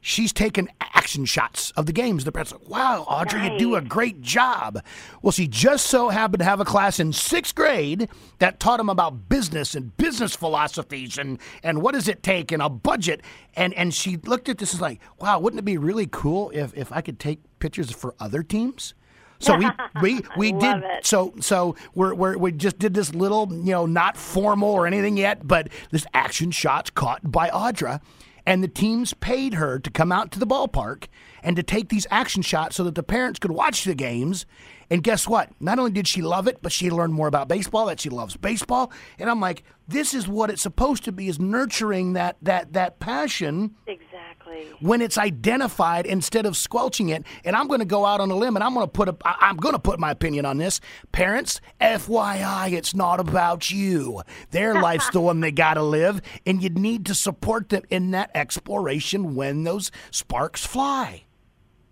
she's 0.00 0.32
taken 0.32 0.68
action 0.80 1.24
shots 1.24 1.70
of 1.72 1.86
the 1.86 1.92
games. 1.92 2.24
The 2.24 2.32
parents 2.32 2.52
like, 2.52 2.68
wow, 2.68 3.04
Audrey, 3.08 3.40
nice. 3.40 3.52
you 3.52 3.58
do 3.58 3.74
a 3.76 3.80
great 3.80 4.20
job. 4.20 4.82
Well, 5.22 5.32
she 5.32 5.46
just 5.46 5.86
so 5.86 6.08
happened 6.08 6.40
to 6.40 6.44
have 6.44 6.60
a 6.60 6.64
class 6.64 7.00
in 7.00 7.12
sixth 7.12 7.54
grade 7.54 8.08
that 8.38 8.60
taught 8.60 8.78
them 8.78 8.88
about 8.88 9.28
business 9.28 9.74
and 9.74 9.96
business 9.96 10.34
philosophies 10.34 11.18
and, 11.18 11.38
and 11.62 11.82
what 11.82 11.94
does 11.94 12.08
it 12.08 12.22
take 12.22 12.52
and 12.52 12.62
a 12.62 12.68
budget. 12.68 13.22
And, 13.54 13.74
and 13.74 13.94
she 13.94 14.16
looked 14.18 14.48
at 14.48 14.58
this 14.58 14.72
and 14.72 14.82
like, 14.82 15.00
wow, 15.18 15.38
wouldn't 15.38 15.58
it 15.58 15.64
be 15.64 15.78
really 15.78 16.08
cool 16.10 16.50
if, 16.54 16.76
if 16.76 16.92
I 16.92 17.00
could 17.00 17.18
take 17.18 17.40
pictures 17.58 17.90
for 17.90 18.14
other 18.20 18.42
teams? 18.42 18.94
So 19.40 19.56
we 19.56 19.66
we 20.02 20.20
we 20.36 20.52
did 20.52 20.82
it. 20.84 21.06
so 21.06 21.32
so 21.40 21.74
we're, 21.94 22.14
we're 22.14 22.36
we 22.36 22.52
just 22.52 22.78
did 22.78 22.92
this 22.92 23.14
little 23.14 23.48
you 23.50 23.72
know 23.72 23.86
not 23.86 24.18
formal 24.18 24.68
or 24.68 24.86
anything 24.86 25.16
yet, 25.16 25.48
but 25.48 25.68
this 25.90 26.06
action 26.12 26.50
shots 26.50 26.90
caught 26.90 27.32
by 27.32 27.48
Audra, 27.48 28.02
and 28.46 28.62
the 28.62 28.68
teams 28.68 29.14
paid 29.14 29.54
her 29.54 29.78
to 29.78 29.90
come 29.90 30.12
out 30.12 30.30
to 30.32 30.38
the 30.38 30.46
ballpark 30.46 31.06
and 31.42 31.56
to 31.56 31.62
take 31.62 31.88
these 31.88 32.06
action 32.10 32.42
shots 32.42 32.76
so 32.76 32.84
that 32.84 32.94
the 32.94 33.02
parents 33.02 33.38
could 33.38 33.52
watch 33.52 33.84
the 33.84 33.94
games. 33.94 34.46
And 34.90 35.02
guess 35.02 35.28
what? 35.28 35.50
Not 35.60 35.78
only 35.78 35.92
did 35.92 36.08
she 36.08 36.22
love 36.22 36.48
it, 36.48 36.58
but 36.62 36.72
she 36.72 36.90
learned 36.90 37.14
more 37.14 37.28
about 37.28 37.48
baseball, 37.48 37.86
that 37.86 38.00
she 38.00 38.10
loves 38.10 38.36
baseball. 38.36 38.92
And 39.18 39.30
I'm 39.30 39.40
like, 39.40 39.62
this 39.86 40.14
is 40.14 40.26
what 40.26 40.50
it's 40.50 40.62
supposed 40.62 41.04
to 41.04 41.12
be 41.12 41.28
is 41.28 41.38
nurturing 41.38 42.14
that 42.14 42.36
that 42.42 42.72
that 42.72 42.98
passion. 42.98 43.76
Exactly 43.86 44.10
when 44.80 45.00
it's 45.00 45.18
identified 45.18 46.06
instead 46.06 46.46
of 46.46 46.56
squelching 46.56 47.10
it. 47.10 47.24
And 47.44 47.54
I'm 47.54 47.68
going 47.68 47.80
to 47.80 47.86
go 47.86 48.04
out 48.04 48.20
on 48.20 48.30
a 48.30 48.36
limb 48.36 48.56
and 48.56 48.64
I'm 48.64 48.74
going 48.74 48.86
to 48.86 48.90
put 48.90 49.08
a, 49.08 49.16
I'm 49.24 49.56
going 49.56 49.74
to 49.74 49.80
put 49.80 49.98
my 50.00 50.10
opinion 50.10 50.44
on 50.44 50.58
this. 50.58 50.80
Parents, 51.12 51.60
FYI, 51.80 52.72
it's 52.72 52.94
not 52.94 53.20
about 53.20 53.70
you. 53.70 54.22
Their 54.50 54.74
life's 54.82 55.10
the 55.10 55.20
one 55.20 55.40
they 55.40 55.52
got 55.52 55.74
to 55.74 55.82
live, 55.82 56.20
and 56.46 56.62
you 56.62 56.70
need 56.70 57.06
to 57.06 57.14
support 57.14 57.68
them 57.68 57.82
in 57.90 58.10
that 58.12 58.30
exploration 58.34 59.34
when 59.34 59.64
those 59.64 59.90
sparks 60.10 60.64
fly. 60.64 61.24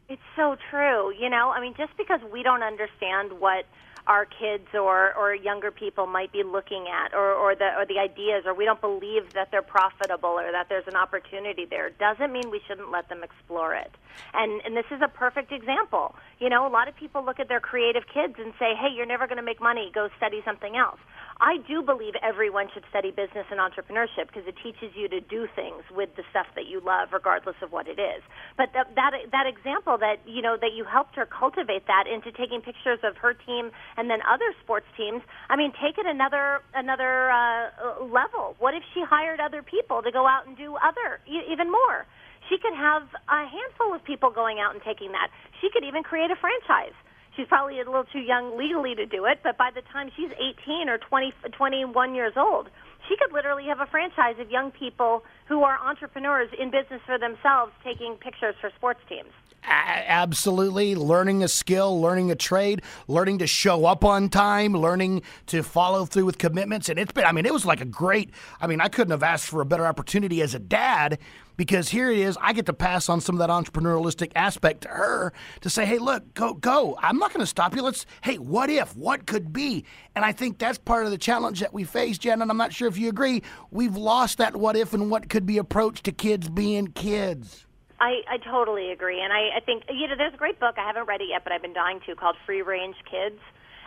It's 0.09 0.23
so 0.37 0.57
true. 0.71 1.13
You 1.13 1.29
know, 1.29 1.51
I 1.51 1.61
mean, 1.61 1.75
just 1.77 1.97
because 1.99 2.21
we 2.33 2.43
don't 2.43 2.63
understand 2.63 3.41
what 3.41 3.67
our 4.07 4.25
kids 4.25 4.69
or, 4.73 5.13
or 5.15 5.35
younger 5.35 5.71
people 5.71 6.07
might 6.07 6.33
be 6.33 6.43
looking 6.43 6.87
at 6.89 7.13
or, 7.13 7.35
or 7.35 7.55
the 7.55 7.77
or 7.77 7.85
the 7.85 7.99
ideas 7.99 8.45
or 8.47 8.55
we 8.55 8.65
don't 8.65 8.81
believe 8.81 9.35
that 9.35 9.51
they're 9.51 9.61
profitable 9.61 10.31
or 10.31 10.51
that 10.51 10.67
there's 10.71 10.87
an 10.89 10.97
opportunity 10.97 11.67
there 11.69 11.91
doesn't 11.91 12.33
mean 12.33 12.51
we 12.51 12.59
shouldn't 12.67 12.91
let 12.91 13.11
them 13.11 13.23
explore 13.23 13.75
it. 13.75 13.93
And 14.33 14.63
and 14.65 14.75
this 14.75 14.87
is 14.91 15.03
a 15.03 15.09
perfect 15.09 15.53
example. 15.53 16.15
You 16.39 16.49
know, 16.49 16.67
a 16.67 16.73
lot 16.73 16.89
of 16.89 16.97
people 16.97 17.23
look 17.23 17.39
at 17.39 17.49
their 17.49 17.61
creative 17.61 18.05
kids 18.07 18.35
and 18.39 18.55
say, 18.59 18.73
"Hey, 18.75 18.89
you're 18.97 19.07
never 19.07 19.27
going 19.27 19.37
to 19.37 19.45
make 19.45 19.61
money. 19.61 19.91
Go 19.95 20.09
study 20.17 20.41
something 20.43 20.75
else." 20.75 21.01
I 21.41 21.59
do 21.71 21.83
believe 21.83 22.15
everyone 22.19 22.67
should 22.75 22.83
study 22.91 23.11
business 23.11 23.47
and 23.51 23.63
entrepreneurship 23.63 24.27
because 24.27 24.43
it 24.51 24.59
teaches 24.59 24.91
you 24.99 25.07
to 25.09 25.21
do 25.21 25.47
things 25.55 25.87
with 25.95 26.11
the 26.19 26.25
stuff 26.31 26.47
that 26.57 26.67
you 26.67 26.83
love, 26.83 27.11
regardless 27.13 27.55
of 27.63 27.71
what 27.71 27.87
it 27.87 28.03
is. 28.03 28.27
But 28.57 28.75
that 28.75 28.91
that, 28.97 29.15
that 29.31 29.47
example 29.47 29.99
that 29.99 30.19
you 30.27 30.43
know 30.43 30.57
that 30.61 30.75
you 30.75 30.83
helped 30.83 31.15
her 31.15 31.27
cultivate 31.27 31.87
that 31.87 32.11
into 32.11 32.33
taking 32.35 32.61
pictures 32.61 32.99
of 33.07 33.17
her 33.19 33.35
team 33.35 33.71
and 33.97 34.11
then 34.11 34.19
other 34.27 34.51
sports 34.63 34.87
teams. 34.97 35.23
I 35.49 35.55
mean, 35.55 35.71
take 35.79 35.95
it 35.95 36.07
another 36.07 36.59
another 36.75 37.31
uh, 37.31 38.03
level. 38.03 38.59
What 38.59 38.75
if 38.75 38.83
she 38.93 39.07
hired 39.07 39.39
other 39.39 39.63
people 39.63 40.03
to 40.03 40.11
go 40.11 40.27
out 40.27 40.47
and 40.47 40.57
do 40.57 40.75
other 40.83 41.23
even 41.31 41.71
more? 41.71 42.03
She 42.51 42.59
could 42.59 42.75
have 42.75 43.07
a 43.29 43.47
handful 43.47 43.95
of 43.95 44.03
people 44.03 44.31
going 44.31 44.59
out 44.59 44.75
and 44.75 44.83
taking 44.83 45.13
that. 45.13 45.31
She 45.61 45.71
could 45.71 45.85
even 45.85 46.03
create 46.03 46.33
a 46.33 46.37
franchise 46.37 46.97
she's 47.39 47.47
probably 47.47 47.81
a 47.81 47.85
little 47.85 48.05
too 48.05 48.19
young 48.19 48.59
legally 48.59 48.95
to 48.97 49.07
do 49.07 49.25
it, 49.25 49.39
but 49.45 49.57
by 49.57 49.71
the 49.73 49.83
time 49.93 50.11
she's 50.17 50.31
18 50.67 50.89
or 50.89 50.99
20, 50.99 51.33
21 51.53 52.15
years 52.15 52.33
old, 52.37 52.69
she 53.09 53.17
could 53.17 53.33
literally 53.33 53.65
have 53.67 53.81
a 53.81 53.87
franchise 53.87 54.35
of 54.41 54.51
young 54.51 54.73
people 54.73 55.23
who 55.47 55.63
are 55.63 55.79
entrepreneurs 55.79 56.51
in 56.59 56.71
business 56.71 57.01
for 57.07 57.19
themselves 57.19 57.73
taking 57.85 58.17
pictures 58.17 58.57
for 58.61 58.71
sports 58.77 59.01
teams. 59.09 59.31
Absolutely. 59.65 60.95
Learning 60.95 61.43
a 61.43 61.49
skill, 61.49 62.01
learning 62.01 62.31
a 62.31 62.37
trade, 62.37 62.83
learning 63.07 63.39
to 63.39 63.47
show 63.47 63.87
up 63.87 64.05
on 64.05 64.29
time, 64.29 64.73
learning 64.73 65.23
to 65.47 65.63
follow 65.63 66.05
through 66.05 66.25
with 66.25 66.39
commitments. 66.39 66.89
And 66.89 66.99
it's 66.99 67.13
been, 67.13 67.25
I 67.25 67.33
mean, 67.33 67.45
it 67.45 67.53
was 67.53 67.67
like 67.67 67.81
a 67.81 67.85
great, 67.85 68.31
I 68.61 68.67
mean, 68.67 68.81
I 68.81 68.89
couldn't 68.89 69.11
have 69.11 69.23
asked 69.23 69.47
for 69.47 69.61
a 69.61 69.67
better 69.67 69.87
opportunity 69.87 70.43
as 70.43 70.55
a 70.55 70.59
dad 70.59 71.19
because 71.59 71.91
here 71.91 72.11
it 72.11 72.19
is. 72.19 72.39
I 72.41 72.55
get 72.55 72.65
to 72.67 72.73
pass 72.73 73.11
on 73.11 73.21
some 73.21 73.39
of 73.39 73.41
that 73.41 73.51
entrepreneurialistic 73.51 74.33
aspect 74.35 74.83
to 74.83 74.89
her 74.89 75.35
to 75.61 75.69
say, 75.69 75.85
hey, 75.85 75.99
look, 75.99 76.33
go, 76.33 76.55
go. 76.55 76.97
I'm 77.03 77.19
not 77.19 77.35
going 77.35 77.41
to 77.41 77.47
stop 77.47 77.77
you. 77.77 77.83
Let's, 77.83 78.07
hey, 78.23 78.39
what 78.39 78.71
if? 78.71 78.97
What 78.97 79.27
could 79.27 79.53
be? 79.53 79.85
And 80.15 80.25
I 80.25 80.33
think 80.33 80.57
that's 80.57 80.79
part 80.79 81.05
of 81.05 81.11
the 81.11 81.19
challenge 81.19 81.61
that 81.61 81.75
we 81.75 81.85
face, 81.85 82.17
Jen. 82.17 82.41
And 82.41 82.51
I'm 82.51 82.57
not 82.57 82.73
sure 82.73 82.89
if 82.89 82.97
you 82.97 83.11
agree. 83.11 83.43
We've 83.71 83.97
lost 83.97 84.39
that 84.39 84.57
what 84.57 84.77
if 84.77 84.95
and 84.95 85.11
what 85.11 85.29
could 85.29 85.45
be 85.45 85.59
approach 85.59 86.03
to 86.05 86.13
kids 86.13 86.49
being 86.49 86.87
kids. 86.89 87.67
I, 88.01 88.23
I 88.31 88.39
totally 88.39 88.93
agree, 88.93 89.21
and 89.21 89.33
I, 89.33 89.57
I 89.57 89.61
think 89.61 89.83
you 89.93 90.07
know 90.07 90.15
there's 90.17 90.33
a 90.33 90.37
great 90.37 90.61
book 90.61 90.77
I 90.79 90.87
haven't 90.87 91.09
read 91.09 91.21
it 91.21 91.31
yet, 91.31 91.43
but 91.43 91.53
I've 91.53 91.63
been 91.63 91.73
dying 91.73 91.99
to 92.07 92.15
called 92.15 92.37
Free 92.47 92.63
Range 92.63 92.95
Kids, 93.11 93.41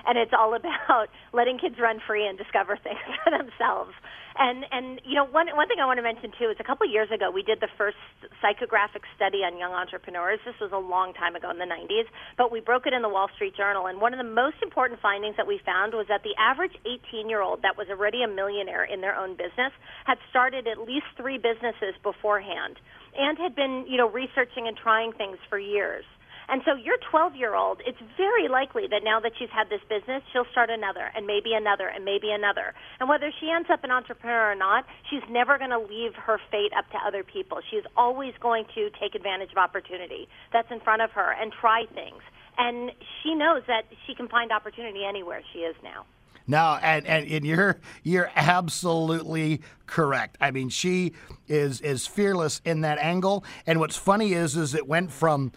and 0.05 0.17
it's 0.17 0.33
all 0.37 0.53
about 0.55 1.07
letting 1.31 1.57
kids 1.57 1.75
run 1.79 2.01
free 2.05 2.27
and 2.27 2.37
discover 2.37 2.75
things 2.75 2.99
for 3.23 3.31
themselves. 3.31 3.93
And 4.37 4.65
and 4.71 5.01
you 5.03 5.15
know 5.15 5.25
one 5.25 5.47
one 5.55 5.67
thing 5.67 5.79
I 5.81 5.85
want 5.85 5.97
to 5.97 6.03
mention 6.03 6.31
too 6.39 6.49
is 6.49 6.57
a 6.59 6.63
couple 6.63 6.87
of 6.87 6.91
years 6.91 7.11
ago 7.11 7.31
we 7.31 7.43
did 7.43 7.59
the 7.59 7.67
first 7.77 7.97
psychographic 8.39 9.03
study 9.15 9.43
on 9.43 9.57
young 9.57 9.73
entrepreneurs. 9.73 10.39
This 10.45 10.55
was 10.61 10.71
a 10.71 10.79
long 10.79 11.13
time 11.13 11.35
ago 11.35 11.49
in 11.51 11.57
the 11.57 11.67
90s, 11.67 12.07
but 12.37 12.51
we 12.51 12.59
broke 12.59 12.87
it 12.87 12.93
in 12.93 13.01
the 13.01 13.09
Wall 13.09 13.27
Street 13.35 13.55
Journal. 13.55 13.87
And 13.87 13.99
one 13.99 14.13
of 14.13 14.19
the 14.19 14.31
most 14.31 14.57
important 14.63 15.01
findings 15.01 15.35
that 15.37 15.47
we 15.47 15.59
found 15.65 15.93
was 15.93 16.07
that 16.07 16.23
the 16.23 16.35
average 16.39 16.73
18 16.85 17.29
year 17.29 17.41
old 17.41 17.61
that 17.63 17.77
was 17.77 17.87
already 17.89 18.23
a 18.23 18.27
millionaire 18.27 18.83
in 18.83 19.01
their 19.01 19.15
own 19.15 19.35
business 19.35 19.73
had 20.05 20.17
started 20.29 20.67
at 20.67 20.79
least 20.79 21.05
three 21.17 21.37
businesses 21.37 21.95
beforehand 22.01 22.79
and 23.17 23.37
had 23.37 23.55
been 23.55 23.85
you 23.87 23.97
know 23.97 24.09
researching 24.09 24.67
and 24.67 24.77
trying 24.77 25.11
things 25.13 25.37
for 25.49 25.59
years. 25.59 26.05
And 26.49 26.61
so 26.65 26.75
your 26.75 26.97
12 27.09 27.35
year 27.35 27.55
old, 27.55 27.81
it's 27.85 27.99
very 28.17 28.47
likely 28.47 28.87
that 28.87 29.03
now 29.03 29.19
that 29.19 29.33
she's 29.37 29.49
had 29.49 29.69
this 29.69 29.81
business, 29.89 30.23
she'll 30.31 30.49
start 30.51 30.69
another 30.69 31.11
and 31.15 31.25
maybe 31.25 31.53
another 31.53 31.87
and 31.87 32.03
maybe 32.05 32.31
another. 32.31 32.73
And 32.99 33.07
whether 33.07 33.31
she 33.39 33.49
ends 33.49 33.69
up 33.71 33.83
an 33.83 33.91
entrepreneur 33.91 34.51
or 34.51 34.55
not, 34.55 34.85
she's 35.09 35.23
never 35.29 35.57
going 35.57 35.71
to 35.71 35.79
leave 35.79 36.15
her 36.15 36.39
fate 36.49 36.71
up 36.77 36.89
to 36.91 36.97
other 37.05 37.23
people. 37.23 37.59
She's 37.69 37.83
always 37.95 38.33
going 38.39 38.65
to 38.75 38.89
take 38.99 39.15
advantage 39.15 39.51
of 39.51 39.57
opportunity 39.57 40.27
that's 40.51 40.71
in 40.71 40.79
front 40.79 41.01
of 41.01 41.11
her 41.11 41.31
and 41.39 41.51
try 41.51 41.85
things. 41.93 42.21
And 42.57 42.91
she 43.23 43.33
knows 43.33 43.63
that 43.67 43.83
she 44.05 44.13
can 44.13 44.27
find 44.27 44.51
opportunity 44.51 45.05
anywhere 45.05 45.41
she 45.53 45.59
is 45.59 45.75
now. 45.83 46.05
No, 46.47 46.77
and, 46.81 47.05
and, 47.05 47.27
and 47.31 47.45
you're 47.45 47.79
you're 48.03 48.31
absolutely 48.35 49.61
correct. 49.85 50.37
I 50.41 50.51
mean, 50.51 50.69
she 50.69 51.13
is 51.47 51.81
is 51.81 52.07
fearless 52.07 52.61
in 52.65 52.81
that 52.81 52.97
angle. 52.97 53.45
And 53.65 53.79
what's 53.79 53.95
funny 53.95 54.33
is 54.33 54.57
is 54.57 54.73
it 54.73 54.87
went 54.87 55.11
from 55.11 55.51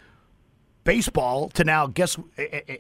baseball 0.85 1.49
to 1.51 1.65
now 1.65 1.87
guess 1.87 2.17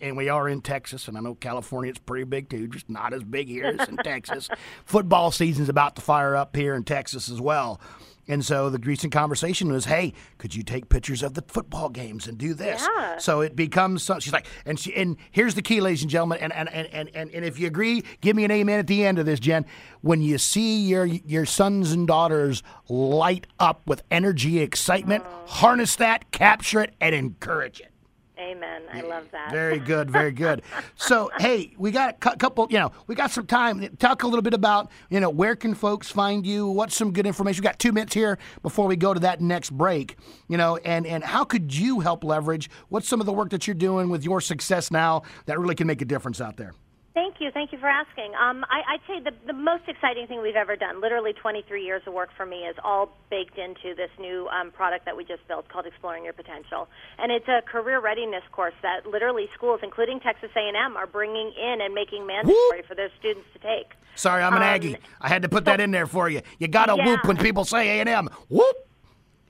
and 0.00 0.16
we 0.16 0.28
are 0.28 0.48
in 0.48 0.61
Texas 0.61 1.09
and 1.09 1.16
I 1.16 1.20
know 1.20 1.34
California 1.34 1.90
it's 1.90 1.98
pretty 1.98 2.24
big 2.24 2.48
too 2.48 2.68
just 2.68 2.88
not 2.88 3.12
as 3.12 3.24
big 3.24 3.48
here 3.48 3.76
as 3.78 3.88
in 3.88 3.96
Texas 4.05 4.48
football 4.84 5.30
season's 5.30 5.68
about 5.68 5.96
to 5.96 6.02
fire 6.02 6.36
up 6.36 6.55
here 6.55 6.74
in 6.74 6.84
Texas 6.84 7.28
as 7.28 7.40
well 7.40 7.80
and 8.26 8.44
so 8.44 8.70
the 8.70 8.78
recent 8.78 9.12
conversation 9.12 9.70
was, 9.70 9.84
"Hey, 9.84 10.14
could 10.38 10.55
you 10.55 10.62
take 10.62 10.88
pictures 10.88 11.22
of 11.22 11.34
the 11.34 11.42
football 11.42 11.88
games 11.88 12.26
and 12.26 12.38
do 12.38 12.55
this?" 12.55 12.86
Yeah. 12.96 13.18
So 13.18 13.40
it 13.40 13.55
becomes. 13.55 14.02
So 14.02 14.18
she's 14.18 14.32
like, 14.32 14.46
and 14.64 14.78
she 14.78 14.94
and 14.94 15.16
here's 15.30 15.55
the 15.55 15.62
key, 15.62 15.80
ladies 15.80 16.02
and 16.02 16.11
gentlemen, 16.11 16.38
and 16.40 16.52
and, 16.52 16.68
and, 16.70 16.88
and, 16.92 17.11
and 17.14 17.30
and 17.30 17.44
if 17.44 17.59
you 17.59 17.66
agree, 17.66 18.02
give 18.20 18.34
me 18.34 18.44
an 18.44 18.50
amen 18.50 18.78
at 18.78 18.86
the 18.86 19.05
end 19.05 19.18
of 19.18 19.26
this, 19.26 19.40
Jen. 19.40 19.66
When 20.00 20.22
you 20.22 20.38
see 20.38 20.80
your 20.86 21.05
your 21.05 21.44
sons 21.44 21.92
and 21.92 22.07
daughters 22.07 22.62
light 22.88 23.46
up 23.59 23.82
with 23.86 24.02
energy, 24.11 24.61
excitement, 24.61 25.24
oh. 25.26 25.46
harness 25.46 25.96
that, 25.96 26.30
capture 26.30 26.80
it, 26.80 26.94
and 27.00 27.14
encourage 27.14 27.80
it. 27.80 27.93
Amen. 28.39 28.82
I 28.93 29.03
love 29.03 29.30
that. 29.30 29.53
Very 29.53 29.78
good, 29.78 30.11
very 30.11 30.32
good. 30.32 30.62
so, 30.97 31.30
hey, 31.39 31.72
we 31.78 31.93
got 31.93 32.16
a 32.26 32.37
couple, 32.37 32.66
you 32.68 32.78
know, 32.78 32.91
we 33.07 33.14
got 33.14 33.30
some 33.30 33.47
time. 33.47 33.89
Talk 33.99 34.24
a 34.24 34.26
little 34.26 34.43
bit 34.43 34.55
about, 34.55 34.91
you 35.09 35.20
know, 35.20 35.30
where 35.30 35.55
can 35.55 35.74
folks 35.74 36.11
find 36.11 36.45
you? 36.45 36.66
What's 36.66 36.97
some 36.97 37.12
good 37.12 37.26
information? 37.26 37.62
We 37.62 37.66
got 37.66 37.78
two 37.78 37.93
minutes 37.93 38.14
here 38.14 38.39
before 38.62 38.87
we 38.89 38.97
go 38.97 39.14
to 39.14 39.20
that 39.20 39.41
next 39.41 39.70
break, 39.70 40.16
you 40.49 40.57
know, 40.57 40.76
and, 40.78 41.07
and 41.07 41.22
how 41.22 41.45
could 41.45 41.74
you 41.74 42.01
help 42.01 42.24
leverage? 42.24 42.68
What's 42.89 43.09
some 43.09 43.20
of 43.20 43.26
the 43.26 43.32
work 43.32 43.51
that 43.51 43.68
you're 43.68 43.74
doing 43.74 44.09
with 44.09 44.24
your 44.24 44.41
success 44.41 44.91
now 44.91 45.22
that 45.47 45.59
really 45.61 45.76
can 45.76 45.87
make 45.87 46.03
a 46.03 46.07
difference 46.07 46.41
out 46.41 46.57
there? 46.57 46.74
Thank 47.15 47.37
you. 47.39 47.53
Thank 47.53 47.71
you 47.71 47.79
for 47.79 47.87
asking. 47.87 48.33
Um, 48.35 48.65
I, 48.69 48.95
I'd 48.95 49.01
say 49.07 49.21
the, 49.23 49.31
the 49.47 49.53
most 49.53 49.85
exciting 49.87 50.27
thing 50.27 50.43
we've 50.43 50.57
ever 50.57 50.75
done, 50.75 51.01
literally 51.01 51.33
23 51.33 51.85
years 51.85 52.03
of 52.09 52.12
work 52.12 52.31
for 52.37 52.45
me, 52.45 52.62
is 52.67 52.75
all 52.83 53.17
baked 53.31 53.57
into 53.57 53.95
this 53.95 54.11
new 54.19 54.49
um, 54.49 54.73
product 54.73 55.05
that 55.05 55.17
we 55.17 55.25
just 55.25 55.47
built 55.47 55.69
called 55.69 55.87
Exploring 55.87 56.25
Your 56.25 56.33
Potential. 56.33 56.89
And 57.19 57.31
it's 57.31 57.47
a 57.47 57.62
career 57.62 58.01
readiness 58.01 58.43
course 58.51 58.75
that 58.83 59.07
literally 59.07 59.49
schools, 59.55 59.79
including 59.85 60.19
Texas 60.19 60.51
A&M, 60.57 60.97
are 60.97 61.07
bringing 61.07 61.53
in 61.57 61.81
and 61.81 61.95
making 61.95 62.27
mandatory 62.27 62.83
for 62.89 62.97
their 62.97 63.11
students 63.21 63.47
to 63.53 63.61
take. 63.61 63.93
Sorry, 64.17 64.43
I'm 64.43 64.53
an 64.55 64.62
Um, 64.62 64.69
Aggie. 64.69 64.97
I 65.21 65.29
had 65.29 65.43
to 65.43 65.49
put 65.49 65.65
that 65.67 65.81
in 65.81 65.93
there 65.93 66.09
for 66.09 66.29
you. 66.29 66.43
You 66.59 66.67
got 66.67 66.87
to 66.87 66.97
Yeah. 66.97 67.07
whoop 67.07 67.25
when 67.27 67.37
people 67.37 67.65
say 67.65 68.01
A&M. 68.01 68.29
Whoop. 68.49 68.77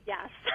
Yes. 0.06 0.28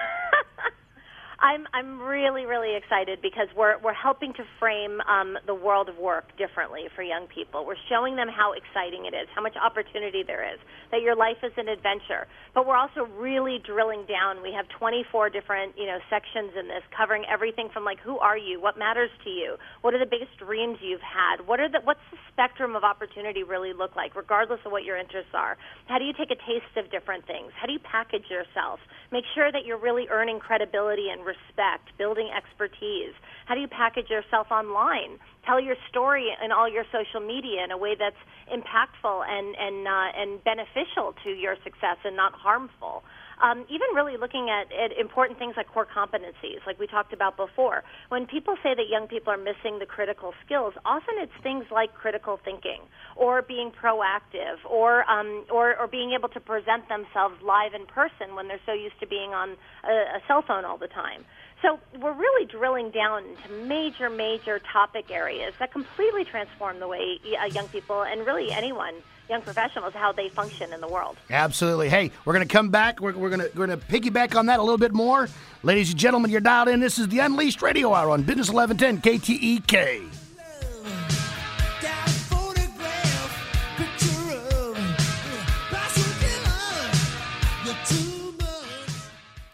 I'm 1.40 1.64
I'm 1.72 2.00
really 2.00 2.44
really 2.44 2.76
excited 2.76 3.20
because 3.22 3.48
we're 3.56 3.80
we're 3.80 3.96
helping 3.96 4.34
to 4.34 4.44
frame 4.60 5.00
um, 5.08 5.38
the 5.46 5.54
world 5.54 5.88
of 5.88 5.96
work 5.96 6.36
differently 6.36 6.92
for 6.94 7.02
young 7.02 7.26
people. 7.32 7.64
We're 7.64 7.80
showing 7.88 8.14
them 8.16 8.28
how 8.28 8.52
exciting 8.52 9.08
it 9.08 9.16
is, 9.16 9.24
how 9.34 9.40
much 9.40 9.56
opportunity 9.56 10.22
there 10.22 10.44
is, 10.44 10.60
that 10.92 11.00
your 11.00 11.16
life 11.16 11.40
is 11.42 11.52
an 11.56 11.68
adventure. 11.68 12.28
But 12.54 12.66
we're 12.66 12.76
also 12.76 13.08
really 13.16 13.56
drilling 13.64 14.04
down. 14.04 14.42
We 14.42 14.52
have 14.52 14.68
24 14.68 15.30
different 15.30 15.72
you 15.80 15.86
know 15.86 15.96
sections 16.12 16.52
in 16.60 16.68
this, 16.68 16.84
covering 16.92 17.24
everything 17.24 17.70
from 17.72 17.84
like 17.84 18.00
who 18.00 18.18
are 18.18 18.36
you, 18.36 18.60
what 18.60 18.76
matters 18.76 19.10
to 19.24 19.30
you, 19.30 19.56
what 19.80 19.94
are 19.94 19.98
the 19.98 20.10
biggest 20.10 20.36
dreams 20.36 20.76
you've 20.84 21.00
had, 21.00 21.40
what 21.48 21.58
are 21.58 21.72
the 21.72 21.80
what's 21.84 22.04
the 22.12 22.20
spectrum 22.32 22.76
of 22.76 22.84
opportunity 22.84 23.44
really 23.44 23.72
look 23.72 23.96
like, 23.96 24.14
regardless 24.14 24.60
of 24.66 24.72
what 24.72 24.84
your 24.84 24.98
interests 24.98 25.32
are. 25.32 25.56
How 25.88 25.96
do 25.96 26.04
you 26.04 26.12
take 26.12 26.30
a 26.30 26.40
taste 26.44 26.76
of 26.76 26.90
different 26.92 27.26
things? 27.26 27.48
How 27.56 27.64
do 27.66 27.72
you 27.72 27.80
package 27.80 28.28
yourself? 28.28 28.80
Make 29.10 29.24
sure 29.34 29.50
that 29.50 29.64
you're 29.64 29.80
really 29.80 30.06
earning 30.12 30.38
credibility 30.38 31.08
and 31.08 31.24
respect, 31.30 31.94
building 31.98 32.28
expertise. 32.34 33.14
How 33.46 33.54
do 33.54 33.60
you 33.60 33.70
package 33.70 34.10
yourself 34.10 34.50
online? 34.50 35.22
Tell 35.46 35.60
your 35.62 35.76
story 35.88 36.26
in 36.44 36.50
all 36.50 36.68
your 36.68 36.84
social 36.90 37.22
media 37.22 37.62
in 37.62 37.70
a 37.70 37.78
way 37.78 37.94
that's 37.94 38.18
impactful 38.50 39.18
and 39.30 39.54
and 39.54 39.86
uh, 39.86 40.20
and 40.20 40.42
beneficial 40.42 41.14
to 41.24 41.30
your 41.30 41.54
success 41.62 41.98
and 42.04 42.16
not 42.16 42.34
harmful. 42.34 43.02
Um, 43.42 43.64
even 43.68 43.88
really 43.94 44.16
looking 44.16 44.50
at, 44.50 44.68
at 44.72 44.92
important 44.98 45.38
things 45.38 45.54
like 45.56 45.68
core 45.68 45.86
competencies, 45.86 46.60
like 46.66 46.78
we 46.78 46.86
talked 46.86 47.12
about 47.12 47.36
before. 47.36 47.84
When 48.08 48.26
people 48.26 48.54
say 48.62 48.74
that 48.74 48.88
young 48.90 49.08
people 49.08 49.32
are 49.32 49.38
missing 49.38 49.78
the 49.78 49.86
critical 49.86 50.34
skills, 50.44 50.74
often 50.84 51.14
it's 51.18 51.32
things 51.42 51.64
like 51.72 51.94
critical 51.94 52.38
thinking, 52.44 52.82
or 53.16 53.40
being 53.40 53.72
proactive, 53.72 54.60
or 54.68 55.08
um, 55.10 55.44
or, 55.50 55.78
or 55.80 55.88
being 55.88 56.12
able 56.12 56.28
to 56.30 56.40
present 56.40 56.88
themselves 56.88 57.36
live 57.42 57.72
in 57.72 57.86
person 57.86 58.36
when 58.36 58.46
they're 58.48 58.60
so 58.66 58.72
used 58.72 58.98
to 59.00 59.06
being 59.06 59.32
on 59.32 59.56
a, 59.84 60.18
a 60.18 60.20
cell 60.28 60.44
phone 60.46 60.64
all 60.64 60.76
the 60.76 60.88
time. 60.88 61.24
So 61.62 61.78
we're 62.00 62.16
really 62.16 62.46
drilling 62.46 62.90
down 62.90 63.24
into 63.24 63.48
major, 63.52 64.08
major 64.08 64.60
topic 64.72 65.10
areas 65.10 65.52
that 65.60 65.72
completely 65.72 66.24
transform 66.24 66.80
the 66.80 66.88
way 66.88 67.20
young 67.52 67.68
people 67.68 68.02
and 68.02 68.24
really 68.24 68.48
anyone, 68.56 69.02
young 69.30 69.42
professionals, 69.42 69.94
how 69.94 70.12
they 70.12 70.28
function 70.28 70.72
in 70.72 70.80
the 70.80 70.88
world. 70.88 71.16
Absolutely. 71.30 71.88
Hey, 71.88 72.10
we're 72.24 72.34
going 72.34 72.46
to 72.46 72.52
come 72.52 72.68
back. 72.68 73.00
We're, 73.00 73.12
we're 73.12 73.30
going 73.30 73.48
we're 73.54 73.66
to 73.68 73.76
piggyback 73.76 74.36
on 74.36 74.46
that 74.46 74.58
a 74.58 74.62
little 74.62 74.78
bit 74.78 74.92
more. 74.92 75.28
Ladies 75.62 75.90
and 75.90 75.98
gentlemen, 75.98 76.30
you're 76.30 76.40
dialed 76.40 76.68
in. 76.68 76.80
This 76.80 76.98
is 76.98 77.08
the 77.08 77.20
Unleashed 77.20 77.62
Radio 77.62 77.94
Hour 77.94 78.10
on 78.10 78.22
Business 78.22 78.50
1110 78.50 79.20
KTEK. 79.20 80.19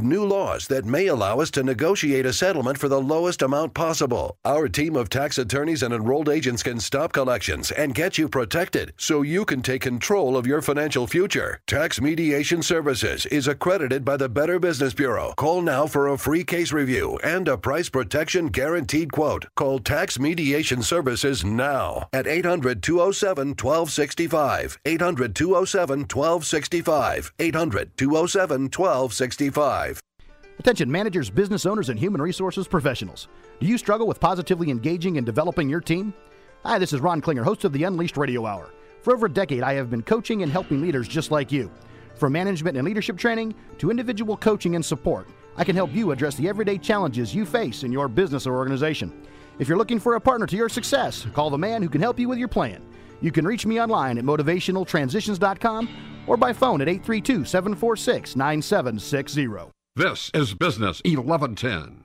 new 0.00 0.24
laws 0.24 0.68
that 0.68 0.84
may 0.84 1.08
allow 1.08 1.40
us 1.40 1.50
to 1.50 1.62
negotiate 1.62 2.24
a 2.24 2.32
settlement 2.32 2.78
for 2.78 2.88
the 2.88 3.00
lowest 3.00 3.42
amount 3.42 3.74
possible. 3.74 4.36
Our 4.44 4.68
team 4.68 4.94
of 4.94 5.10
tax 5.10 5.38
attorneys 5.38 5.82
and 5.82 5.92
enrolled 5.92 6.28
agents 6.28 6.62
can 6.62 6.78
stop 6.78 7.12
collections 7.12 7.72
and 7.72 7.94
get 7.94 8.16
you 8.18 8.28
protected 8.28 8.92
so 8.96 9.22
you 9.22 9.44
can 9.44 9.62
take 9.62 9.82
control 9.82 10.36
of 10.36 10.46
your 10.46 10.62
financial 10.62 11.06
future. 11.06 11.60
Tax 11.66 12.00
Mediation 12.00 12.62
Services 12.62 13.26
is 13.26 13.48
accredited 13.48 14.04
by 14.04 14.16
the 14.16 14.28
Better 14.28 14.58
Business 14.58 14.94
Bureau. 14.94 15.34
Call 15.36 15.60
now 15.60 15.86
for 15.86 16.08
a 16.08 16.18
free 16.18 16.44
case 16.44 16.72
review 16.72 17.18
and 17.24 17.48
a 17.48 17.58
price 17.58 17.88
protection 17.88 18.46
guaranteed 18.46 19.12
quote. 19.12 19.46
Call 19.56 19.78
Tax 19.78 20.18
Mediation 20.18 20.82
Services 20.82 21.44
now 21.44 22.08
at 22.12 22.26
800 22.26 22.82
207 22.82 23.48
1265. 23.48 24.78
800 24.84 25.34
207 25.34 26.00
1265. 26.00 27.32
800 27.38 27.96
207 27.96 28.62
1265. 28.62 29.81
Attention 30.62 30.92
managers, 30.92 31.28
business 31.28 31.66
owners, 31.66 31.88
and 31.88 31.98
human 31.98 32.22
resources 32.22 32.68
professionals. 32.68 33.26
Do 33.58 33.66
you 33.66 33.76
struggle 33.76 34.06
with 34.06 34.20
positively 34.20 34.70
engaging 34.70 35.16
and 35.16 35.26
developing 35.26 35.68
your 35.68 35.80
team? 35.80 36.14
Hi, 36.64 36.78
this 36.78 36.92
is 36.92 37.00
Ron 37.00 37.20
Klinger, 37.20 37.42
host 37.42 37.64
of 37.64 37.72
the 37.72 37.82
Unleashed 37.82 38.16
Radio 38.16 38.46
Hour. 38.46 38.70
For 39.00 39.12
over 39.12 39.26
a 39.26 39.28
decade, 39.28 39.64
I 39.64 39.72
have 39.72 39.90
been 39.90 40.04
coaching 40.04 40.44
and 40.44 40.52
helping 40.52 40.80
leaders 40.80 41.08
just 41.08 41.32
like 41.32 41.50
you. 41.50 41.68
From 42.14 42.34
management 42.34 42.76
and 42.76 42.86
leadership 42.86 43.18
training 43.18 43.56
to 43.78 43.90
individual 43.90 44.36
coaching 44.36 44.76
and 44.76 44.84
support, 44.84 45.26
I 45.56 45.64
can 45.64 45.74
help 45.74 45.92
you 45.92 46.12
address 46.12 46.36
the 46.36 46.48
everyday 46.48 46.78
challenges 46.78 47.34
you 47.34 47.44
face 47.44 47.82
in 47.82 47.90
your 47.90 48.06
business 48.06 48.46
or 48.46 48.54
organization. 48.54 49.26
If 49.58 49.66
you're 49.66 49.76
looking 49.76 49.98
for 49.98 50.14
a 50.14 50.20
partner 50.20 50.46
to 50.46 50.56
your 50.56 50.68
success, 50.68 51.26
call 51.32 51.50
the 51.50 51.58
man 51.58 51.82
who 51.82 51.88
can 51.88 52.00
help 52.00 52.20
you 52.20 52.28
with 52.28 52.38
your 52.38 52.46
plan. 52.46 52.86
You 53.20 53.32
can 53.32 53.44
reach 53.44 53.66
me 53.66 53.80
online 53.80 54.16
at 54.16 54.22
motivationaltransitions.com 54.22 55.88
or 56.28 56.36
by 56.36 56.52
phone 56.52 56.80
at 56.80 56.88
832 56.88 57.46
746 57.46 58.36
9760. 58.36 59.72
This 59.94 60.30
is 60.32 60.54
Business 60.54 61.02
1110. 61.04 62.01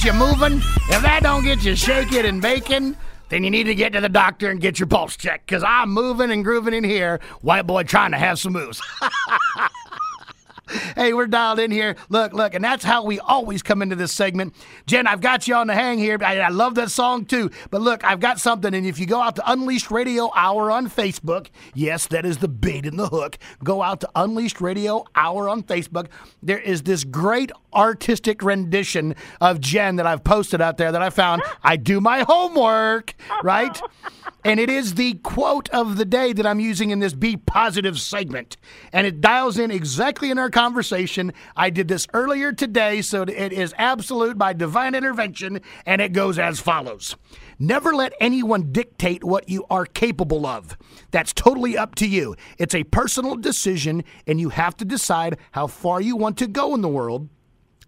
Get 0.00 0.14
you 0.14 0.18
moving, 0.18 0.58
if 0.88 1.02
that 1.02 1.20
don't 1.22 1.44
get 1.44 1.62
you 1.62 1.76
shaking 1.76 2.24
and 2.24 2.40
baking, 2.40 2.96
then 3.28 3.44
you 3.44 3.50
need 3.50 3.64
to 3.64 3.74
get 3.74 3.92
to 3.92 4.00
the 4.00 4.08
doctor 4.08 4.50
and 4.50 4.60
get 4.60 4.78
your 4.78 4.86
pulse 4.86 5.16
checked 5.16 5.46
because 5.46 5.62
I'm 5.62 5.90
moving 5.90 6.30
and 6.30 6.42
grooving 6.42 6.74
in 6.74 6.84
here. 6.84 7.20
White 7.42 7.66
boy 7.66 7.82
trying 7.82 8.12
to 8.12 8.18
have 8.18 8.38
some 8.38 8.52
moves. 8.54 8.80
hey, 11.00 11.14
we're 11.14 11.26
dialed 11.26 11.58
in 11.58 11.70
here. 11.70 11.96
Look, 12.10 12.34
look, 12.34 12.52
and 12.52 12.62
that's 12.62 12.84
how 12.84 13.02
we 13.04 13.18
always 13.20 13.62
come 13.62 13.80
into 13.80 13.96
this 13.96 14.12
segment. 14.12 14.54
Jen, 14.84 15.06
I've 15.06 15.22
got 15.22 15.48
you 15.48 15.54
on 15.54 15.66
the 15.66 15.74
hang 15.74 15.98
here. 15.98 16.18
I, 16.20 16.40
I 16.40 16.48
love 16.50 16.74
that 16.74 16.90
song 16.90 17.24
too. 17.24 17.50
But 17.70 17.80
look, 17.80 18.04
I've 18.04 18.20
got 18.20 18.38
something, 18.38 18.74
and 18.74 18.86
if 18.86 18.98
you 18.98 19.06
go 19.06 19.18
out 19.18 19.36
to 19.36 19.50
Unleashed 19.50 19.90
Radio 19.90 20.30
Hour 20.36 20.70
on 20.70 20.90
Facebook, 20.90 21.46
yes, 21.72 22.06
that 22.08 22.26
is 22.26 22.36
the 22.36 22.48
bait 22.48 22.84
and 22.84 22.98
the 22.98 23.08
hook. 23.08 23.38
Go 23.64 23.80
out 23.80 24.00
to 24.00 24.10
Unleashed 24.14 24.60
Radio 24.60 25.06
Hour 25.14 25.48
on 25.48 25.62
Facebook. 25.62 26.08
There 26.42 26.58
is 26.58 26.82
this 26.82 27.04
great 27.04 27.50
artistic 27.72 28.42
rendition 28.42 29.14
of 29.40 29.58
Jen 29.58 29.96
that 29.96 30.06
I've 30.06 30.22
posted 30.22 30.60
out 30.60 30.76
there 30.76 30.92
that 30.92 31.00
I 31.00 31.08
found. 31.08 31.40
I 31.62 31.76
do 31.76 32.02
my 32.02 32.24
homework, 32.28 33.14
right? 33.42 33.80
And 34.44 34.60
it 34.60 34.68
is 34.68 34.94
the 34.94 35.14
quote 35.14 35.70
of 35.70 35.96
the 35.96 36.04
day 36.04 36.34
that 36.34 36.46
I'm 36.46 36.60
using 36.60 36.90
in 36.90 36.98
this 36.98 37.14
Be 37.14 37.38
Positive 37.38 37.98
segment. 37.98 38.58
And 38.92 39.06
it 39.06 39.22
dials 39.22 39.58
in 39.58 39.70
exactly 39.70 40.30
in 40.30 40.38
our 40.38 40.50
conversation. 40.50 40.89
I 41.56 41.70
did 41.70 41.88
this 41.88 42.06
earlier 42.12 42.52
today, 42.52 43.02
so 43.02 43.22
it 43.22 43.52
is 43.52 43.74
absolute 43.78 44.36
by 44.36 44.52
divine 44.52 44.94
intervention, 44.94 45.60
and 45.86 46.00
it 46.00 46.12
goes 46.12 46.38
as 46.38 46.60
follows. 46.60 47.16
Never 47.58 47.94
let 47.94 48.12
anyone 48.20 48.72
dictate 48.72 49.22
what 49.22 49.48
you 49.48 49.64
are 49.70 49.86
capable 49.86 50.46
of. 50.46 50.76
That's 51.10 51.32
totally 51.32 51.76
up 51.76 51.94
to 51.96 52.08
you. 52.08 52.34
It's 52.58 52.74
a 52.74 52.84
personal 52.84 53.36
decision, 53.36 54.04
and 54.26 54.40
you 54.40 54.48
have 54.48 54.76
to 54.78 54.84
decide 54.84 55.38
how 55.52 55.66
far 55.66 56.00
you 56.00 56.16
want 56.16 56.38
to 56.38 56.46
go 56.46 56.74
in 56.74 56.80
the 56.80 56.88
world 56.88 57.28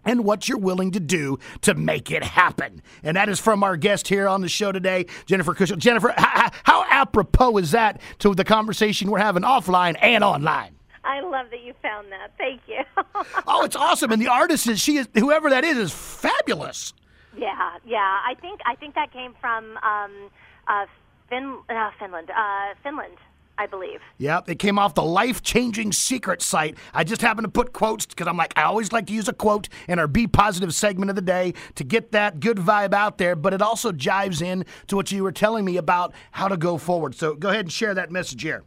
and 0.05 0.25
what 0.25 0.49
you're 0.49 0.59
willing 0.59 0.91
to 0.93 1.01
do 1.01 1.39
to 1.63 1.75
make 1.75 2.11
it 2.11 2.23
happen. 2.23 2.83
And 3.03 3.17
that 3.17 3.29
is 3.29 3.41
from 3.41 3.63
our 3.63 3.77
guest 3.77 4.09
here 4.09 4.29
on 4.29 4.41
the 4.41 4.49
show 4.49 4.73
today, 4.73 5.07
Jennifer 5.27 5.55
Kushell. 5.55 5.79
Jennifer, 5.79 6.13
how, 6.17 6.51
how 6.65 6.85
apropos 6.89 7.57
is 7.59 7.71
that 7.73 8.01
to 8.19 8.35
the 8.35 8.45
conversation 8.45 9.11
we're 9.11 9.19
having 9.19 9.43
offline 9.43 9.97
and 10.01 10.25
online? 10.25 10.77
I 11.05 11.21
love 11.21 11.47
that 11.51 11.63
you 11.63 11.75
found 11.83 12.09
that. 12.13 12.33
Thank 12.39 12.61
you. 12.67 12.83
Oh, 13.47 13.65
it's 13.65 13.77
awesome. 13.77 14.13
And 14.13 14.21
the 14.23 14.29
artist 14.29 14.67
is 14.69 14.81
she 14.81 14.97
is 14.97 15.09
whoever 15.15 15.51
that 15.51 15.65
is 15.65 15.77
is 15.77 15.93
fabulous. 15.93 16.93
yeah, 17.37 17.79
yeah. 17.85 17.99
I 18.27 18.35
think 18.41 18.61
I 18.67 18.75
think 18.77 18.95
that 18.95 19.13
came 19.13 19.35
from 19.41 19.77
um, 19.79 20.31
uh, 20.69 20.87
fin- 21.29 21.59
uh, 21.69 21.91
Finland. 21.99 22.31
Uh, 22.31 22.75
Finland, 22.83 23.17
I 23.59 23.67
believe. 23.67 24.01
Yep, 24.19 24.49
it 24.49 24.59
came 24.59 24.79
off 24.79 24.95
the 24.95 25.03
life 25.03 25.43
changing 25.43 25.93
secret 25.93 26.41
site. 26.43 26.77
I 26.95 27.05
just 27.05 27.21
happened 27.21 27.45
to 27.47 27.51
put 27.51 27.73
quotes 27.73 28.07
because 28.07 28.27
I'm 28.27 28.37
like, 28.37 28.53
I 28.57 28.63
always 28.63 28.93
like 28.93 29.07
to 29.07 29.13
use 29.13 29.29
a 29.29 29.33
quote 29.33 29.69
in 29.89 29.99
our 29.99 30.07
Be 30.09 30.27
Positive 30.27 30.75
segment 30.75 31.11
of 31.11 31.17
the 31.17 31.23
day 31.23 31.55
to 31.77 31.85
get 31.85 32.13
that 32.13 32.41
good 32.41 32.57
vibe 32.59 32.95
out 32.95 33.19
there, 33.19 33.37
but 33.37 33.53
it 33.53 33.61
also 33.63 33.93
jives 33.93 34.41
in 34.43 34.65
to 34.89 34.97
what 34.97 35.11
you 35.13 35.23
were 35.23 35.33
telling 35.33 35.65
me 35.65 35.77
about 35.77 36.13
how 36.33 36.49
to 36.49 36.57
go 36.57 36.79
forward. 36.79 37.15
So 37.15 37.35
go 37.35 37.49
ahead 37.51 37.67
and 37.67 37.73
share 37.73 37.95
that 37.95 38.11
message 38.11 38.43
here. 38.43 38.63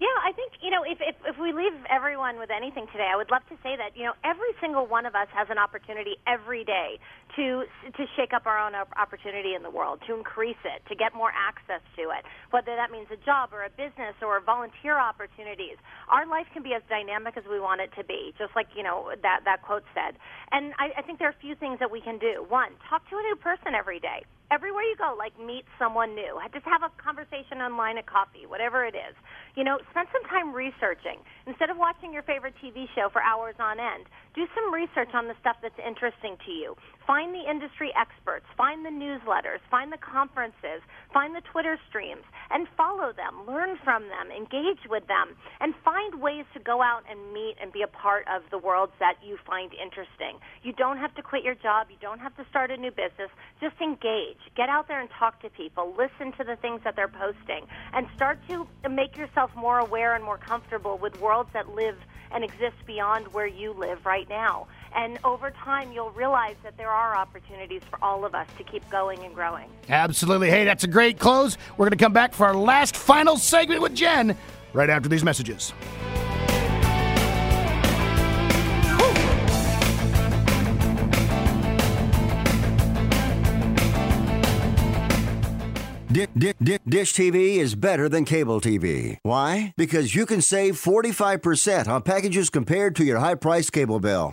Yeah, 0.00 0.06
I 0.24 0.32
think 0.32 0.52
you 0.62 0.70
know 0.70 0.82
if, 0.84 0.98
if 1.00 1.16
if 1.26 1.37
we 1.48 1.64
leave 1.64 1.72
everyone 1.88 2.36
with 2.36 2.50
anything 2.52 2.84
today, 2.92 3.08
I 3.08 3.16
would 3.16 3.30
love 3.30 3.40
to 3.48 3.56
say 3.64 3.72
that 3.80 3.96
you 3.96 4.04
know 4.04 4.12
every 4.20 4.52
single 4.60 4.84
one 4.84 5.06
of 5.06 5.14
us 5.14 5.28
has 5.32 5.48
an 5.48 5.56
opportunity 5.56 6.20
every 6.28 6.64
day 6.64 7.00
to 7.36 7.64
to 7.96 8.02
shake 8.16 8.36
up 8.36 8.44
our 8.44 8.60
own 8.60 8.74
op- 8.74 8.92
opportunity 9.00 9.54
in 9.56 9.62
the 9.62 9.70
world, 9.70 10.00
to 10.06 10.14
increase 10.14 10.60
it, 10.68 10.84
to 10.88 10.94
get 10.94 11.14
more 11.16 11.32
access 11.32 11.80
to 11.96 12.12
it. 12.12 12.28
Whether 12.50 12.76
that 12.76 12.92
means 12.92 13.08
a 13.08 13.16
job 13.24 13.56
or 13.56 13.64
a 13.64 13.72
business 13.72 14.12
or 14.20 14.40
volunteer 14.44 15.00
opportunities, 15.00 15.80
our 16.12 16.28
life 16.28 16.46
can 16.52 16.62
be 16.62 16.74
as 16.76 16.82
dynamic 16.88 17.40
as 17.40 17.44
we 17.48 17.60
want 17.60 17.80
it 17.80 17.96
to 17.96 18.04
be, 18.04 18.34
just 18.36 18.52
like 18.52 18.68
you 18.76 18.82
know 18.82 19.08
that 19.22 19.48
that 19.48 19.64
quote 19.64 19.84
said. 19.96 20.20
And 20.52 20.76
I, 20.76 21.00
I 21.00 21.02
think 21.02 21.18
there 21.18 21.28
are 21.28 21.36
a 21.36 21.40
few 21.40 21.54
things 21.56 21.78
that 21.80 21.90
we 21.90 22.02
can 22.04 22.18
do. 22.18 22.44
One, 22.48 22.76
talk 22.92 23.08
to 23.08 23.16
a 23.16 23.22
new 23.24 23.36
person 23.40 23.72
every 23.72 24.00
day 24.00 24.28
everywhere 24.50 24.82
you 24.84 24.96
go, 24.96 25.14
like 25.16 25.36
meet 25.38 25.64
someone 25.78 26.14
new. 26.14 26.40
Just 26.52 26.64
have 26.64 26.82
a 26.82 26.90
conversation 27.00 27.60
online 27.60 27.98
at 27.98 28.06
coffee, 28.06 28.46
whatever 28.46 28.84
it 28.84 28.94
is. 28.96 29.14
You 29.54 29.64
know, 29.64 29.78
spend 29.90 30.08
some 30.12 30.24
time 30.30 30.52
researching. 30.52 31.20
Instead 31.46 31.70
of 31.70 31.76
watching 31.76 32.12
your 32.12 32.22
favorite 32.22 32.54
TV 32.62 32.86
show 32.94 33.08
for 33.12 33.22
hours 33.22 33.54
on 33.60 33.78
end, 33.78 34.08
do 34.34 34.46
some 34.54 34.72
research 34.72 35.12
on 35.14 35.28
the 35.28 35.36
stuff 35.40 35.56
that's 35.62 35.78
interesting 35.78 36.36
to 36.46 36.52
you. 36.52 36.74
Find 37.08 37.32
the 37.34 37.48
industry 37.48 37.90
experts, 37.96 38.44
find 38.54 38.84
the 38.84 38.90
newsletters, 38.90 39.64
find 39.70 39.90
the 39.90 39.96
conferences, 39.96 40.84
find 41.10 41.34
the 41.34 41.40
Twitter 41.40 41.80
streams, 41.88 42.24
and 42.50 42.68
follow 42.76 43.12
them. 43.16 43.46
Learn 43.48 43.78
from 43.82 44.02
them, 44.12 44.30
engage 44.30 44.84
with 44.90 45.06
them, 45.06 45.34
and 45.58 45.72
find 45.82 46.20
ways 46.20 46.44
to 46.52 46.60
go 46.60 46.82
out 46.82 47.04
and 47.10 47.32
meet 47.32 47.54
and 47.62 47.72
be 47.72 47.80
a 47.80 47.88
part 47.88 48.28
of 48.28 48.42
the 48.50 48.58
worlds 48.58 48.92
that 49.00 49.14
you 49.24 49.38
find 49.46 49.72
interesting. 49.72 50.36
You 50.62 50.74
don't 50.74 50.98
have 50.98 51.14
to 51.14 51.22
quit 51.22 51.44
your 51.44 51.54
job, 51.54 51.86
you 51.88 51.96
don't 51.98 52.20
have 52.20 52.36
to 52.36 52.44
start 52.50 52.70
a 52.70 52.76
new 52.76 52.90
business. 52.90 53.30
Just 53.58 53.80
engage. 53.80 54.36
Get 54.54 54.68
out 54.68 54.86
there 54.86 55.00
and 55.00 55.08
talk 55.18 55.40
to 55.40 55.48
people. 55.48 55.94
Listen 55.96 56.32
to 56.36 56.44
the 56.44 56.56
things 56.56 56.82
that 56.84 56.94
they're 56.94 57.08
posting, 57.08 57.64
and 57.94 58.06
start 58.16 58.38
to 58.50 58.68
make 58.86 59.16
yourself 59.16 59.50
more 59.56 59.78
aware 59.78 60.14
and 60.14 60.22
more 60.22 60.36
comfortable 60.36 60.98
with 60.98 61.18
worlds 61.22 61.48
that 61.54 61.74
live 61.74 61.96
and 62.30 62.44
exist 62.44 62.76
beyond 62.86 63.32
where 63.32 63.46
you 63.46 63.72
live 63.72 64.04
right 64.04 64.28
now. 64.28 64.66
And 64.98 65.16
over 65.22 65.52
time, 65.52 65.92
you'll 65.92 66.10
realize 66.10 66.56
that 66.64 66.76
there 66.76 66.90
are 66.90 67.16
opportunities 67.16 67.82
for 67.88 68.02
all 68.02 68.24
of 68.24 68.34
us 68.34 68.48
to 68.58 68.64
keep 68.64 68.82
going 68.90 69.20
and 69.20 69.32
growing. 69.32 69.70
Absolutely. 69.88 70.50
Hey, 70.50 70.64
that's 70.64 70.82
a 70.82 70.88
great 70.88 71.20
close. 71.20 71.56
We're 71.76 71.84
going 71.86 71.96
to 71.96 72.04
come 72.04 72.12
back 72.12 72.34
for 72.34 72.46
our 72.46 72.54
last 72.54 72.96
final 72.96 73.36
segment 73.36 73.80
with 73.80 73.94
Jen 73.94 74.36
right 74.72 74.90
after 74.90 75.08
these 75.08 75.22
messages. 75.22 75.72
Di- 86.10 86.26
di- 86.36 86.54
di- 86.60 86.78
Dish 86.88 87.12
TV 87.12 87.58
is 87.58 87.76
better 87.76 88.08
than 88.08 88.24
cable 88.24 88.60
TV. 88.60 89.18
Why? 89.22 89.74
Because 89.76 90.16
you 90.16 90.26
can 90.26 90.42
save 90.42 90.74
45% 90.74 91.86
on 91.86 92.02
packages 92.02 92.50
compared 92.50 92.96
to 92.96 93.04
your 93.04 93.18
high 93.18 93.36
priced 93.36 93.72
cable 93.72 94.00
bill. 94.00 94.32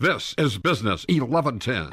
This 0.00 0.34
is 0.38 0.56
Business 0.56 1.04
1110. 1.10 1.90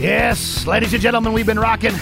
Yes, 0.00 0.66
ladies 0.66 0.92
and 0.92 1.00
gentlemen, 1.00 1.32
we've 1.32 1.46
been 1.46 1.60
rocking 1.60 1.94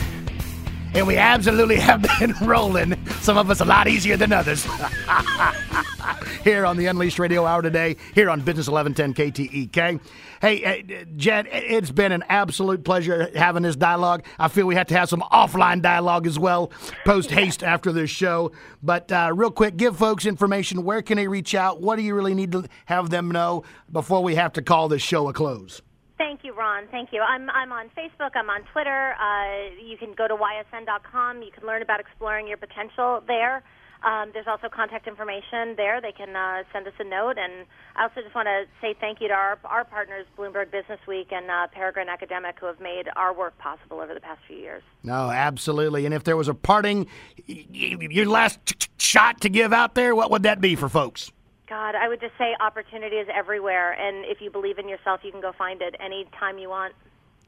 and 0.95 1.07
we 1.07 1.19
absolutely 1.19 1.77
have 1.81 2.07
been 2.19 2.33
rolling. 2.41 2.97
Some 3.21 3.37
of 3.37 3.51
us 3.51 3.61
a 3.61 3.67
lot 3.67 3.87
easier 3.87 4.17
than 4.17 4.33
others. 4.33 4.67
here 6.47 6.65
on 6.65 6.77
the 6.77 6.87
Unleashed 6.87 7.19
Radio 7.19 7.45
Hour 7.45 7.61
today, 7.61 7.97
here 8.15 8.31
on 8.31 8.41
Business 8.41 8.69
1110 8.69 9.33
KTEK. 9.33 10.01
Hey, 10.41 10.65
uh, 10.65 11.05
Jen, 11.17 11.49
it's 11.51 11.91
been 11.91 12.13
an 12.13 12.23
absolute 12.29 12.85
pleasure 12.85 13.29
having 13.35 13.65
this 13.65 13.75
dialogue. 13.75 14.25
I 14.39 14.47
feel 14.47 14.65
we 14.65 14.77
have 14.77 14.87
to 14.87 14.97
have 14.97 15.09
some 15.09 15.23
offline 15.23 15.83
dialogue 15.83 16.25
as 16.25 16.39
well, 16.39 16.71
post 17.05 17.33
haste 17.33 17.65
after 17.65 17.91
this 17.91 18.11
show. 18.11 18.53
But 18.81 19.11
uh, 19.11 19.33
real 19.35 19.51
quick, 19.51 19.77
give 19.77 19.97
folks 19.97 20.25
information. 20.25 20.85
Where 20.85 21.03
can 21.03 21.17
they 21.17 21.27
reach 21.27 21.57
out? 21.57 21.81
What 21.81 21.97
do 21.97 22.03
you 22.03 22.15
really 22.15 22.35
need 22.35 22.53
to 22.53 22.69
have 22.85 23.11
them 23.11 23.29
know 23.33 23.65
before 23.91 24.23
we 24.23 24.37
have 24.37 24.53
to 24.53 24.63
call 24.63 24.89
this 24.89 25.03
show 25.03 25.29
a 25.29 25.33
close? 25.33 25.83
Thank 26.17 26.45
you, 26.45 26.55
Ron. 26.55 26.87
Thank 26.93 27.13
you. 27.13 27.23
I'm 27.23 27.51
I'm 27.51 27.73
on 27.73 27.91
Facebook. 27.99 28.31
I'm 28.37 28.49
on 28.49 28.63
Twitter. 28.73 29.15
Uh, 29.21 29.75
you 29.85 29.99
can 29.99 30.15
go 30.15 30.29
to 30.29 30.35
ysn.com. 30.35 31.43
You 31.43 31.51
can 31.51 31.67
learn 31.67 31.83
about 31.83 31.99
exploring 32.01 32.47
your 32.47 32.57
potential 32.57 33.23
there. 33.27 33.65
Um, 34.07 34.31
there's 34.33 34.47
also 34.47 34.69
contact 34.69 35.09
information 35.09 35.75
there. 35.77 36.01
They 36.01 36.13
can 36.13 36.37
uh, 36.37 36.63
send 36.73 36.87
us 36.87 36.93
a 37.01 37.05
note. 37.05 37.39
And 37.39 37.67
I 37.97 38.05
also 38.05 38.23
just 38.23 38.37
want 38.37 38.47
to 38.47 38.65
say 38.81 38.95
thank 39.01 39.21
you 39.21 39.27
to 39.27 39.35
our, 39.35 39.59
our 39.65 39.85
partners, 39.85 40.27
Bloomberg 40.39 40.71
Business 40.71 41.01
Week 41.09 41.33
and 41.33 41.51
uh, 41.51 41.67
Peregrine 41.73 42.09
Academic, 42.09 42.55
who 42.61 42.67
have 42.67 42.81
made 42.81 43.09
our 43.17 43.35
work 43.35 43.59
possible 43.59 44.01
over 44.01 44.15
the 44.15 44.21
past 44.21 44.41
few 44.47 44.59
years. 44.59 44.85
No, 45.03 45.29
absolutely. 45.31 46.07
And 46.07 46.15
if 46.15 46.23
there 46.23 46.37
was 46.37 46.47
a 46.47 46.55
parting, 46.55 47.09
your 47.49 48.27
last 48.27 48.89
shot 49.03 49.41
to 49.41 49.49
give 49.49 49.73
out 49.73 49.97
there, 49.97 50.15
what 50.15 50.31
would 50.31 50.45
that 50.45 50.61
be 50.61 50.77
for 50.77 50.89
folks? 50.89 51.33
God, 51.69 51.97
I 51.97 52.07
would 52.07 52.21
just 52.21 52.35
say 52.39 52.55
opportunity 52.61 53.17
is 53.17 53.27
everywhere. 53.35 53.91
And 53.91 54.25
if 54.25 54.41
you 54.41 54.53
believe 54.53 54.79
in 54.79 54.89
yourself, 54.89 55.23
you 55.25 55.33
can 55.33 55.41
go 55.41 55.51
find 55.59 55.83
it 55.83 55.97
anytime 55.99 56.59
you 56.59 56.69
want. 56.69 56.95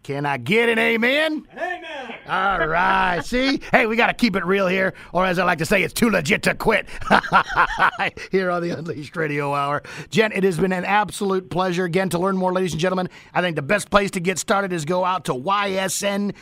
Can 0.03 0.25
I 0.25 0.39
get 0.39 0.69
an 0.69 0.79
amen? 0.79 1.47
Amen. 1.53 2.15
All 2.27 2.67
right. 2.67 3.21
See? 3.23 3.61
Hey, 3.73 3.87
we 3.87 3.97
got 3.97 4.07
to 4.07 4.15
keep 4.15 4.37
it 4.37 4.45
real 4.45 4.67
here, 4.67 4.95
or 5.13 5.27
as 5.27 5.39
I 5.39 5.45
like 5.45 5.59
to 5.59 5.67
say, 5.67 5.83
it's 5.83 5.93
too 5.93 6.09
legit 6.09 6.43
to 6.45 6.55
quit. 6.55 6.89
here 8.31 8.51
on 8.51 8.63
the 8.63 8.71
Unleashed 8.71 9.17
Radio 9.17 9.55
Hour. 9.55 9.83
Jen, 10.11 10.33
it 10.33 10.45
has 10.45 10.59
been 10.59 10.73
an 10.73 10.85
absolute 10.85 11.51
pleasure. 11.51 11.85
Again, 11.85 12.09
to 12.11 12.19
learn 12.19 12.37
more, 12.37 12.53
ladies 12.53 12.73
and 12.73 12.81
gentlemen, 12.81 13.11
I 13.35 13.43
think 13.43 13.57
the 13.57 13.63
best 13.63 13.91
place 13.91 14.11
to 14.13 14.21
get 14.21 14.39
started 14.39 14.73
is 14.73 14.85
go 14.85 15.05
out 15.05 15.25
to 15.27 15.35
ysn.com. 15.35 16.37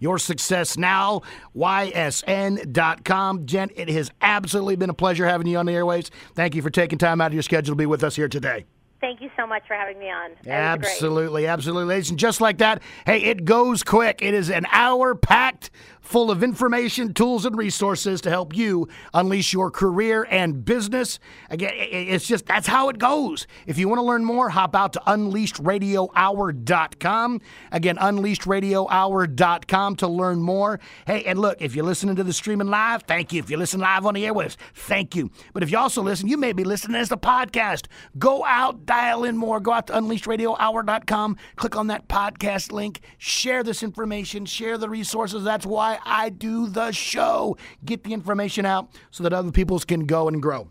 Your 0.00 0.18
success 0.18 0.76
now, 0.76 1.22
ysn.com. 1.54 3.46
Jen, 3.46 3.70
it 3.76 3.88
has 3.88 4.10
absolutely 4.20 4.76
been 4.76 4.90
a 4.90 4.94
pleasure 4.94 5.26
having 5.26 5.46
you 5.46 5.58
on 5.58 5.66
the 5.66 5.72
airwaves. 5.72 6.10
Thank 6.34 6.54
you 6.54 6.62
for 6.62 6.70
taking 6.70 6.98
time 6.98 7.20
out 7.20 7.28
of 7.28 7.34
your 7.34 7.42
schedule 7.42 7.74
to 7.74 7.78
be 7.78 7.86
with 7.86 8.02
us 8.02 8.16
here 8.16 8.28
today. 8.28 8.64
Thank 9.02 9.20
you 9.20 9.30
so 9.36 9.48
much 9.48 9.64
for 9.66 9.74
having 9.74 9.98
me 9.98 10.08
on. 10.10 10.30
Absolutely, 10.46 11.48
absolutely, 11.48 11.86
ladies. 11.86 12.10
And 12.10 12.18
just 12.20 12.40
like 12.40 12.58
that, 12.58 12.80
hey, 13.04 13.20
it 13.22 13.44
goes 13.44 13.82
quick. 13.82 14.22
It 14.22 14.32
is 14.32 14.48
an 14.48 14.64
hour 14.70 15.16
packed 15.16 15.70
full 16.02 16.30
of 16.30 16.42
information, 16.42 17.14
tools, 17.14 17.46
and 17.46 17.56
resources 17.56 18.20
to 18.20 18.28
help 18.28 18.54
you 18.54 18.86
unleash 19.14 19.50
your 19.52 19.70
career 19.70 20.26
and 20.28 20.64
business. 20.64 21.20
Again, 21.48 21.70
it's 21.74 22.26
just 22.26 22.46
that's 22.46 22.66
how 22.66 22.88
it 22.88 22.98
goes. 22.98 23.46
If 23.66 23.78
you 23.78 23.88
want 23.88 24.00
to 24.00 24.04
learn 24.04 24.24
more, 24.24 24.48
hop 24.50 24.74
out 24.76 24.92
to 24.94 25.00
unleashedradiohour.com. 25.06 27.40
Again, 27.70 27.96
unleashedradiohour.com 27.96 29.96
to 29.96 30.08
learn 30.08 30.42
more. 30.42 30.80
Hey, 31.06 31.22
and 31.24 31.38
look, 31.38 31.62
if 31.62 31.74
you're 31.74 31.84
listening 31.84 32.16
to 32.16 32.24
the 32.24 32.32
streaming 32.32 32.68
live, 32.68 33.04
thank 33.04 33.32
you. 33.32 33.38
If 33.38 33.48
you 33.48 33.56
listen 33.56 33.78
live 33.80 34.04
on 34.04 34.14
the 34.14 34.24
airwaves, 34.24 34.56
thank 34.74 35.14
you. 35.14 35.30
But 35.54 35.62
if 35.62 35.70
you 35.70 35.78
also 35.78 36.02
listen, 36.02 36.26
you 36.28 36.36
may 36.36 36.52
be 36.52 36.64
listening 36.64 36.96
as 36.96 37.08
the 37.08 37.16
podcast. 37.16 37.86
Go 38.18 38.44
out, 38.44 38.84
dial 38.84 39.22
in 39.24 39.36
more. 39.36 39.60
Go 39.60 39.70
out 39.72 39.86
to 39.86 39.92
unleashedradiohour.com, 39.94 41.36
click 41.56 41.76
on 41.76 41.86
that 41.86 42.08
podcast 42.08 42.72
link, 42.72 43.00
share 43.18 43.62
this 43.62 43.84
information, 43.84 44.44
share 44.44 44.76
the 44.78 44.88
resources. 44.88 45.44
That's 45.44 45.64
why 45.64 45.91
I 46.04 46.28
do 46.28 46.68
the 46.68 46.92
show. 46.92 47.56
Get 47.84 48.04
the 48.04 48.12
information 48.12 48.66
out 48.66 48.90
so 49.10 49.22
that 49.22 49.32
other 49.32 49.50
people 49.50 49.78
can 49.80 50.06
go 50.06 50.28
and 50.28 50.42
grow. 50.42 50.68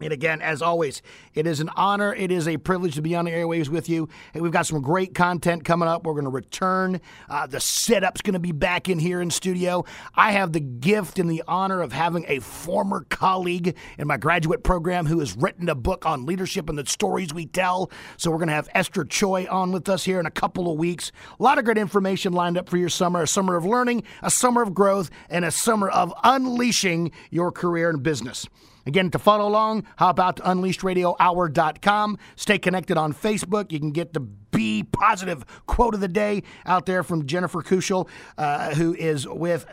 And 0.00 0.12
again, 0.12 0.42
as 0.42 0.60
always, 0.60 1.00
it 1.34 1.46
is 1.46 1.60
an 1.60 1.70
honor. 1.74 2.14
It 2.14 2.30
is 2.30 2.46
a 2.46 2.58
privilege 2.58 2.96
to 2.96 3.02
be 3.02 3.14
on 3.14 3.24
the 3.24 3.30
airwaves 3.30 3.68
with 3.68 3.88
you. 3.88 4.08
And 4.34 4.42
we've 4.42 4.52
got 4.52 4.66
some 4.66 4.82
great 4.82 5.14
content 5.14 5.64
coming 5.64 5.88
up. 5.88 6.04
We're 6.04 6.12
going 6.12 6.24
to 6.24 6.30
return. 6.30 7.00
Uh, 7.30 7.46
the 7.46 7.60
setup's 7.60 8.20
going 8.20 8.34
to 8.34 8.38
be 8.38 8.52
back 8.52 8.90
in 8.90 8.98
here 8.98 9.22
in 9.22 9.30
studio. 9.30 9.86
I 10.14 10.32
have 10.32 10.52
the 10.52 10.60
gift 10.60 11.18
and 11.18 11.30
the 11.30 11.42
honor 11.48 11.80
of 11.80 11.92
having 11.92 12.26
a 12.28 12.40
former 12.40 13.06
colleague 13.08 13.74
in 13.96 14.06
my 14.06 14.18
graduate 14.18 14.62
program 14.62 15.06
who 15.06 15.20
has 15.20 15.34
written 15.34 15.68
a 15.70 15.74
book 15.74 16.04
on 16.04 16.26
leadership 16.26 16.68
and 16.68 16.78
the 16.78 16.84
stories 16.84 17.32
we 17.32 17.46
tell. 17.46 17.90
So 18.18 18.30
we're 18.30 18.38
going 18.38 18.48
to 18.48 18.54
have 18.54 18.68
Esther 18.74 19.04
Choi 19.04 19.46
on 19.50 19.72
with 19.72 19.88
us 19.88 20.04
here 20.04 20.20
in 20.20 20.26
a 20.26 20.30
couple 20.30 20.70
of 20.70 20.78
weeks. 20.78 21.10
A 21.40 21.42
lot 21.42 21.58
of 21.58 21.64
great 21.64 21.78
information 21.78 22.34
lined 22.34 22.58
up 22.58 22.68
for 22.68 22.76
your 22.76 22.90
summer 22.90 23.22
a 23.22 23.26
summer 23.26 23.56
of 23.56 23.64
learning, 23.64 24.02
a 24.22 24.30
summer 24.30 24.62
of 24.62 24.74
growth, 24.74 25.10
and 25.30 25.44
a 25.44 25.50
summer 25.50 25.88
of 25.88 26.12
unleashing 26.22 27.12
your 27.30 27.50
career 27.50 27.88
and 27.88 28.02
business. 28.02 28.46
Again, 28.86 29.10
to 29.10 29.18
follow 29.18 29.48
along, 29.48 29.84
hop 29.98 30.20
out 30.20 30.36
to 30.36 30.42
unleashedradiohour.com. 30.44 32.18
Stay 32.36 32.58
connected 32.58 32.96
on 32.96 33.12
Facebook. 33.12 33.72
You 33.72 33.80
can 33.80 33.90
get 33.90 34.12
the 34.12 34.20
Be 34.20 34.84
Positive 34.84 35.44
quote 35.66 35.94
of 35.94 36.00
the 36.00 36.08
day 36.08 36.44
out 36.64 36.86
there 36.86 37.02
from 37.02 37.26
Jennifer 37.26 37.62
Kushell, 37.62 38.08
uh, 38.38 38.74
who 38.74 38.94
is 38.94 39.26
with 39.26 39.66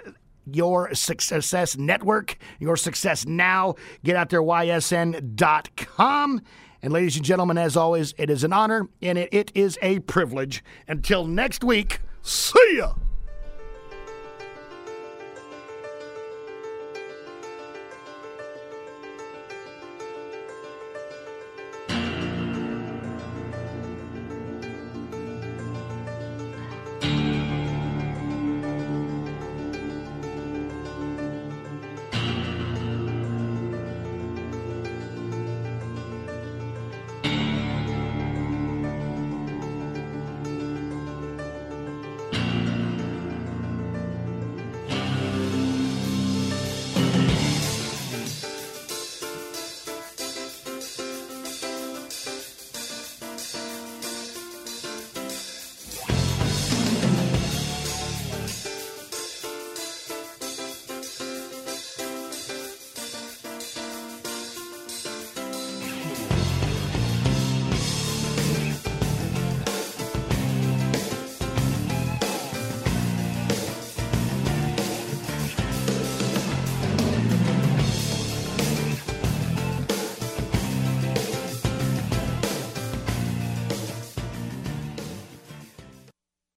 your 0.51 0.93
Success 0.93 1.78
Network, 1.78 2.38
Your 2.59 2.76
Success 2.76 3.26
Now. 3.26 3.76
Get 4.03 4.16
out 4.16 4.30
there, 4.30 4.41
ysn.com. 4.41 5.22
And 6.82 6.91
ladies 6.91 7.16
and 7.16 7.24
gentlemen, 7.24 7.57
as 7.57 7.78
always, 7.78 8.14
it 8.18 8.30
is 8.30 8.43
an 8.43 8.51
honor 8.51 8.89
and 9.01 9.18
it, 9.18 9.30
it 9.32 9.51
is 9.55 9.80
a 9.82 9.99
privilege. 9.99 10.64
Until 10.88 11.26
next 11.26 11.64
week, 11.64 11.99
see 12.22 12.78
ya. 12.78 12.93